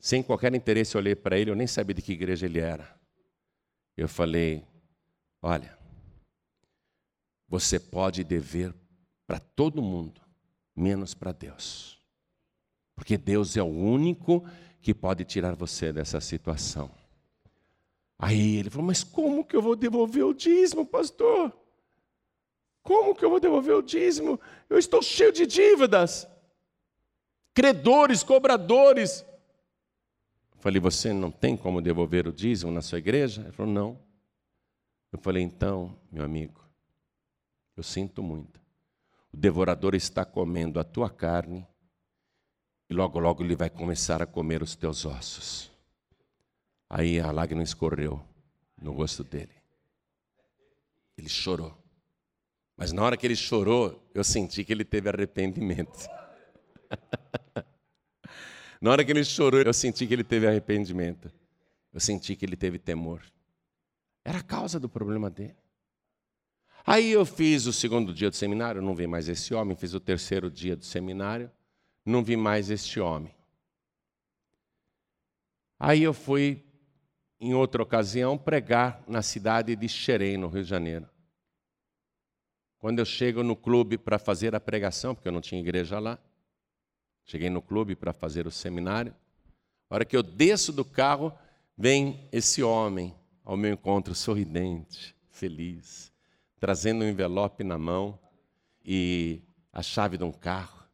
Sem 0.00 0.22
qualquer 0.22 0.54
interesse, 0.54 0.94
eu 0.94 1.00
olhei 1.02 1.14
para 1.14 1.38
ele, 1.38 1.50
eu 1.50 1.54
nem 1.54 1.66
sabia 1.66 1.92
de 1.92 2.00
que 2.00 2.14
igreja 2.14 2.46
ele 2.46 2.58
era. 2.58 2.98
Eu 3.98 4.08
falei: 4.08 4.64
Olha, 5.42 5.76
você 7.46 7.78
pode 7.78 8.24
dever 8.24 8.74
para 9.26 9.38
todo 9.40 9.82
mundo, 9.82 10.22
menos 10.74 11.12
para 11.12 11.32
Deus. 11.32 12.00
Porque 12.94 13.18
Deus 13.18 13.58
é 13.58 13.62
o 13.62 13.66
único 13.66 14.42
que 14.80 14.94
pode 14.94 15.22
tirar 15.26 15.54
você 15.54 15.92
dessa 15.92 16.18
situação. 16.18 16.90
Aí 18.18 18.56
ele 18.56 18.70
falou: 18.70 18.86
Mas 18.86 19.04
como 19.04 19.44
que 19.44 19.54
eu 19.54 19.60
vou 19.60 19.76
devolver 19.76 20.24
o 20.24 20.32
dízimo, 20.32 20.86
pastor? 20.86 21.65
Como 22.86 23.16
que 23.16 23.24
eu 23.24 23.30
vou 23.30 23.40
devolver 23.40 23.74
o 23.74 23.82
dízimo? 23.82 24.40
Eu 24.70 24.78
estou 24.78 25.02
cheio 25.02 25.32
de 25.32 25.44
dívidas, 25.44 26.28
credores, 27.52 28.22
cobradores. 28.22 29.26
Falei, 30.60 30.80
você 30.80 31.12
não 31.12 31.32
tem 31.32 31.56
como 31.56 31.82
devolver 31.82 32.28
o 32.28 32.32
dízimo 32.32 32.70
na 32.70 32.80
sua 32.80 32.98
igreja? 32.98 33.42
Ele 33.42 33.50
falou, 33.50 33.72
não. 33.72 33.98
Eu 35.10 35.18
falei, 35.18 35.42
então, 35.42 35.98
meu 36.12 36.24
amigo, 36.24 36.64
eu 37.76 37.82
sinto 37.82 38.22
muito. 38.22 38.60
O 39.32 39.36
devorador 39.36 39.96
está 39.96 40.24
comendo 40.24 40.78
a 40.78 40.84
tua 40.84 41.10
carne 41.10 41.66
e 42.88 42.94
logo, 42.94 43.18
logo 43.18 43.42
ele 43.42 43.56
vai 43.56 43.68
começar 43.68 44.22
a 44.22 44.26
comer 44.26 44.62
os 44.62 44.76
teus 44.76 45.04
ossos. 45.04 45.72
Aí 46.88 47.18
a 47.18 47.32
lágrima 47.32 47.64
escorreu 47.64 48.22
no 48.80 48.92
rosto 48.92 49.24
dele. 49.24 49.56
Ele 51.18 51.28
chorou. 51.28 51.85
Mas 52.76 52.92
na 52.92 53.02
hora 53.02 53.16
que 53.16 53.26
ele 53.26 53.36
chorou, 53.36 54.06
eu 54.14 54.22
senti 54.22 54.62
que 54.62 54.72
ele 54.72 54.84
teve 54.84 55.08
arrependimento. 55.08 56.06
Na 58.78 58.90
hora 58.90 59.04
que 59.04 59.10
ele 59.10 59.24
chorou, 59.24 59.60
eu 59.62 59.72
senti 59.72 60.06
que 60.06 60.12
ele 60.12 60.22
teve 60.22 60.46
arrependimento. 60.46 61.32
Eu 61.92 61.98
senti 61.98 62.36
que 62.36 62.44
ele 62.44 62.56
teve 62.56 62.78
temor. 62.78 63.22
Era 64.22 64.38
a 64.38 64.42
causa 64.42 64.78
do 64.78 64.88
problema 64.88 65.30
dele. 65.30 65.56
Aí 66.84 67.10
eu 67.10 67.24
fiz 67.24 67.66
o 67.66 67.72
segundo 67.72 68.12
dia 68.12 68.30
do 68.30 68.36
seminário, 68.36 68.82
não 68.82 68.94
vi 68.94 69.06
mais 69.06 69.28
esse 69.28 69.54
homem. 69.54 69.74
Fiz 69.74 69.94
o 69.94 70.00
terceiro 70.00 70.50
dia 70.50 70.76
do 70.76 70.84
seminário, 70.84 71.50
não 72.04 72.22
vi 72.22 72.36
mais 72.36 72.70
este 72.70 73.00
homem. 73.00 73.34
Aí 75.78 76.02
eu 76.02 76.14
fui, 76.14 76.62
em 77.40 77.54
outra 77.54 77.82
ocasião, 77.82 78.38
pregar 78.38 79.02
na 79.08 79.22
cidade 79.22 79.74
de 79.74 79.88
Xerém, 79.88 80.36
no 80.36 80.48
Rio 80.48 80.62
de 80.62 80.68
Janeiro. 80.68 81.08
Quando 82.78 82.98
eu 82.98 83.04
chego 83.04 83.42
no 83.42 83.56
clube 83.56 83.96
para 83.96 84.18
fazer 84.18 84.54
a 84.54 84.60
pregação, 84.60 85.14
porque 85.14 85.28
eu 85.28 85.32
não 85.32 85.40
tinha 85.40 85.60
igreja 85.60 85.98
lá, 85.98 86.18
cheguei 87.24 87.50
no 87.50 87.62
clube 87.62 87.96
para 87.96 88.12
fazer 88.12 88.46
o 88.46 88.50
seminário. 88.50 89.14
A 89.88 89.94
hora 89.94 90.04
que 90.04 90.16
eu 90.16 90.22
desço 90.22 90.72
do 90.72 90.84
carro, 90.84 91.32
vem 91.76 92.28
esse 92.32 92.62
homem 92.62 93.14
ao 93.44 93.56
meu 93.56 93.72
encontro, 93.72 94.14
sorridente, 94.14 95.14
feliz, 95.28 96.12
trazendo 96.58 97.04
um 97.04 97.08
envelope 97.08 97.62
na 97.62 97.78
mão 97.78 98.18
e 98.84 99.40
a 99.72 99.82
chave 99.82 100.16
de 100.16 100.24
um 100.24 100.32
carro. 100.32 100.84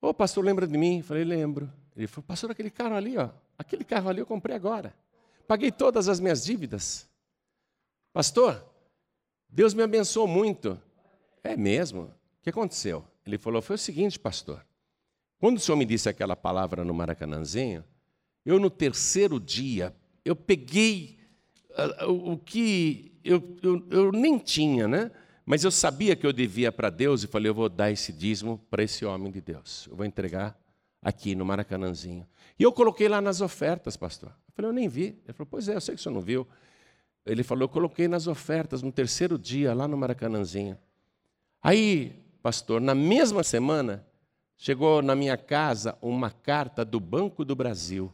Ô, 0.00 0.12
pastor, 0.12 0.44
lembra 0.44 0.66
de 0.66 0.76
mim? 0.76 0.98
Eu 0.98 1.04
falei, 1.04 1.24
lembro. 1.24 1.72
Ele 1.96 2.06
falou, 2.06 2.24
pastor, 2.26 2.50
aquele 2.50 2.70
carro 2.70 2.94
ali, 2.94 3.16
ó, 3.16 3.30
aquele 3.58 3.84
carro 3.84 4.08
ali 4.08 4.20
eu 4.20 4.26
comprei 4.26 4.54
agora. 4.54 4.94
Paguei 5.46 5.70
todas 5.70 6.08
as 6.08 6.20
minhas 6.20 6.44
dívidas. 6.44 7.08
Pastor, 8.12 8.62
Deus 9.48 9.74
me 9.74 9.82
abençoou 9.82 10.26
muito. 10.26 10.80
É 11.42 11.56
mesmo? 11.56 12.02
O 12.02 12.42
que 12.42 12.50
aconteceu? 12.50 13.04
Ele 13.24 13.38
falou, 13.38 13.62
foi 13.62 13.76
o 13.76 13.78
seguinte, 13.78 14.18
pastor. 14.18 14.64
Quando 15.38 15.58
o 15.58 15.60
senhor 15.60 15.76
me 15.76 15.84
disse 15.84 16.08
aquela 16.08 16.34
palavra 16.34 16.84
no 16.84 16.94
Maracanãzinho, 16.94 17.84
eu 18.44 18.58
no 18.58 18.70
terceiro 18.70 19.40
dia, 19.40 19.94
eu 20.24 20.34
peguei 20.34 21.18
uh, 21.70 22.10
o, 22.10 22.32
o 22.32 22.38
que 22.38 23.12
eu, 23.24 23.56
eu, 23.62 23.86
eu 23.90 24.12
nem 24.12 24.38
tinha, 24.38 24.86
né? 24.86 25.10
Mas 25.44 25.62
eu 25.62 25.70
sabia 25.70 26.16
que 26.16 26.26
eu 26.26 26.32
devia 26.32 26.72
para 26.72 26.90
Deus 26.90 27.22
e 27.22 27.26
falei, 27.26 27.50
eu 27.50 27.54
vou 27.54 27.68
dar 27.68 27.90
esse 27.90 28.12
dízimo 28.12 28.58
para 28.68 28.82
esse 28.82 29.04
homem 29.04 29.30
de 29.30 29.40
Deus. 29.40 29.86
Eu 29.88 29.96
vou 29.96 30.04
entregar 30.04 30.58
aqui 31.00 31.36
no 31.36 31.44
Maracanãzinho. 31.44 32.26
E 32.58 32.62
eu 32.62 32.72
coloquei 32.72 33.08
lá 33.08 33.20
nas 33.20 33.40
ofertas, 33.40 33.96
pastor. 33.96 34.30
Eu 34.30 34.54
falei, 34.54 34.70
eu 34.70 34.74
nem 34.74 34.88
vi. 34.88 35.20
Ele 35.24 35.32
falou, 35.32 35.46
pois 35.48 35.68
é, 35.68 35.76
eu 35.76 35.80
sei 35.80 35.94
que 35.94 36.00
o 36.00 36.02
senhor 36.02 36.14
não 36.14 36.20
viu. 36.20 36.46
Ele 37.26 37.42
falou, 37.42 37.64
eu 37.64 37.68
coloquei 37.68 38.06
nas 38.08 38.26
ofertas 38.26 38.82
no 38.82 38.92
terceiro 38.92 39.38
dia, 39.38 39.74
lá 39.74 39.88
no 39.88 39.96
Maracanãzinho. 39.96 40.78
Aí, 41.60 42.24
pastor, 42.40 42.80
na 42.80 42.94
mesma 42.94 43.42
semana, 43.42 44.06
chegou 44.56 45.02
na 45.02 45.14
minha 45.14 45.36
casa 45.36 45.98
uma 46.00 46.30
carta 46.30 46.84
do 46.84 47.00
Banco 47.00 47.44
do 47.44 47.56
Brasil, 47.56 48.12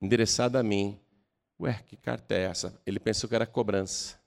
endereçada 0.00 0.60
a 0.60 0.62
mim. 0.62 0.98
Ué, 1.60 1.80
que 1.86 1.96
carta 1.96 2.34
é 2.34 2.44
essa? 2.44 2.80
Ele 2.86 3.00
pensou 3.00 3.28
que 3.28 3.34
era 3.34 3.46
cobrança 3.46 4.22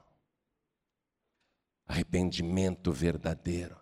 Arrependimento 1.86 2.92
verdadeiro 2.92 3.76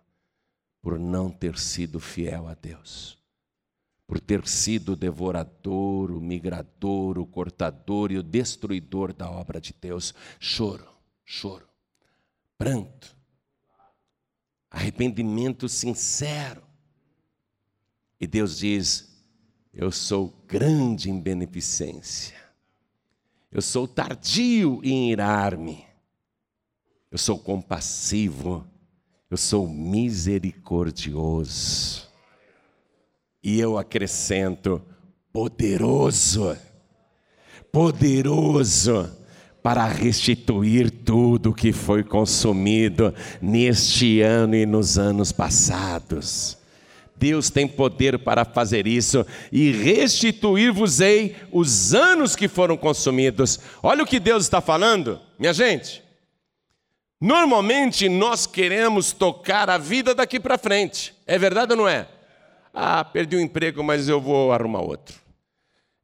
por 0.81 0.99
não 0.99 1.31
ter 1.31 1.59
sido 1.59 2.01
fiel 2.01 2.49
a 2.49 2.55
Deus, 2.55 3.19
por 4.07 4.19
ter 4.19 4.47
sido 4.49 4.93
o 4.93 4.97
devorador, 4.97 6.11
o 6.11 6.21
migrador, 6.21 7.19
o 7.19 7.27
cortador 7.27 8.11
e 8.11 8.17
o 8.17 8.23
destruidor 8.23 9.13
da 9.13 9.31
obra 9.31 9.61
de 9.61 9.75
Deus. 9.79 10.15
Choro, 10.41 10.89
choro, 11.27 11.69
pranto, 12.57 13.18
arrependimento 14.71 15.69
sincero. 15.69 16.63
E 18.21 18.27
Deus 18.27 18.59
diz: 18.59 19.23
Eu 19.73 19.91
sou 19.91 20.35
grande 20.47 21.11
em 21.11 21.21
beneficência, 21.21 22.37
eu 23.51 23.63
sou 23.63 23.87
tardio 23.87 24.81
em 24.83 25.11
irar-me, 25.11 25.85
eu 27.11 27.19
sou 27.19 27.39
compassivo 27.39 28.67
eu 29.31 29.37
sou 29.37 29.69
misericordioso. 29.69 32.09
E 33.43 33.61
eu 33.61 33.77
acrescento, 33.77 34.81
poderoso, 35.33 36.57
poderoso 37.71 39.15
para 39.63 39.87
restituir 39.87 40.88
tudo 41.09 41.55
que 41.55 41.73
foi 41.73 42.05
consumido 42.05 43.15
neste 43.41 44.21
ano 44.21 44.55
e 44.55 44.67
nos 44.67 44.99
anos 44.99 45.33
passados. 45.33 46.59
Deus 47.17 47.49
tem 47.49 47.67
poder 47.67 48.19
para 48.19 48.45
fazer 48.45 48.87
isso 48.87 49.25
e 49.51 49.73
restituir-vos-ei 49.73 51.35
os 51.51 51.95
anos 51.95 52.37
que 52.37 52.47
foram 52.47 52.77
consumidos. 52.77 53.59
Olha 53.83 54.03
o 54.05 54.07
que 54.07 54.21
Deus 54.21 54.45
está 54.45 54.61
falando, 54.61 55.19
minha 55.39 55.55
gente. 55.55 56.05
Normalmente 57.19 58.07
nós 58.07 58.47
queremos 58.47 59.11
tocar 59.11 59.71
a 59.71 59.79
vida 59.79 60.15
daqui 60.15 60.39
para 60.39 60.59
frente. 60.59 61.15
É 61.27 61.39
verdade 61.39 61.73
ou 61.73 61.79
não 61.79 61.89
é? 61.89 62.07
Ah, 62.75 63.03
perdi 63.03 63.35
o 63.35 63.39
um 63.39 63.43
emprego, 63.43 63.83
mas 63.83 64.11
eu 64.11 64.21
vou 64.21 64.53
arrumar 64.53 64.83
outro. 64.83 65.17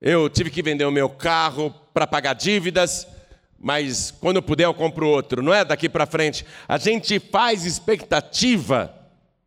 Eu 0.00 0.30
tive 0.30 0.48
que 0.48 0.62
vender 0.62 0.86
o 0.86 0.90
meu 0.90 1.11
carro 1.11 1.74
para 1.92 2.07
pagar 2.07 2.32
dívidas, 2.32 3.07
mas 3.64 4.10
quando 4.10 4.36
eu 4.36 4.42
puder 4.42 4.64
eu 4.64 4.74
compro 4.74 5.08
outro. 5.08 5.42
Não 5.42 5.54
é 5.54 5.64
daqui 5.64 5.88
para 5.88 6.04
frente. 6.04 6.44
A 6.68 6.76
gente 6.76 7.18
faz 7.18 7.64
expectativa 7.64 8.94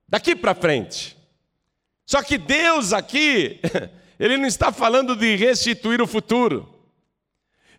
daqui 0.09 0.35
para 0.35 0.55
frente. 0.55 1.15
Só 2.03 2.23
que 2.23 2.35
Deus 2.35 2.93
aqui, 2.93 3.59
ele 4.19 4.35
não 4.37 4.47
está 4.47 4.71
falando 4.71 5.15
de 5.15 5.35
restituir 5.35 6.01
o 6.01 6.07
futuro. 6.07 6.67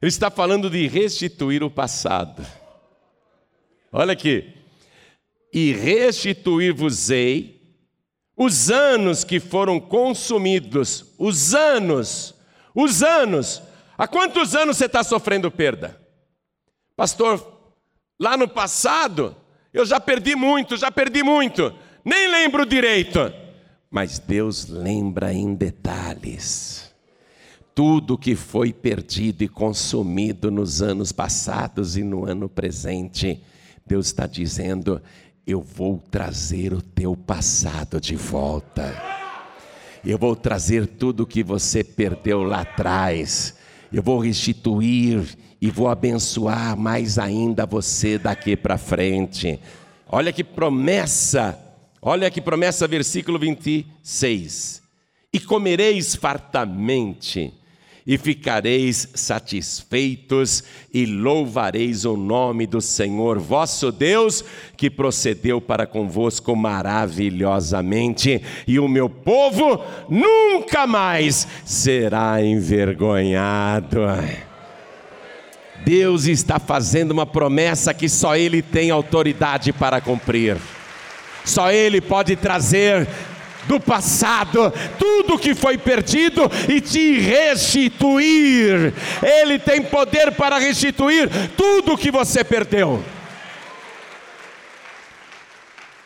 Ele 0.01 0.09
está 0.09 0.30
falando 0.30 0.70
de 0.70 0.86
restituir 0.86 1.64
o 1.64 1.70
passado. 1.70 2.47
Olha 3.91 4.12
aqui. 4.12 4.55
E 5.53 5.72
restituir-vos-ei 5.72 7.61
os 8.36 8.70
anos 8.70 9.24
que 9.24 9.41
foram 9.41 9.80
consumidos, 9.80 11.05
os 11.18 11.53
anos, 11.53 12.32
os 12.72 13.03
anos. 13.03 13.61
Há 13.97 14.07
quantos 14.07 14.55
anos 14.55 14.76
você 14.76 14.84
está 14.84 15.03
sofrendo 15.03 15.51
perda? 15.51 15.97
Pastor, 16.99 17.70
lá 18.18 18.36
no 18.36 18.49
passado, 18.49 19.36
eu 19.72 19.86
já 19.86 20.01
perdi 20.01 20.34
muito, 20.34 20.76
já 20.76 20.90
perdi 20.90 21.22
muito, 21.22 21.72
nem 22.05 22.26
lembro 22.26 22.66
direito. 22.66 23.32
Mas 23.88 24.18
Deus 24.18 24.66
lembra 24.66 25.32
em 25.32 25.55
detalhes. 25.55 26.92
Tudo 27.72 28.18
que 28.18 28.34
foi 28.34 28.72
perdido 28.72 29.44
e 29.44 29.49
consumido 29.49 30.51
nos 30.51 30.82
anos 30.82 31.12
passados 31.12 31.96
e 31.96 32.03
no 32.03 32.26
ano 32.26 32.49
presente 32.49 33.44
Deus 33.86 34.07
está 34.07 34.26
dizendo: 34.26 35.01
eu 35.46 35.62
vou 35.62 36.03
trazer 36.11 36.72
o 36.72 36.82
teu 36.82 37.16
passado 37.16 38.01
de 38.01 38.16
volta. 38.16 38.92
Eu 40.05 40.18
vou 40.18 40.34
trazer 40.34 40.88
tudo 40.88 41.24
que 41.24 41.44
você 41.44 41.84
perdeu 41.84 42.42
lá 42.42 42.62
atrás. 42.62 43.55
eu 43.92 44.03
vou 44.03 44.18
restituir 44.18 45.38
e 45.61 45.71
vou 45.71 45.89
abençoar 45.89 46.77
mais 46.77 47.19
ainda 47.19 47.67
você 47.67 48.19
daqui 48.19 48.57
para 48.57 48.79
frente. 48.79 49.59
Olha 50.09 50.33
que 50.33 50.45
promessa, 50.45 51.59
olha 52.01 52.31
que 52.31 52.41
promessa, 52.41 52.87
versículo 52.87 53.39
26. 53.39 54.83
E 55.33 55.41
comereis 55.41 56.15
fartamente 56.15 57.53
e 58.09 58.17
ficareis 58.17 59.11
satisfeitos 59.15 60.65
e 60.95 61.05
louvareis 61.05 62.07
o 62.07 62.17
nome 62.17 62.67
do 62.67 62.81
Senhor 62.81 63.39
vosso 63.39 63.93
Deus, 63.93 64.43
que 64.79 64.89
procedeu 64.89 65.61
para 65.61 65.87
convosco 65.87 66.57
maravilhosamente, 66.57 68.43
e 68.67 68.79
o 68.79 68.89
meu 68.89 69.11
povo 69.11 69.85
nunca 70.09 70.87
mais 70.87 71.47
será 71.67 72.43
envergonhado. 72.43 73.99
Deus 75.89 76.26
está 76.26 76.59
fazendo 76.59 77.12
uma 77.12 77.24
promessa 77.24 77.95
que 77.95 78.11
só 78.11 78.36
Ele 78.36 78.61
tem 78.61 78.91
autoridade 78.91 79.72
para 79.72 80.03
cumprir. 80.03 80.59
Só 81.47 81.72
Ele 81.72 81.99
pode 81.99 82.36
trazer 82.36 83.09
do 83.66 83.80
passado, 83.80 84.70
tudo 84.99 85.39
que 85.39 85.55
foi 85.55 85.78
perdido 85.78 86.43
e 86.68 86.78
te 86.82 87.18
restituir. 87.18 88.93
Ele 89.22 89.59
tem 89.59 89.82
poder 89.82 90.32
para 90.32 90.59
restituir 90.59 91.30
tudo 91.57 91.97
que 91.97 92.11
você 92.11 92.45
perdeu. 92.45 93.03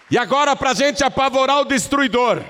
E 0.08 0.16
agora, 0.16 0.54
para 0.54 0.70
a 0.70 0.74
gente 0.74 1.02
apavorar 1.02 1.60
o 1.60 1.64
destruidor. 1.64 2.40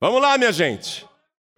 Vamos 0.00 0.22
lá, 0.22 0.38
minha 0.38 0.52
gente. 0.52 1.04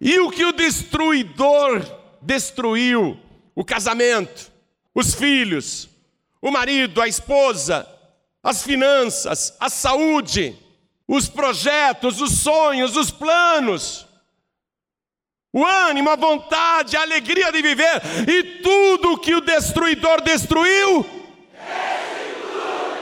E 0.01 0.19
o 0.19 0.29
que 0.29 0.43
o 0.43 0.51
destruidor 0.51 1.81
destruiu? 2.21 3.23
O 3.55 3.63
casamento, 3.63 4.51
os 4.93 5.15
filhos, 5.15 5.89
o 6.41 6.51
marido, 6.51 7.01
a 7.01 7.07
esposa, 7.07 7.87
as 8.43 8.61
finanças, 8.63 9.55
a 9.59 9.69
saúde 9.69 10.55
os 11.07 11.27
projetos, 11.29 12.19
os 12.19 12.39
sonhos, 12.39 12.95
os 12.95 13.11
planos, 13.11 14.07
o 15.53 15.63
ânimo, 15.63 16.09
a 16.09 16.15
vontade, 16.15 16.97
a 16.97 17.01
alegria 17.01 17.51
de 17.51 17.61
viver 17.61 18.01
e 18.27 18.61
tudo 18.61 19.17
que 19.17 19.33
o 19.33 19.41
destruidor 19.41 20.21
destruiu. 20.21 21.05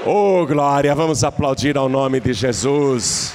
Oh, 0.06 0.46
glória, 0.46 0.94
vamos 0.94 1.24
aplaudir 1.24 1.78
ao 1.78 1.88
nome 1.88 2.20
de 2.20 2.34
Jesus. 2.34 3.34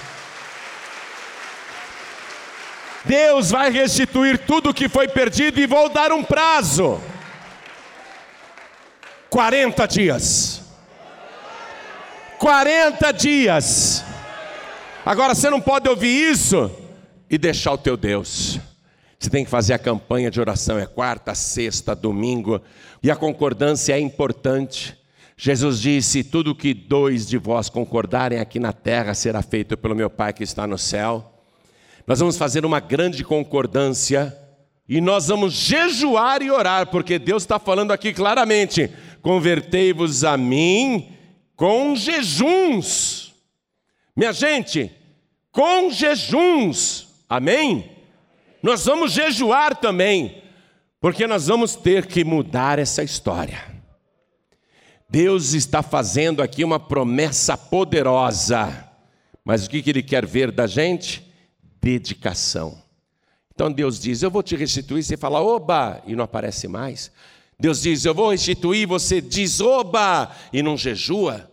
Deus 3.08 3.50
vai 3.50 3.70
restituir 3.70 4.36
tudo 4.36 4.74
que 4.74 4.86
foi 4.86 5.08
perdido 5.08 5.58
e 5.58 5.66
vou 5.66 5.88
dar 5.88 6.12
um 6.12 6.22
prazo. 6.22 7.00
40 9.30 9.86
dias. 9.86 10.62
40 12.38 13.10
dias. 13.12 14.04
Agora 15.06 15.34
você 15.34 15.48
não 15.48 15.58
pode 15.58 15.88
ouvir 15.88 16.30
isso 16.30 16.70
e 17.30 17.38
deixar 17.38 17.72
o 17.72 17.78
teu 17.78 17.96
Deus. 17.96 18.60
Você 19.18 19.30
tem 19.30 19.42
que 19.42 19.50
fazer 19.50 19.72
a 19.72 19.78
campanha 19.78 20.30
de 20.30 20.38
oração, 20.38 20.78
é 20.78 20.84
quarta, 20.84 21.34
sexta, 21.34 21.96
domingo, 21.96 22.60
e 23.02 23.10
a 23.10 23.16
concordância 23.16 23.94
é 23.94 23.98
importante. 23.98 24.94
Jesus 25.34 25.80
disse: 25.80 26.22
Tudo 26.22 26.54
que 26.54 26.74
dois 26.74 27.26
de 27.26 27.38
vós 27.38 27.70
concordarem 27.70 28.38
aqui 28.38 28.60
na 28.60 28.72
terra 28.72 29.14
será 29.14 29.40
feito 29.40 29.78
pelo 29.78 29.96
meu 29.96 30.10
Pai 30.10 30.34
que 30.34 30.44
está 30.44 30.66
no 30.66 30.76
céu. 30.76 31.37
Nós 32.08 32.20
vamos 32.20 32.38
fazer 32.38 32.64
uma 32.64 32.80
grande 32.80 33.22
concordância 33.22 34.34
e 34.88 34.98
nós 34.98 35.28
vamos 35.28 35.52
jejuar 35.52 36.40
e 36.40 36.50
orar, 36.50 36.86
porque 36.86 37.18
Deus 37.18 37.42
está 37.42 37.58
falando 37.58 37.92
aqui 37.92 38.14
claramente: 38.14 38.90
convertei-vos 39.20 40.24
a 40.24 40.34
mim 40.34 41.12
com 41.54 41.94
jejuns. 41.94 43.34
Minha 44.16 44.32
gente, 44.32 44.90
com 45.52 45.90
jejuns, 45.90 47.08
amém? 47.28 47.90
Nós 48.62 48.86
vamos 48.86 49.12
jejuar 49.12 49.76
também, 49.76 50.42
porque 51.02 51.26
nós 51.26 51.48
vamos 51.48 51.76
ter 51.76 52.06
que 52.06 52.24
mudar 52.24 52.78
essa 52.78 53.02
história. 53.02 53.62
Deus 55.10 55.52
está 55.52 55.82
fazendo 55.82 56.40
aqui 56.40 56.64
uma 56.64 56.80
promessa 56.80 57.54
poderosa, 57.54 58.88
mas 59.44 59.66
o 59.66 59.68
que 59.68 59.82
Ele 59.86 60.02
quer 60.02 60.24
ver 60.24 60.50
da 60.50 60.66
gente? 60.66 61.27
Dedicação. 61.80 62.82
Então 63.54 63.72
Deus 63.72 64.00
diz: 64.00 64.22
Eu 64.22 64.30
vou 64.30 64.42
te 64.42 64.56
restituir. 64.56 65.02
Você 65.02 65.16
fala, 65.16 65.40
oba, 65.40 66.02
e 66.06 66.14
não 66.14 66.24
aparece 66.24 66.68
mais. 66.68 67.10
Deus 67.58 67.82
diz: 67.82 68.04
Eu 68.04 68.14
vou 68.14 68.30
restituir. 68.30 68.86
Você 68.86 69.20
diz, 69.20 69.60
oba, 69.60 70.34
e 70.52 70.62
não 70.62 70.76
jejua. 70.76 71.50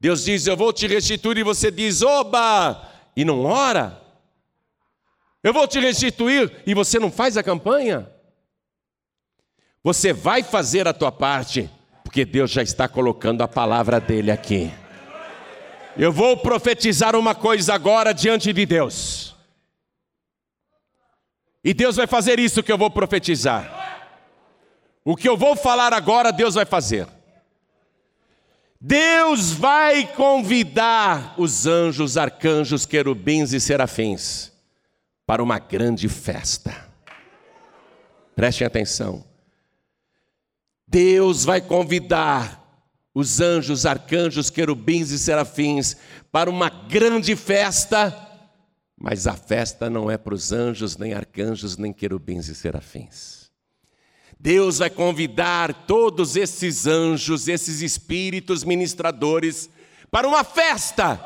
Deus 0.00 0.24
diz: 0.24 0.46
Eu 0.46 0.56
vou 0.56 0.72
te 0.72 0.86
restituir. 0.86 1.38
E 1.38 1.42
você 1.42 1.70
diz, 1.70 2.02
oba, 2.02 2.90
e 3.16 3.24
não 3.24 3.44
ora? 3.44 4.04
Eu 5.44 5.52
vou 5.52 5.68
te 5.68 5.78
restituir 5.78 6.50
e 6.66 6.72
você 6.72 6.98
não 6.98 7.10
faz 7.10 7.36
a 7.36 7.42
campanha? 7.42 8.10
Você 9.82 10.10
vai 10.10 10.42
fazer 10.42 10.88
a 10.88 10.94
tua 10.94 11.12
parte, 11.12 11.68
porque 12.02 12.24
Deus 12.24 12.50
já 12.50 12.62
está 12.62 12.88
colocando 12.88 13.42
a 13.42 13.48
palavra 13.48 14.00
dele 14.00 14.30
aqui. 14.30 14.72
Eu 15.98 16.10
vou 16.10 16.38
profetizar 16.38 17.14
uma 17.14 17.34
coisa 17.34 17.74
agora 17.74 18.14
diante 18.14 18.54
de 18.54 18.64
Deus. 18.64 19.33
E 21.64 21.72
Deus 21.72 21.96
vai 21.96 22.06
fazer 22.06 22.38
isso 22.38 22.62
que 22.62 22.70
eu 22.70 22.76
vou 22.76 22.90
profetizar. 22.90 23.82
O 25.02 25.16
que 25.16 25.28
eu 25.28 25.36
vou 25.36 25.56
falar 25.56 25.94
agora, 25.94 26.30
Deus 26.30 26.54
vai 26.54 26.66
fazer. 26.66 27.08
Deus 28.78 29.50
vai 29.50 30.06
convidar 30.06 31.34
os 31.38 31.66
anjos, 31.66 32.18
arcanjos, 32.18 32.84
querubins 32.84 33.54
e 33.54 33.60
serafins 33.60 34.52
para 35.26 35.42
uma 35.42 35.58
grande 35.58 36.06
festa. 36.06 36.86
Prestem 38.36 38.66
atenção. 38.66 39.24
Deus 40.86 41.46
vai 41.46 41.62
convidar 41.62 42.62
os 43.14 43.40
anjos, 43.40 43.86
arcanjos, 43.86 44.50
querubins 44.50 45.10
e 45.10 45.18
serafins 45.18 45.96
para 46.30 46.50
uma 46.50 46.68
grande 46.68 47.34
festa, 47.36 48.10
mas 49.04 49.26
a 49.26 49.34
festa 49.34 49.90
não 49.90 50.10
é 50.10 50.16
para 50.16 50.32
os 50.32 50.50
anjos, 50.50 50.96
nem 50.96 51.12
arcanjos, 51.12 51.76
nem 51.76 51.92
querubins 51.92 52.48
e 52.48 52.54
serafins. 52.54 53.50
Deus 54.40 54.78
vai 54.78 54.88
convidar 54.88 55.84
todos 55.86 56.36
esses 56.36 56.86
anjos, 56.86 57.46
esses 57.46 57.82
espíritos 57.82 58.64
ministradores, 58.64 59.68
para 60.10 60.26
uma 60.26 60.42
festa, 60.42 61.16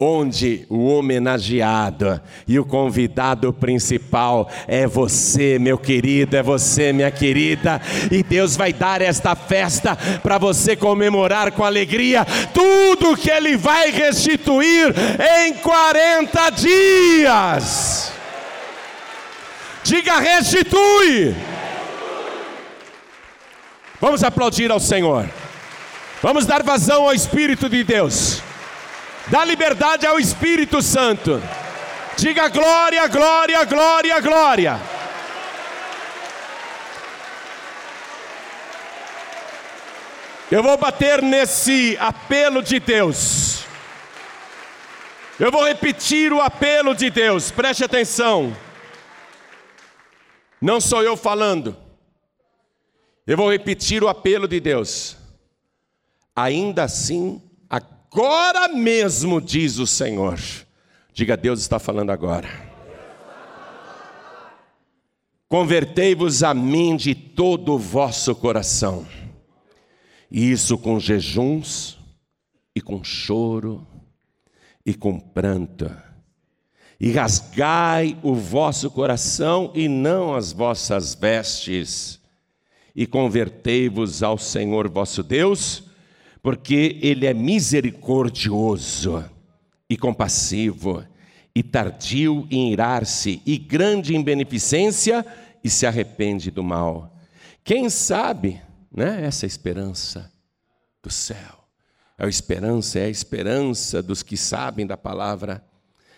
onde 0.00 0.64
o 0.68 0.86
homenageado 0.86 2.20
e 2.46 2.56
o 2.56 2.64
convidado 2.64 3.52
principal 3.52 4.48
é 4.68 4.86
você, 4.86 5.58
meu 5.58 5.76
querido, 5.76 6.36
é 6.36 6.42
você, 6.42 6.92
minha 6.92 7.10
querida, 7.10 7.80
e 8.08 8.22
Deus 8.22 8.56
vai 8.56 8.72
dar 8.72 9.02
esta 9.02 9.34
festa 9.34 9.98
para 10.22 10.38
você 10.38 10.76
comemorar 10.76 11.50
com 11.50 11.64
alegria 11.64 12.24
tudo 12.54 13.16
que 13.16 13.28
Ele 13.28 13.56
vai 13.56 13.90
restituir 13.90 14.94
em 15.40 15.54
40 15.54 16.50
dias. 16.50 18.12
Diga 19.82 20.20
restitui. 20.20 21.34
Vamos 24.00 24.22
aplaudir 24.22 24.70
ao 24.70 24.78
Senhor. 24.78 25.28
Vamos 26.22 26.46
dar 26.46 26.62
vazão 26.62 27.02
ao 27.08 27.14
Espírito 27.14 27.68
de 27.68 27.82
Deus. 27.82 28.40
Dá 29.30 29.44
liberdade 29.44 30.06
ao 30.06 30.18
Espírito 30.18 30.80
Santo. 30.80 31.42
Diga 32.16 32.48
glória, 32.48 33.06
glória, 33.08 33.62
glória, 33.64 34.20
glória. 34.20 34.80
Eu 40.50 40.62
vou 40.62 40.78
bater 40.78 41.20
nesse 41.20 41.94
apelo 42.00 42.62
de 42.62 42.80
Deus. 42.80 43.66
Eu 45.38 45.52
vou 45.52 45.62
repetir 45.62 46.32
o 46.32 46.40
apelo 46.40 46.94
de 46.94 47.10
Deus, 47.10 47.50
preste 47.50 47.84
atenção. 47.84 48.56
Não 50.58 50.80
sou 50.80 51.02
eu 51.02 51.18
falando. 51.18 51.76
Eu 53.26 53.36
vou 53.36 53.52
repetir 53.52 54.02
o 54.02 54.08
apelo 54.08 54.48
de 54.48 54.58
Deus. 54.58 55.18
Ainda 56.34 56.84
assim, 56.84 57.42
agora 58.10 58.68
mesmo, 58.68 59.40
diz 59.40 59.78
o 59.78 59.86
Senhor. 59.86 60.38
Diga, 61.12 61.36
Deus 61.36 61.60
está 61.60 61.78
falando 61.78 62.10
agora. 62.10 62.48
Convertei-vos 65.48 66.42
a 66.42 66.52
mim 66.52 66.96
de 66.96 67.14
todo 67.14 67.74
o 67.74 67.78
vosso 67.78 68.34
coração, 68.34 69.06
e 70.30 70.50
isso 70.50 70.76
com 70.76 71.00
jejuns, 71.00 71.98
e 72.74 72.82
com 72.82 73.02
choro, 73.02 73.86
e 74.84 74.92
com 74.92 75.18
pranto, 75.18 75.90
e 77.00 77.10
rasgai 77.12 78.18
o 78.22 78.34
vosso 78.34 78.90
coração 78.90 79.72
e 79.74 79.88
não 79.88 80.34
as 80.34 80.52
vossas 80.52 81.14
vestes, 81.14 82.20
e 82.94 83.06
convertei-vos 83.06 84.22
ao 84.22 84.36
Senhor 84.36 84.86
vosso 84.88 85.22
Deus, 85.22 85.87
porque 86.48 86.98
Ele 87.02 87.26
é 87.26 87.34
misericordioso 87.34 89.22
e 89.86 89.98
compassivo, 89.98 91.04
e 91.54 91.62
tardio 91.62 92.48
em 92.50 92.72
irar-se, 92.72 93.42
e 93.44 93.58
grande 93.58 94.16
em 94.16 94.22
beneficência, 94.22 95.26
e 95.62 95.68
se 95.68 95.84
arrepende 95.84 96.50
do 96.50 96.64
mal. 96.64 97.14
Quem 97.62 97.90
sabe, 97.90 98.62
né, 98.90 99.22
essa 99.26 99.44
esperança 99.44 100.32
do 101.02 101.10
céu. 101.10 101.68
É 102.16 102.24
a 102.24 102.28
esperança, 102.30 102.98
é 102.98 103.04
a 103.04 103.10
esperança 103.10 104.02
dos 104.02 104.22
que 104.22 104.38
sabem 104.38 104.86
da 104.86 104.96
palavra. 104.96 105.62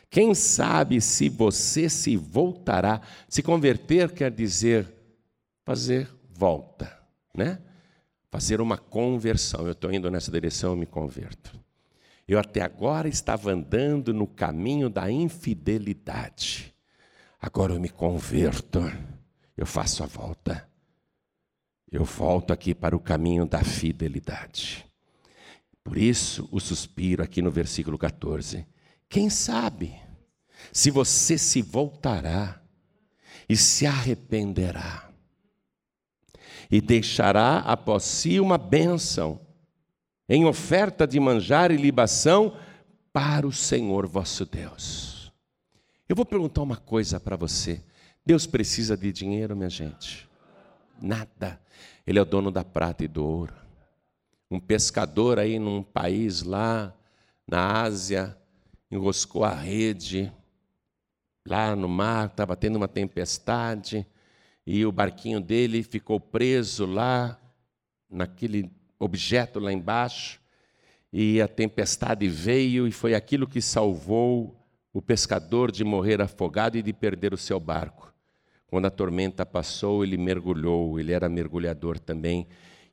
Quem 0.09 0.33
sabe 0.33 1.01
se 1.01 1.29
você 1.29 1.91
se 1.91 2.17
voltará. 2.17 3.01
Se 3.29 3.43
converter 3.43 4.13
quer 4.13 4.31
dizer 4.31 4.87
fazer 5.65 6.09
volta, 6.33 6.97
né? 7.37 7.59
Fazer 8.31 8.61
uma 8.61 8.79
conversão. 8.79 9.67
Eu 9.67 9.73
estou 9.73 9.93
indo 9.93 10.11
nessa 10.11 10.31
direção, 10.31 10.71
eu 10.71 10.77
me 10.77 10.87
converto. 10.87 11.59
Eu 12.29 12.39
até 12.39 12.63
agora 12.63 13.09
estava 13.09 13.51
andando 13.51 14.15
no 14.15 14.27
caminho 14.27 14.89
da 14.89 15.11
infidelidade. 15.11 16.73
Agora 17.41 17.75
eu 17.75 17.81
me 17.81 17.89
converto. 17.89 18.81
Eu 19.57 19.67
faço 19.67 20.05
a 20.05 20.07
volta. 20.07 20.69
Eu 21.91 22.05
volto 22.05 22.53
aqui 22.53 22.73
para 22.73 22.95
o 22.95 23.01
caminho 23.01 23.45
da 23.45 23.65
fidelidade. 23.65 24.87
Por 25.83 25.97
isso, 25.99 26.49
o 26.53 26.61
suspiro 26.61 27.23
aqui 27.23 27.43
no 27.43 27.51
versículo 27.51 27.99
14. 27.99 28.65
Quem 29.09 29.29
sabe 29.29 30.01
se 30.73 30.89
você 30.89 31.37
se 31.37 31.61
voltará 31.63 32.63
e 33.49 33.57
se 33.57 33.87
arrependerá 33.87 35.10
e 36.71 36.81
deixará 36.81 37.59
após 37.59 38.05
si 38.05 38.39
uma 38.39 38.57
bênção 38.57 39.41
em 40.29 40.45
oferta 40.45 41.07
de 41.07 41.19
manjar 41.19 41.73
e 41.73 41.77
libação 41.77 42.57
para 43.13 43.47
o 43.47 43.53
Senhor 43.53 44.07
vosso 44.07 44.47
Deus. 44.47 45.33
Eu 46.09 46.15
vou 46.15 46.25
perguntar 46.25 46.63
uma 46.63 46.77
coisa 46.77 47.19
para 47.19 47.37
você. 47.37 47.83
Deus 48.25 48.47
precisa 48.47 48.97
de 48.97 49.13
dinheiro, 49.13 49.57
minha 49.57 49.71
gente? 49.71 50.29
Nada. 51.01 51.61
Ele 52.07 52.19
é 52.19 52.23
o 52.23 52.25
dono 52.25 52.51
da 52.51 52.65
prata 52.65 53.05
e 53.05 53.09
do 53.09 53.25
ouro. 53.25 53.55
Um 54.49 54.61
pescador 54.61 55.39
aí 55.39 55.59
num 55.59 55.83
país 55.83 56.43
lá 56.43 56.95
na 57.47 57.83
Ásia 57.83 58.37
enroscou 58.91 59.45
a 59.45 59.55
rede 59.55 60.33
lá 61.47 61.75
no 61.75 61.89
mar, 61.89 62.27
estava 62.27 62.55
tendo 62.57 62.77
uma 62.77 62.89
tempestade 62.89 64.07
e 64.67 64.85
o 64.85 64.93
barquinho 64.93 65.41
dele 65.41 65.83
ficou 65.83 66.21
preso 66.21 66.87
lá 66.87 67.41
naquele 68.09 68.71
objeto 68.99 69.59
lá 69.59 69.73
embaixo, 69.73 70.41
e 71.13 71.41
a 71.41 71.49
tempestade 71.49 72.29
veio 72.29 72.87
e 72.87 72.93
foi 72.93 73.15
aquilo 73.15 73.49
que 73.49 73.61
salvou 73.61 74.57
o 74.93 75.01
pescador 75.01 75.71
de 75.71 75.85
morrer 75.85 76.21
afogado 76.21 76.77
e 76.77 76.83
de 76.83 76.93
perder 76.93 77.33
o 77.33 77.39
seu 77.39 77.59
barco. 77.59 78.13
Quando 78.67 78.87
a 78.87 78.91
tormenta 78.91 79.45
passou, 79.45 80.05
ele 80.05 80.17
mergulhou, 80.17 81.01
ele 81.01 81.13
era 81.13 81.29
mergulhador 81.29 81.99
também, 81.99 82.47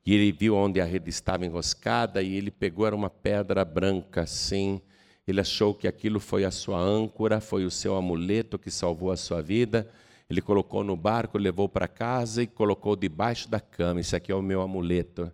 e 0.04 0.14
ele 0.14 0.32
viu 0.32 0.56
onde 0.56 0.80
a 0.80 0.86
rede 0.86 1.10
estava 1.10 1.46
enroscada 1.46 2.24
e 2.24 2.34
ele 2.34 2.50
pegou 2.50 2.88
era 2.88 2.96
uma 2.96 3.10
pedra 3.10 3.66
branca 3.66 4.22
assim. 4.22 4.82
Ele 5.28 5.42
achou 5.42 5.74
que 5.74 5.86
aquilo 5.86 6.20
foi 6.20 6.46
a 6.46 6.52
sua 6.52 6.80
âncora, 6.80 7.42
foi 7.42 7.66
o 7.66 7.70
seu 7.70 7.96
amuleto 7.96 8.58
que 8.58 8.72
salvou 8.72 9.12
a 9.12 9.18
sua 9.18 9.42
vida. 9.42 9.92
Ele 10.30 10.42
colocou 10.42 10.84
no 10.84 10.96
barco, 10.96 11.38
levou 11.38 11.70
para 11.70 11.88
casa 11.88 12.44
e 12.44 12.48
colocou 12.48 12.96
debaixo 12.96 13.50
da 13.50 13.60
cama. 13.60 14.02
Isso 14.02 14.16
aqui 14.16 14.32
é 14.32 14.36
o 14.36 14.42
meu 14.42 14.62
amuleto. 14.62 15.32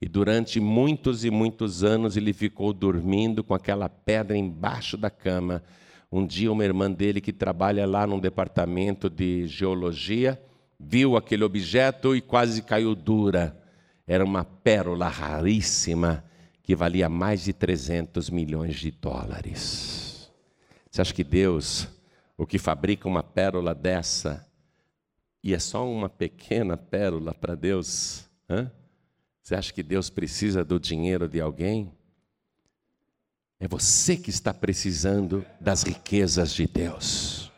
E 0.00 0.08
durante 0.08 0.60
muitos 0.60 1.24
e 1.24 1.30
muitos 1.30 1.84
anos 1.84 2.16
ele 2.16 2.32
ficou 2.32 2.72
dormindo 2.72 3.42
com 3.42 3.54
aquela 3.54 3.88
pedra 3.88 4.36
embaixo 4.36 4.96
da 4.96 5.10
cama. 5.10 5.62
Um 6.10 6.26
dia, 6.26 6.50
uma 6.50 6.64
irmã 6.64 6.90
dele 6.90 7.20
que 7.20 7.32
trabalha 7.32 7.86
lá 7.86 8.06
num 8.06 8.18
departamento 8.18 9.10
de 9.10 9.46
geologia 9.46 10.40
viu 10.78 11.16
aquele 11.16 11.44
objeto 11.44 12.16
e 12.16 12.20
quase 12.20 12.62
caiu 12.62 12.94
dura. 12.94 13.56
Era 14.06 14.24
uma 14.24 14.44
pérola 14.44 15.08
raríssima 15.08 16.24
que 16.62 16.74
valia 16.74 17.08
mais 17.08 17.44
de 17.44 17.52
300 17.52 18.30
milhões 18.30 18.76
de 18.76 18.90
dólares. 18.90 20.30
Você 20.90 21.00
acha 21.02 21.14
que 21.14 21.22
Deus, 21.22 21.86
o 22.40 22.46
que 22.46 22.58
fabrica 22.58 23.06
uma 23.06 23.22
pérola 23.22 23.74
dessa, 23.74 24.48
e 25.44 25.52
é 25.52 25.58
só 25.58 25.86
uma 25.86 26.08
pequena 26.08 26.74
pérola 26.74 27.34
para 27.34 27.54
Deus? 27.54 28.30
Hã? 28.48 28.72
Você 29.42 29.54
acha 29.54 29.70
que 29.74 29.82
Deus 29.82 30.08
precisa 30.08 30.64
do 30.64 30.80
dinheiro 30.80 31.28
de 31.28 31.38
alguém? 31.38 31.92
É 33.58 33.68
você 33.68 34.16
que 34.16 34.30
está 34.30 34.54
precisando 34.54 35.44
das 35.60 35.82
riquezas 35.82 36.54
de 36.54 36.66
Deus. 36.66 37.52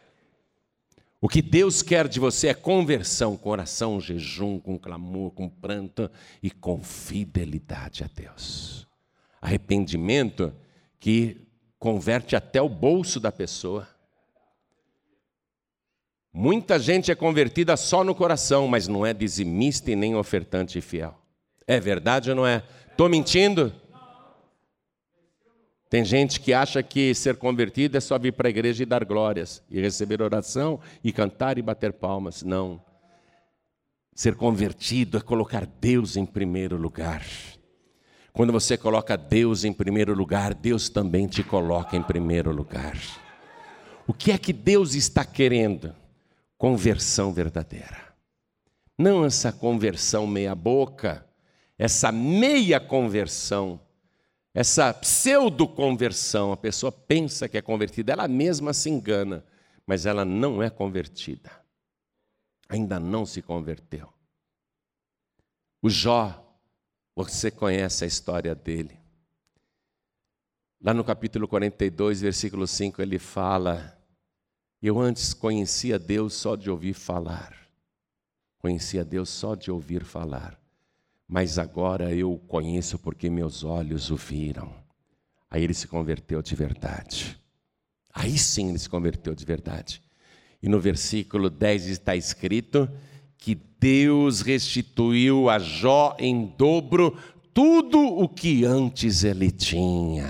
O 1.20 1.28
que 1.28 1.40
Deus 1.40 1.80
quer 1.80 2.08
de 2.08 2.18
você 2.18 2.48
é 2.48 2.54
conversão, 2.54 3.36
com 3.36 3.50
oração, 3.50 4.00
jejum, 4.00 4.58
com 4.58 4.76
clamor, 4.76 5.30
com 5.30 5.48
pranto 5.48 6.10
e 6.42 6.50
com 6.50 6.82
fidelidade 6.82 8.02
a 8.02 8.08
Deus. 8.12 8.88
Arrependimento 9.40 10.52
que 10.98 11.46
converte 11.78 12.34
até 12.34 12.60
o 12.60 12.68
bolso 12.68 13.20
da 13.20 13.30
pessoa. 13.30 13.91
Muita 16.34 16.78
gente 16.78 17.10
é 17.10 17.14
convertida 17.14 17.76
só 17.76 18.02
no 18.02 18.14
coração, 18.14 18.66
mas 18.66 18.88
não 18.88 19.04
é 19.04 19.12
dizimista 19.12 19.90
e 19.90 19.96
nem 19.96 20.16
ofertante 20.16 20.80
fiel. 20.80 21.14
É 21.66 21.78
verdade 21.78 22.30
ou 22.30 22.36
não 22.36 22.46
é? 22.46 22.62
Estou 22.90 23.08
mentindo? 23.08 23.72
Tem 25.90 26.02
gente 26.06 26.40
que 26.40 26.54
acha 26.54 26.82
que 26.82 27.14
ser 27.14 27.36
convertido 27.36 27.98
é 27.98 28.00
só 28.00 28.18
vir 28.18 28.32
para 28.32 28.48
a 28.48 28.50
igreja 28.50 28.82
e 28.82 28.86
dar 28.86 29.04
glórias, 29.04 29.62
e 29.70 29.78
receber 29.78 30.22
oração, 30.22 30.80
e 31.04 31.12
cantar 31.12 31.58
e 31.58 31.62
bater 31.62 31.92
palmas. 31.92 32.42
Não. 32.42 32.82
Ser 34.14 34.34
convertido 34.34 35.18
é 35.18 35.20
colocar 35.20 35.66
Deus 35.66 36.16
em 36.16 36.24
primeiro 36.24 36.78
lugar. 36.78 37.26
Quando 38.32 38.54
você 38.54 38.78
coloca 38.78 39.18
Deus 39.18 39.64
em 39.64 39.72
primeiro 39.72 40.14
lugar, 40.14 40.54
Deus 40.54 40.88
também 40.88 41.26
te 41.26 41.44
coloca 41.44 41.94
em 41.94 42.02
primeiro 42.02 42.50
lugar. 42.50 42.96
O 44.06 44.14
que 44.14 44.32
é 44.32 44.38
que 44.38 44.54
Deus 44.54 44.94
está 44.94 45.26
querendo? 45.26 45.94
Conversão 46.62 47.32
verdadeira. 47.32 48.14
Não 48.96 49.24
essa 49.24 49.52
conversão 49.52 50.28
meia-boca 50.28 51.26
essa 51.82 52.12
meia 52.12 52.78
conversão, 52.78 53.80
essa 54.54 54.94
pseudo-conversão, 54.94 56.52
a 56.52 56.56
pessoa 56.56 56.92
pensa 56.92 57.48
que 57.48 57.58
é 57.58 57.60
convertida, 57.60 58.12
ela 58.12 58.28
mesma 58.28 58.72
se 58.72 58.88
engana, 58.88 59.44
mas 59.84 60.06
ela 60.06 60.24
não 60.24 60.62
é 60.62 60.70
convertida. 60.70 61.50
Ainda 62.68 63.00
não 63.00 63.26
se 63.26 63.42
converteu. 63.42 64.08
O 65.82 65.90
Jó, 65.90 66.56
você 67.16 67.50
conhece 67.50 68.04
a 68.04 68.06
história 68.06 68.54
dele. 68.54 68.96
Lá 70.80 70.94
no 70.94 71.02
capítulo 71.02 71.48
42, 71.48 72.20
versículo 72.20 72.64
5, 72.64 73.02
ele 73.02 73.18
fala: 73.18 74.00
Eu 74.82 74.98
antes 74.98 75.32
conhecia 75.32 75.98
Deus 75.98 76.34
só 76.34 76.56
de 76.56 76.70
ouvir 76.70 76.94
falar. 76.94 77.56
Conhecia 78.58 79.04
Deus 79.04 79.28
só 79.28 79.54
de 79.54 79.70
ouvir 79.70 80.04
falar 80.04 80.60
mas 81.32 81.58
agora 81.58 82.14
eu 82.14 82.30
o 82.30 82.38
conheço 82.38 82.98
porque 82.98 83.30
meus 83.30 83.64
olhos 83.64 84.10
o 84.10 84.16
viram. 84.16 84.70
Aí 85.50 85.64
ele 85.64 85.72
se 85.72 85.88
converteu 85.88 86.42
de 86.42 86.54
verdade. 86.54 87.40
Aí 88.12 88.36
sim 88.36 88.68
ele 88.68 88.78
se 88.78 88.86
converteu 88.86 89.34
de 89.34 89.42
verdade. 89.42 90.02
E 90.62 90.68
no 90.68 90.78
versículo 90.78 91.48
10 91.48 91.86
está 91.86 92.14
escrito 92.14 92.86
que 93.38 93.54
Deus 93.54 94.42
restituiu 94.42 95.48
a 95.48 95.58
Jó 95.58 96.14
em 96.18 96.44
dobro 96.44 97.16
tudo 97.54 97.98
o 97.98 98.28
que 98.28 98.66
antes 98.66 99.24
ele 99.24 99.50
tinha. 99.50 100.28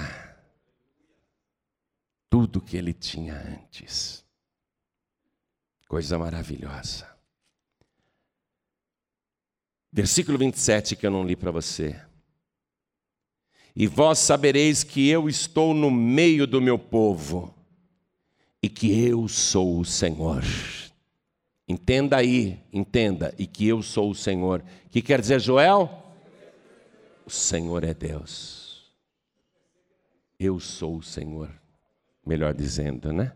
Tudo 2.31 2.61
que 2.61 2.77
ele 2.77 2.93
tinha 2.93 3.35
antes. 3.35 4.22
Coisa 5.93 6.19
maravilhosa. 6.19 7.07
Versículo 9.93 10.39
27 10.39 10.97
que 10.97 11.07
eu 11.07 11.11
não 11.11 11.23
li 11.23 11.37
para 11.37 11.51
você. 11.51 12.01
E 13.77 13.87
vós 13.87 14.19
sabereis 14.19 14.83
que 14.83 15.07
eu 15.11 15.29
estou 15.29 15.75
no 15.75 15.91
meio 15.91 16.47
do 16.47 16.63
meu 16.63 16.79
povo 16.79 17.55
e 18.63 18.71
que 18.71 19.07
eu 19.07 19.29
sou 19.29 19.81
o 19.81 19.85
Senhor. 19.85 20.43
Entenda 21.69 22.17
aí, 22.17 22.59
entenda, 22.73 23.35
e 23.37 23.47
que 23.47 23.69
eu 23.69 23.83
sou 23.83 24.13
o 24.13 24.15
Senhor. 24.15 24.65
O 24.87 24.89
que 24.89 25.03
quer 25.03 25.21
dizer 25.21 25.41
Joel? 25.41 25.91
O 27.27 27.31
Senhor 27.31 27.85
é 27.85 27.93
Deus. 27.93 28.91
Eu 30.41 30.59
sou 30.59 30.97
o 30.97 31.03
Senhor. 31.03 31.51
Melhor 32.25 32.55
dizendo, 32.55 33.13
né? 33.13 33.35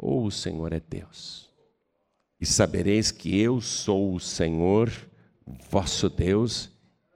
Ou 0.00 0.24
o 0.24 0.30
Senhor 0.30 0.72
é 0.72 0.80
Deus. 0.80 1.50
E 2.40 2.46
sabereis 2.46 3.12
que 3.12 3.38
eu 3.38 3.60
sou 3.60 4.14
o 4.14 4.20
Senhor, 4.20 4.90
vosso 5.70 6.08
Deus, 6.08 6.72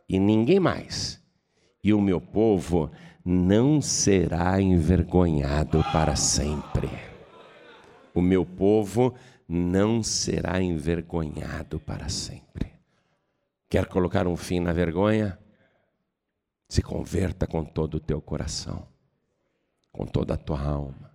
e 0.07 0.19
ninguém 0.19 0.61
mais. 0.61 1.19
E 1.83 1.95
o 1.95 2.01
meu 2.01 2.21
povo 2.21 2.91
não 3.25 3.81
será 3.81 4.61
envergonhado 4.61 5.83
para 5.91 6.15
sempre. 6.15 6.91
O 8.15 8.21
meu 8.21 8.45
povo 8.45 9.15
não 9.49 10.03
será 10.03 10.61
envergonhado 10.61 11.81
para 11.81 12.11
sempre. 12.11 12.73
Quer 13.69 13.87
colocar 13.87 14.27
um 14.27 14.37
fim 14.37 14.61
na 14.61 14.73
vergonha? 14.73 15.39
Se 16.69 16.83
converta 16.83 17.47
com 17.47 17.65
todo 17.65 17.95
o 17.95 18.01
teu 18.01 18.21
coração, 18.21 18.87
com 19.91 20.05
toda 20.07 20.35
a 20.35 20.39
tua 20.39 20.61
alma. 20.61 21.14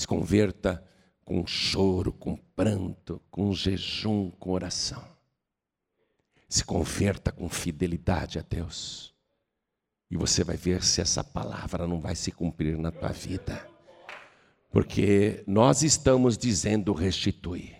Se 0.00 0.06
converta 0.06 0.82
com 1.26 1.46
choro, 1.46 2.10
com 2.10 2.34
pranto, 2.34 3.20
com 3.30 3.52
jejum, 3.52 4.30
com 4.30 4.52
oração. 4.52 5.04
Se 6.48 6.64
converta 6.64 7.30
com 7.30 7.50
fidelidade 7.50 8.38
a 8.38 8.42
Deus. 8.42 9.14
E 10.10 10.16
você 10.16 10.42
vai 10.42 10.56
ver 10.56 10.82
se 10.82 11.02
essa 11.02 11.22
palavra 11.22 11.86
não 11.86 12.00
vai 12.00 12.16
se 12.16 12.32
cumprir 12.32 12.78
na 12.78 12.90
tua 12.90 13.10
vida. 13.10 13.68
Porque 14.70 15.44
nós 15.46 15.82
estamos 15.82 16.38
dizendo 16.38 16.94
restituir. 16.94 17.76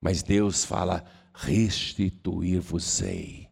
Mas 0.00 0.24
Deus 0.24 0.64
fala 0.64 1.04
restituir-vos-ei. 1.32 3.48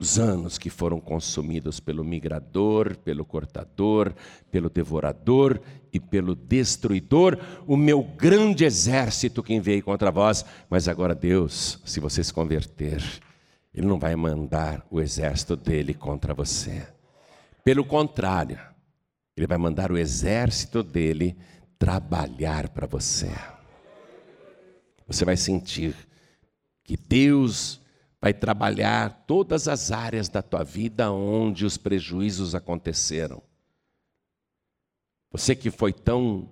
Os 0.00 0.16
anos 0.16 0.58
que 0.58 0.70
foram 0.70 1.00
consumidos 1.00 1.80
pelo 1.80 2.04
migrador, 2.04 2.96
pelo 2.98 3.24
cortador, 3.24 4.14
pelo 4.48 4.70
devorador 4.70 5.60
e 5.92 5.98
pelo 5.98 6.34
destruidor, 6.34 7.38
o 7.66 7.76
meu 7.76 8.02
grande 8.02 8.64
exército 8.64 9.42
que 9.42 9.54
enviei 9.54 9.80
contra 9.82 10.10
vós. 10.10 10.44
Mas 10.68 10.88
agora, 10.88 11.14
Deus, 11.14 11.80
se 11.84 12.00
você 12.00 12.22
se 12.22 12.32
converter, 12.32 13.02
Ele 13.74 13.86
não 13.86 13.98
vai 13.98 14.14
mandar 14.16 14.86
o 14.90 15.00
exército 15.00 15.56
dele 15.56 15.94
contra 15.94 16.34
você. 16.34 16.86
Pelo 17.64 17.84
contrário, 17.84 18.58
Ele 19.36 19.46
vai 19.46 19.58
mandar 19.58 19.90
o 19.92 19.98
exército 19.98 20.82
dele 20.82 21.36
trabalhar 21.78 22.68
para 22.68 22.86
você. 22.86 23.30
Você 25.06 25.24
vai 25.24 25.36
sentir 25.36 25.94
que 26.84 26.96
Deus 26.96 27.80
vai 28.20 28.34
trabalhar 28.34 29.24
todas 29.26 29.68
as 29.68 29.92
áreas 29.92 30.28
da 30.28 30.42
tua 30.42 30.64
vida 30.64 31.10
onde 31.12 31.64
os 31.64 31.76
prejuízos 31.76 32.54
aconteceram. 32.54 33.42
Você 35.30 35.54
que 35.54 35.70
foi 35.70 35.92
tão 35.92 36.48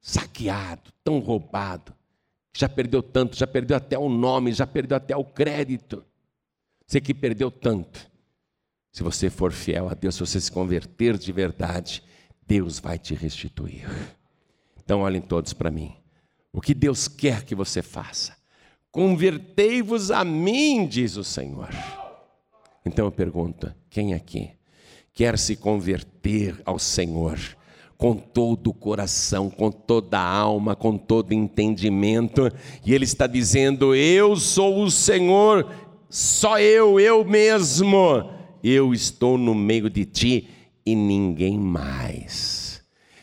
saqueado, 0.00 0.92
tão 1.04 1.18
roubado, 1.18 1.94
já 2.56 2.68
perdeu 2.68 3.02
tanto, 3.02 3.36
já 3.36 3.46
perdeu 3.46 3.76
até 3.76 3.98
o 3.98 4.08
nome, 4.08 4.52
já 4.52 4.66
perdeu 4.66 4.96
até 4.96 5.16
o 5.16 5.24
crédito. 5.24 6.04
Você 6.86 7.00
que 7.00 7.14
perdeu 7.14 7.50
tanto. 7.50 8.10
Se 8.90 9.02
você 9.02 9.30
for 9.30 9.52
fiel 9.52 9.88
a 9.88 9.94
Deus, 9.94 10.14
se 10.14 10.20
você 10.20 10.40
se 10.40 10.50
converter 10.50 11.16
de 11.16 11.30
verdade, 11.30 12.02
Deus 12.46 12.78
vai 12.78 12.98
te 12.98 13.14
restituir. 13.14 13.86
Então, 14.82 15.02
olhem 15.02 15.20
todos 15.20 15.52
para 15.52 15.70
mim. 15.70 15.94
O 16.52 16.60
que 16.60 16.74
Deus 16.74 17.06
quer 17.06 17.44
que 17.44 17.54
você 17.54 17.82
faça? 17.82 18.36
Convertei-vos 18.90 20.10
a 20.10 20.24
mim, 20.24 20.86
diz 20.86 21.16
o 21.16 21.22
Senhor. 21.22 21.68
Então 22.84 23.04
eu 23.04 23.12
pergunto: 23.12 23.72
quem 23.90 24.14
aqui 24.14 24.50
quer 25.12 25.38
se 25.38 25.54
converter 25.56 26.60
ao 26.64 26.78
Senhor 26.78 27.38
com 27.98 28.14
todo 28.14 28.70
o 28.70 28.74
coração, 28.74 29.50
com 29.50 29.72
toda 29.72 30.18
a 30.18 30.26
alma, 30.26 30.76
com 30.76 30.96
todo 30.96 31.34
entendimento? 31.34 32.50
E 32.86 32.94
Ele 32.94 33.04
está 33.04 33.26
dizendo: 33.26 33.94
Eu 33.94 34.36
sou 34.36 34.82
o 34.82 34.90
Senhor, 34.90 35.68
só 36.08 36.58
eu, 36.60 36.98
eu 36.98 37.24
mesmo. 37.24 38.30
Eu 38.62 38.94
estou 38.94 39.36
no 39.36 39.54
meio 39.54 39.90
de 39.90 40.04
ti 40.04 40.48
e 40.86 40.94
ninguém 40.94 41.58
mais. 41.58 42.82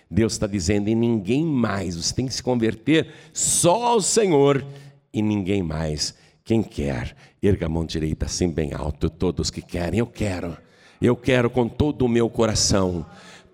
Deus 0.10 0.34
está 0.34 0.46
dizendo, 0.46 0.90
e 0.90 0.96
ninguém 0.96 1.44
mais, 1.44 1.96
você 1.96 2.14
tem 2.14 2.28
que 2.28 2.34
se 2.34 2.44
converter 2.44 3.08
só 3.34 3.84
ao 3.84 4.02
Senhor 4.02 4.66
e 5.12 5.22
ninguém 5.22 5.64
mais. 5.64 6.14
Quem 6.44 6.62
quer, 6.62 7.16
erga 7.42 7.66
a 7.66 7.70
mão 7.70 7.86
direita 7.86 8.26
assim 8.26 8.50
bem 8.50 8.74
alto. 8.74 9.10
Todos 9.10 9.50
que 9.50 9.62
querem, 9.62 10.00
eu 10.00 10.06
quero. 10.06 10.56
Eu 11.02 11.16
quero 11.16 11.50
com 11.50 11.68
todo 11.68 12.04
o 12.04 12.10
meu 12.10 12.30
coração. 12.30 13.06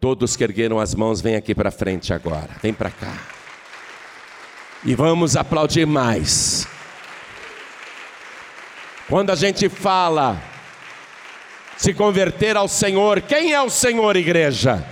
Todos 0.01 0.35
que 0.35 0.43
ergueram 0.43 0.79
as 0.79 0.95
mãos, 0.95 1.21
vem 1.21 1.35
aqui 1.35 1.53
para 1.53 1.69
frente 1.69 2.11
agora. 2.11 2.49
Vem 2.59 2.73
para 2.73 2.89
cá. 2.89 3.15
E 4.83 4.95
vamos 4.95 5.37
aplaudir 5.37 5.85
mais. 5.85 6.67
Quando 9.07 9.29
a 9.29 9.35
gente 9.35 9.69
fala 9.69 10.41
se 11.77 11.93
converter 11.93 12.57
ao 12.57 12.67
Senhor, 12.67 13.21
quem 13.21 13.53
é 13.53 13.61
o 13.61 13.69
Senhor, 13.69 14.15
igreja? 14.15 14.83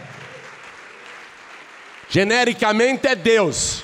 Genericamente 2.07 3.07
é 3.07 3.15
Deus. 3.15 3.83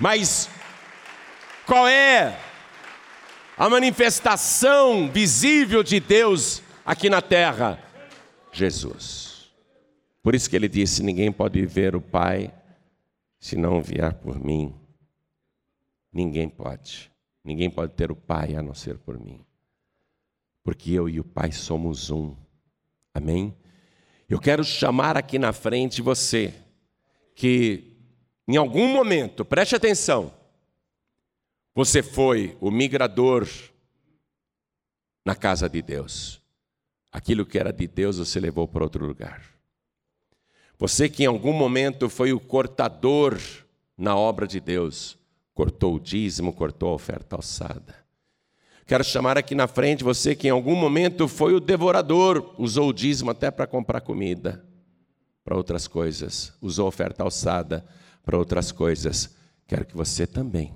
Mas 0.00 0.48
qual 1.66 1.86
é 1.86 2.38
a 3.58 3.68
manifestação 3.68 5.10
visível 5.12 5.82
de 5.82 6.00
Deus 6.00 6.62
aqui 6.86 7.10
na 7.10 7.20
terra? 7.20 7.78
Jesus. 8.50 9.25
Por 10.26 10.34
isso 10.34 10.50
que 10.50 10.56
ele 10.56 10.68
disse: 10.68 11.04
Ninguém 11.04 11.30
pode 11.30 11.64
ver 11.64 11.94
o 11.94 12.00
Pai 12.00 12.52
se 13.38 13.54
não 13.54 13.80
vier 13.80 14.12
por 14.12 14.40
mim. 14.40 14.74
Ninguém 16.12 16.48
pode. 16.48 17.12
Ninguém 17.44 17.70
pode 17.70 17.92
ter 17.92 18.10
o 18.10 18.16
Pai 18.16 18.56
a 18.56 18.60
não 18.60 18.74
ser 18.74 18.98
por 18.98 19.20
mim. 19.20 19.38
Porque 20.64 20.90
eu 20.90 21.08
e 21.08 21.20
o 21.20 21.24
Pai 21.24 21.52
somos 21.52 22.10
um. 22.10 22.34
Amém? 23.14 23.56
Eu 24.28 24.40
quero 24.40 24.64
chamar 24.64 25.16
aqui 25.16 25.38
na 25.38 25.52
frente 25.52 26.02
você 26.02 26.52
que 27.32 27.96
em 28.48 28.56
algum 28.56 28.88
momento, 28.88 29.44
preste 29.44 29.76
atenção, 29.76 30.34
você 31.72 32.02
foi 32.02 32.58
o 32.60 32.68
migrador 32.68 33.48
na 35.24 35.36
casa 35.36 35.68
de 35.68 35.80
Deus. 35.80 36.42
Aquilo 37.12 37.46
que 37.46 37.60
era 37.60 37.72
de 37.72 37.86
Deus 37.86 38.18
você 38.18 38.40
levou 38.40 38.66
para 38.66 38.82
outro 38.82 39.06
lugar. 39.06 39.55
Você 40.78 41.08
que 41.08 41.24
em 41.24 41.26
algum 41.26 41.52
momento 41.52 42.08
foi 42.08 42.32
o 42.32 42.40
cortador 42.40 43.38
na 43.96 44.14
obra 44.14 44.46
de 44.46 44.60
Deus, 44.60 45.16
cortou 45.54 45.94
o 45.94 46.00
dízimo, 46.00 46.52
cortou 46.52 46.90
a 46.90 46.94
oferta 46.94 47.34
alçada. 47.34 48.06
Quero 48.86 49.02
chamar 49.02 49.38
aqui 49.38 49.54
na 49.54 49.66
frente 49.66 50.04
você 50.04 50.36
que 50.36 50.46
em 50.46 50.50
algum 50.50 50.76
momento 50.76 51.26
foi 51.26 51.54
o 51.54 51.60
devorador, 51.60 52.54
usou 52.58 52.90
o 52.90 52.92
dízimo 52.92 53.30
até 53.30 53.50
para 53.50 53.66
comprar 53.66 54.00
comida, 54.02 54.64
para 55.42 55.56
outras 55.56 55.88
coisas, 55.88 56.52
usou 56.60 56.84
a 56.84 56.88
oferta 56.88 57.24
alçada 57.24 57.84
para 58.22 58.36
outras 58.36 58.70
coisas. 58.70 59.34
Quero 59.66 59.84
que 59.86 59.96
você 59.96 60.26
também 60.26 60.74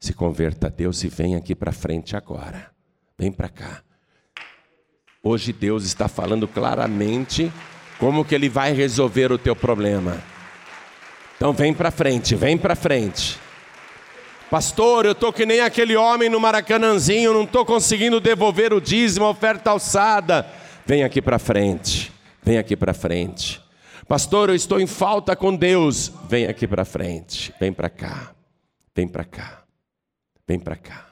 se 0.00 0.14
converta 0.14 0.66
a 0.66 0.70
Deus 0.70 1.04
e 1.04 1.08
vem 1.08 1.36
aqui 1.36 1.54
para 1.54 1.72
frente 1.72 2.16
agora. 2.16 2.72
Vem 3.18 3.30
para 3.30 3.48
cá. 3.48 3.84
Hoje 5.22 5.52
Deus 5.52 5.84
está 5.84 6.08
falando 6.08 6.48
claramente 6.48 7.52
como 8.02 8.24
que 8.24 8.34
ele 8.34 8.48
vai 8.48 8.72
resolver 8.72 9.30
o 9.30 9.38
teu 9.38 9.54
problema. 9.54 10.20
Então 11.36 11.52
vem 11.52 11.72
para 11.72 11.88
frente, 11.92 12.34
vem 12.34 12.58
para 12.58 12.74
frente. 12.74 13.38
Pastor, 14.50 15.06
eu 15.06 15.12
estou 15.12 15.32
que 15.32 15.46
nem 15.46 15.60
aquele 15.60 15.94
homem 15.94 16.28
no 16.28 16.40
Maracanãzinho, 16.40 17.32
não 17.32 17.44
estou 17.44 17.64
conseguindo 17.64 18.20
devolver 18.20 18.72
o 18.72 18.80
dízimo, 18.80 19.24
a 19.24 19.30
oferta 19.30 19.70
alçada. 19.70 20.44
Vem 20.84 21.04
aqui 21.04 21.22
para 21.22 21.38
frente, 21.38 22.12
vem 22.42 22.58
aqui 22.58 22.76
para 22.76 22.92
frente. 22.92 23.62
Pastor, 24.08 24.48
eu 24.48 24.56
estou 24.56 24.80
em 24.80 24.86
falta 24.88 25.36
com 25.36 25.54
Deus. 25.54 26.10
Vem 26.28 26.46
aqui 26.46 26.66
para 26.66 26.84
frente, 26.84 27.54
vem 27.60 27.72
para 27.72 27.88
cá, 27.88 28.34
vem 28.96 29.06
para 29.06 29.24
cá. 29.24 29.62
Vem 30.44 30.58
para 30.58 30.74
cá. 30.74 31.06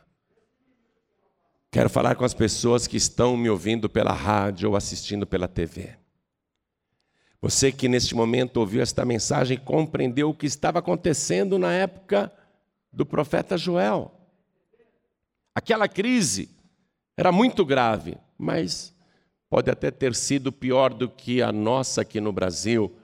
Quero 1.71 1.89
falar 1.89 2.17
com 2.17 2.25
as 2.25 2.35
pessoas 2.35 2.89
que 2.89 2.97
estão 2.97 3.37
me 3.37 3.49
ouvindo 3.49 3.89
pela 3.89 4.13
rádio 4.13 4.71
ou 4.71 4.77
assistindo 4.77 5.25
pela 5.25 5.47
TV. 5.47 6.00
Você 7.43 7.73
que 7.73 7.89
neste 7.89 8.15
momento 8.15 8.59
ouviu 8.59 8.83
esta 8.83 9.05
mensagem 9.05 9.57
compreendeu 9.57 10.31
o 10.31 10.35
que 10.35 10.47
estava 10.47 10.79
acontecendo 10.79 11.59
na 11.59 11.73
época 11.73 12.31
do 12.93 13.07
profeta 13.07 13.57
Joel. 13.57 14.13
Aquela 15.55 15.89
crise 15.89 16.51
era 17.17 17.33
muito 17.33 17.65
grave, 17.65 18.17
mas 18.39 18.95
pode 19.49 19.71
até 19.71 19.91
ter 19.91 20.15
sido 20.15 20.53
pior 20.53 20.93
do 20.93 21.09
que 21.09 21.41
a 21.41 21.51
nossa 21.51 22.03
aqui 22.03 22.21
no 22.21 22.33
Brasil. 22.33 22.95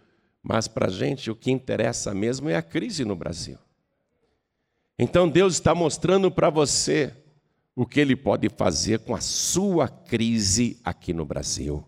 Mas 0.42 0.68
para 0.68 0.86
a 0.86 0.90
gente 0.90 1.30
o 1.30 1.36
que 1.36 1.50
interessa 1.50 2.14
mesmo 2.14 2.48
é 2.48 2.56
a 2.56 2.62
crise 2.62 3.04
no 3.04 3.16
Brasil. 3.16 3.58
Então 4.98 5.28
Deus 5.28 5.54
está 5.54 5.74
mostrando 5.74 6.30
para 6.30 6.50
você 6.50 7.12
o 7.74 7.86
que 7.86 8.00
Ele 8.00 8.16
pode 8.16 8.48
fazer 8.50 9.00
com 9.00 9.14
a 9.14 9.20
sua 9.20 9.88
crise 9.88 10.80
aqui 10.84 11.12
no 11.12 11.24
Brasil. 11.24 11.84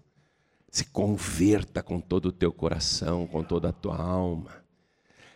Se 0.71 0.85
converta 0.85 1.83
com 1.83 2.01
todo 2.01 2.27
o 2.27 2.33
teu 2.33 2.53
coração, 2.53 3.27
com 3.27 3.43
toda 3.43 3.71
a 3.71 3.73
tua 3.73 3.97
alma. 3.97 4.63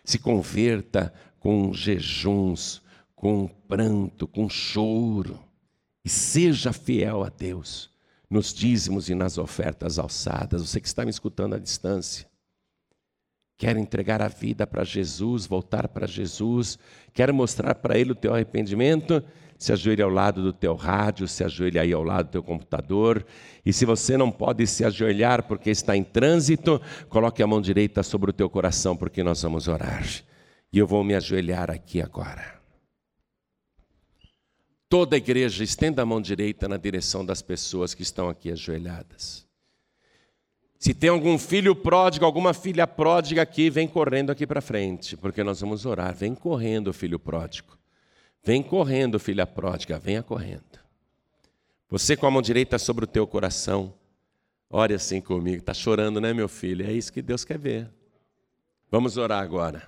Se 0.03 0.19
converta 0.19 1.13
com 1.39 1.73
jejuns, 1.73 2.81
com 3.15 3.47
pranto, 3.47 4.27
com 4.27 4.47
choro. 4.49 5.39
E 6.05 6.09
seja 6.09 6.71
fiel 6.71 7.23
a 7.23 7.29
Deus 7.29 7.93
nos 8.33 8.51
dízimos 8.51 9.09
e 9.09 9.15
nas 9.15 9.37
ofertas 9.37 9.99
alçadas. 9.99 10.67
Você 10.67 10.81
que 10.81 10.87
está 10.87 11.05
me 11.05 11.11
escutando 11.11 11.53
à 11.53 11.59
distância. 11.59 12.27
Quer 13.55 13.77
entregar 13.77 14.21
a 14.21 14.27
vida 14.27 14.65
para 14.65 14.83
Jesus, 14.83 15.45
voltar 15.45 15.87
para 15.87 16.07
Jesus, 16.07 16.79
quer 17.13 17.31
mostrar 17.31 17.75
para 17.75 17.97
Ele 17.97 18.11
o 18.11 18.15
teu 18.15 18.33
arrependimento? 18.33 19.23
Se 19.63 19.71
ajoelhe 19.71 20.01
ao 20.01 20.09
lado 20.09 20.43
do 20.43 20.51
teu 20.51 20.75
rádio, 20.75 21.25
se 21.25 21.41
ajoelhe 21.41 21.79
aí 21.79 21.93
ao 21.93 22.03
lado 22.03 22.25
do 22.25 22.31
teu 22.31 22.43
computador. 22.43 23.25
E 23.65 23.71
se 23.71 23.85
você 23.85 24.17
não 24.17 24.29
pode 24.29 24.67
se 24.67 24.83
ajoelhar 24.83 25.43
porque 25.43 25.69
está 25.69 25.95
em 25.95 26.03
trânsito, 26.03 26.81
coloque 27.07 27.41
a 27.41 27.47
mão 27.47 27.61
direita 27.61 28.03
sobre 28.03 28.29
o 28.29 28.33
teu 28.33 28.49
coração, 28.49 28.93
porque 28.97 29.23
nós 29.23 29.41
vamos 29.41 29.69
orar. 29.69 30.05
E 30.73 30.77
eu 30.77 30.85
vou 30.85 31.01
me 31.01 31.15
ajoelhar 31.15 31.71
aqui 31.71 32.01
agora. 32.01 32.59
Toda 34.89 35.15
a 35.15 35.17
igreja 35.17 35.63
estenda 35.63 36.01
a 36.01 36.05
mão 36.05 36.19
direita 36.19 36.67
na 36.67 36.75
direção 36.75 37.25
das 37.25 37.41
pessoas 37.41 37.93
que 37.93 38.03
estão 38.03 38.27
aqui 38.27 38.51
ajoelhadas. 38.51 39.47
Se 40.77 40.93
tem 40.93 41.09
algum 41.09 41.39
filho 41.39 41.73
pródigo, 41.73 42.25
alguma 42.25 42.53
filha 42.53 42.85
pródiga 42.85 43.41
aqui, 43.41 43.69
vem 43.69 43.87
correndo 43.87 44.29
aqui 44.29 44.45
para 44.45 44.59
frente, 44.59 45.15
porque 45.15 45.41
nós 45.41 45.61
vamos 45.61 45.85
orar. 45.85 46.13
Vem 46.13 46.35
correndo, 46.35 46.91
filho 46.91 47.17
pródigo. 47.17 47.81
Vem 48.43 48.61
correndo, 48.61 49.19
filha 49.19 49.47
pródiga, 49.47 49.97
venha 49.97 50.21
correndo. 50.21 50.63
Você 51.89 52.17
com 52.17 52.25
a 52.25 52.31
mão 52.31 52.41
direita 52.41 52.77
sobre 52.77 53.05
o 53.05 53.07
teu 53.07 53.25
coração, 53.25 53.93
ore 54.69 54.93
assim 54.93 55.21
comigo. 55.21 55.57
Está 55.57 55.73
chorando, 55.73 56.19
né, 56.19 56.33
meu 56.33 56.49
filho? 56.49 56.85
É 56.85 56.91
isso 56.91 57.13
que 57.13 57.21
Deus 57.21 57.45
quer 57.45 57.57
ver. 57.57 57.89
Vamos 58.91 59.15
orar 59.15 59.41
agora. 59.41 59.87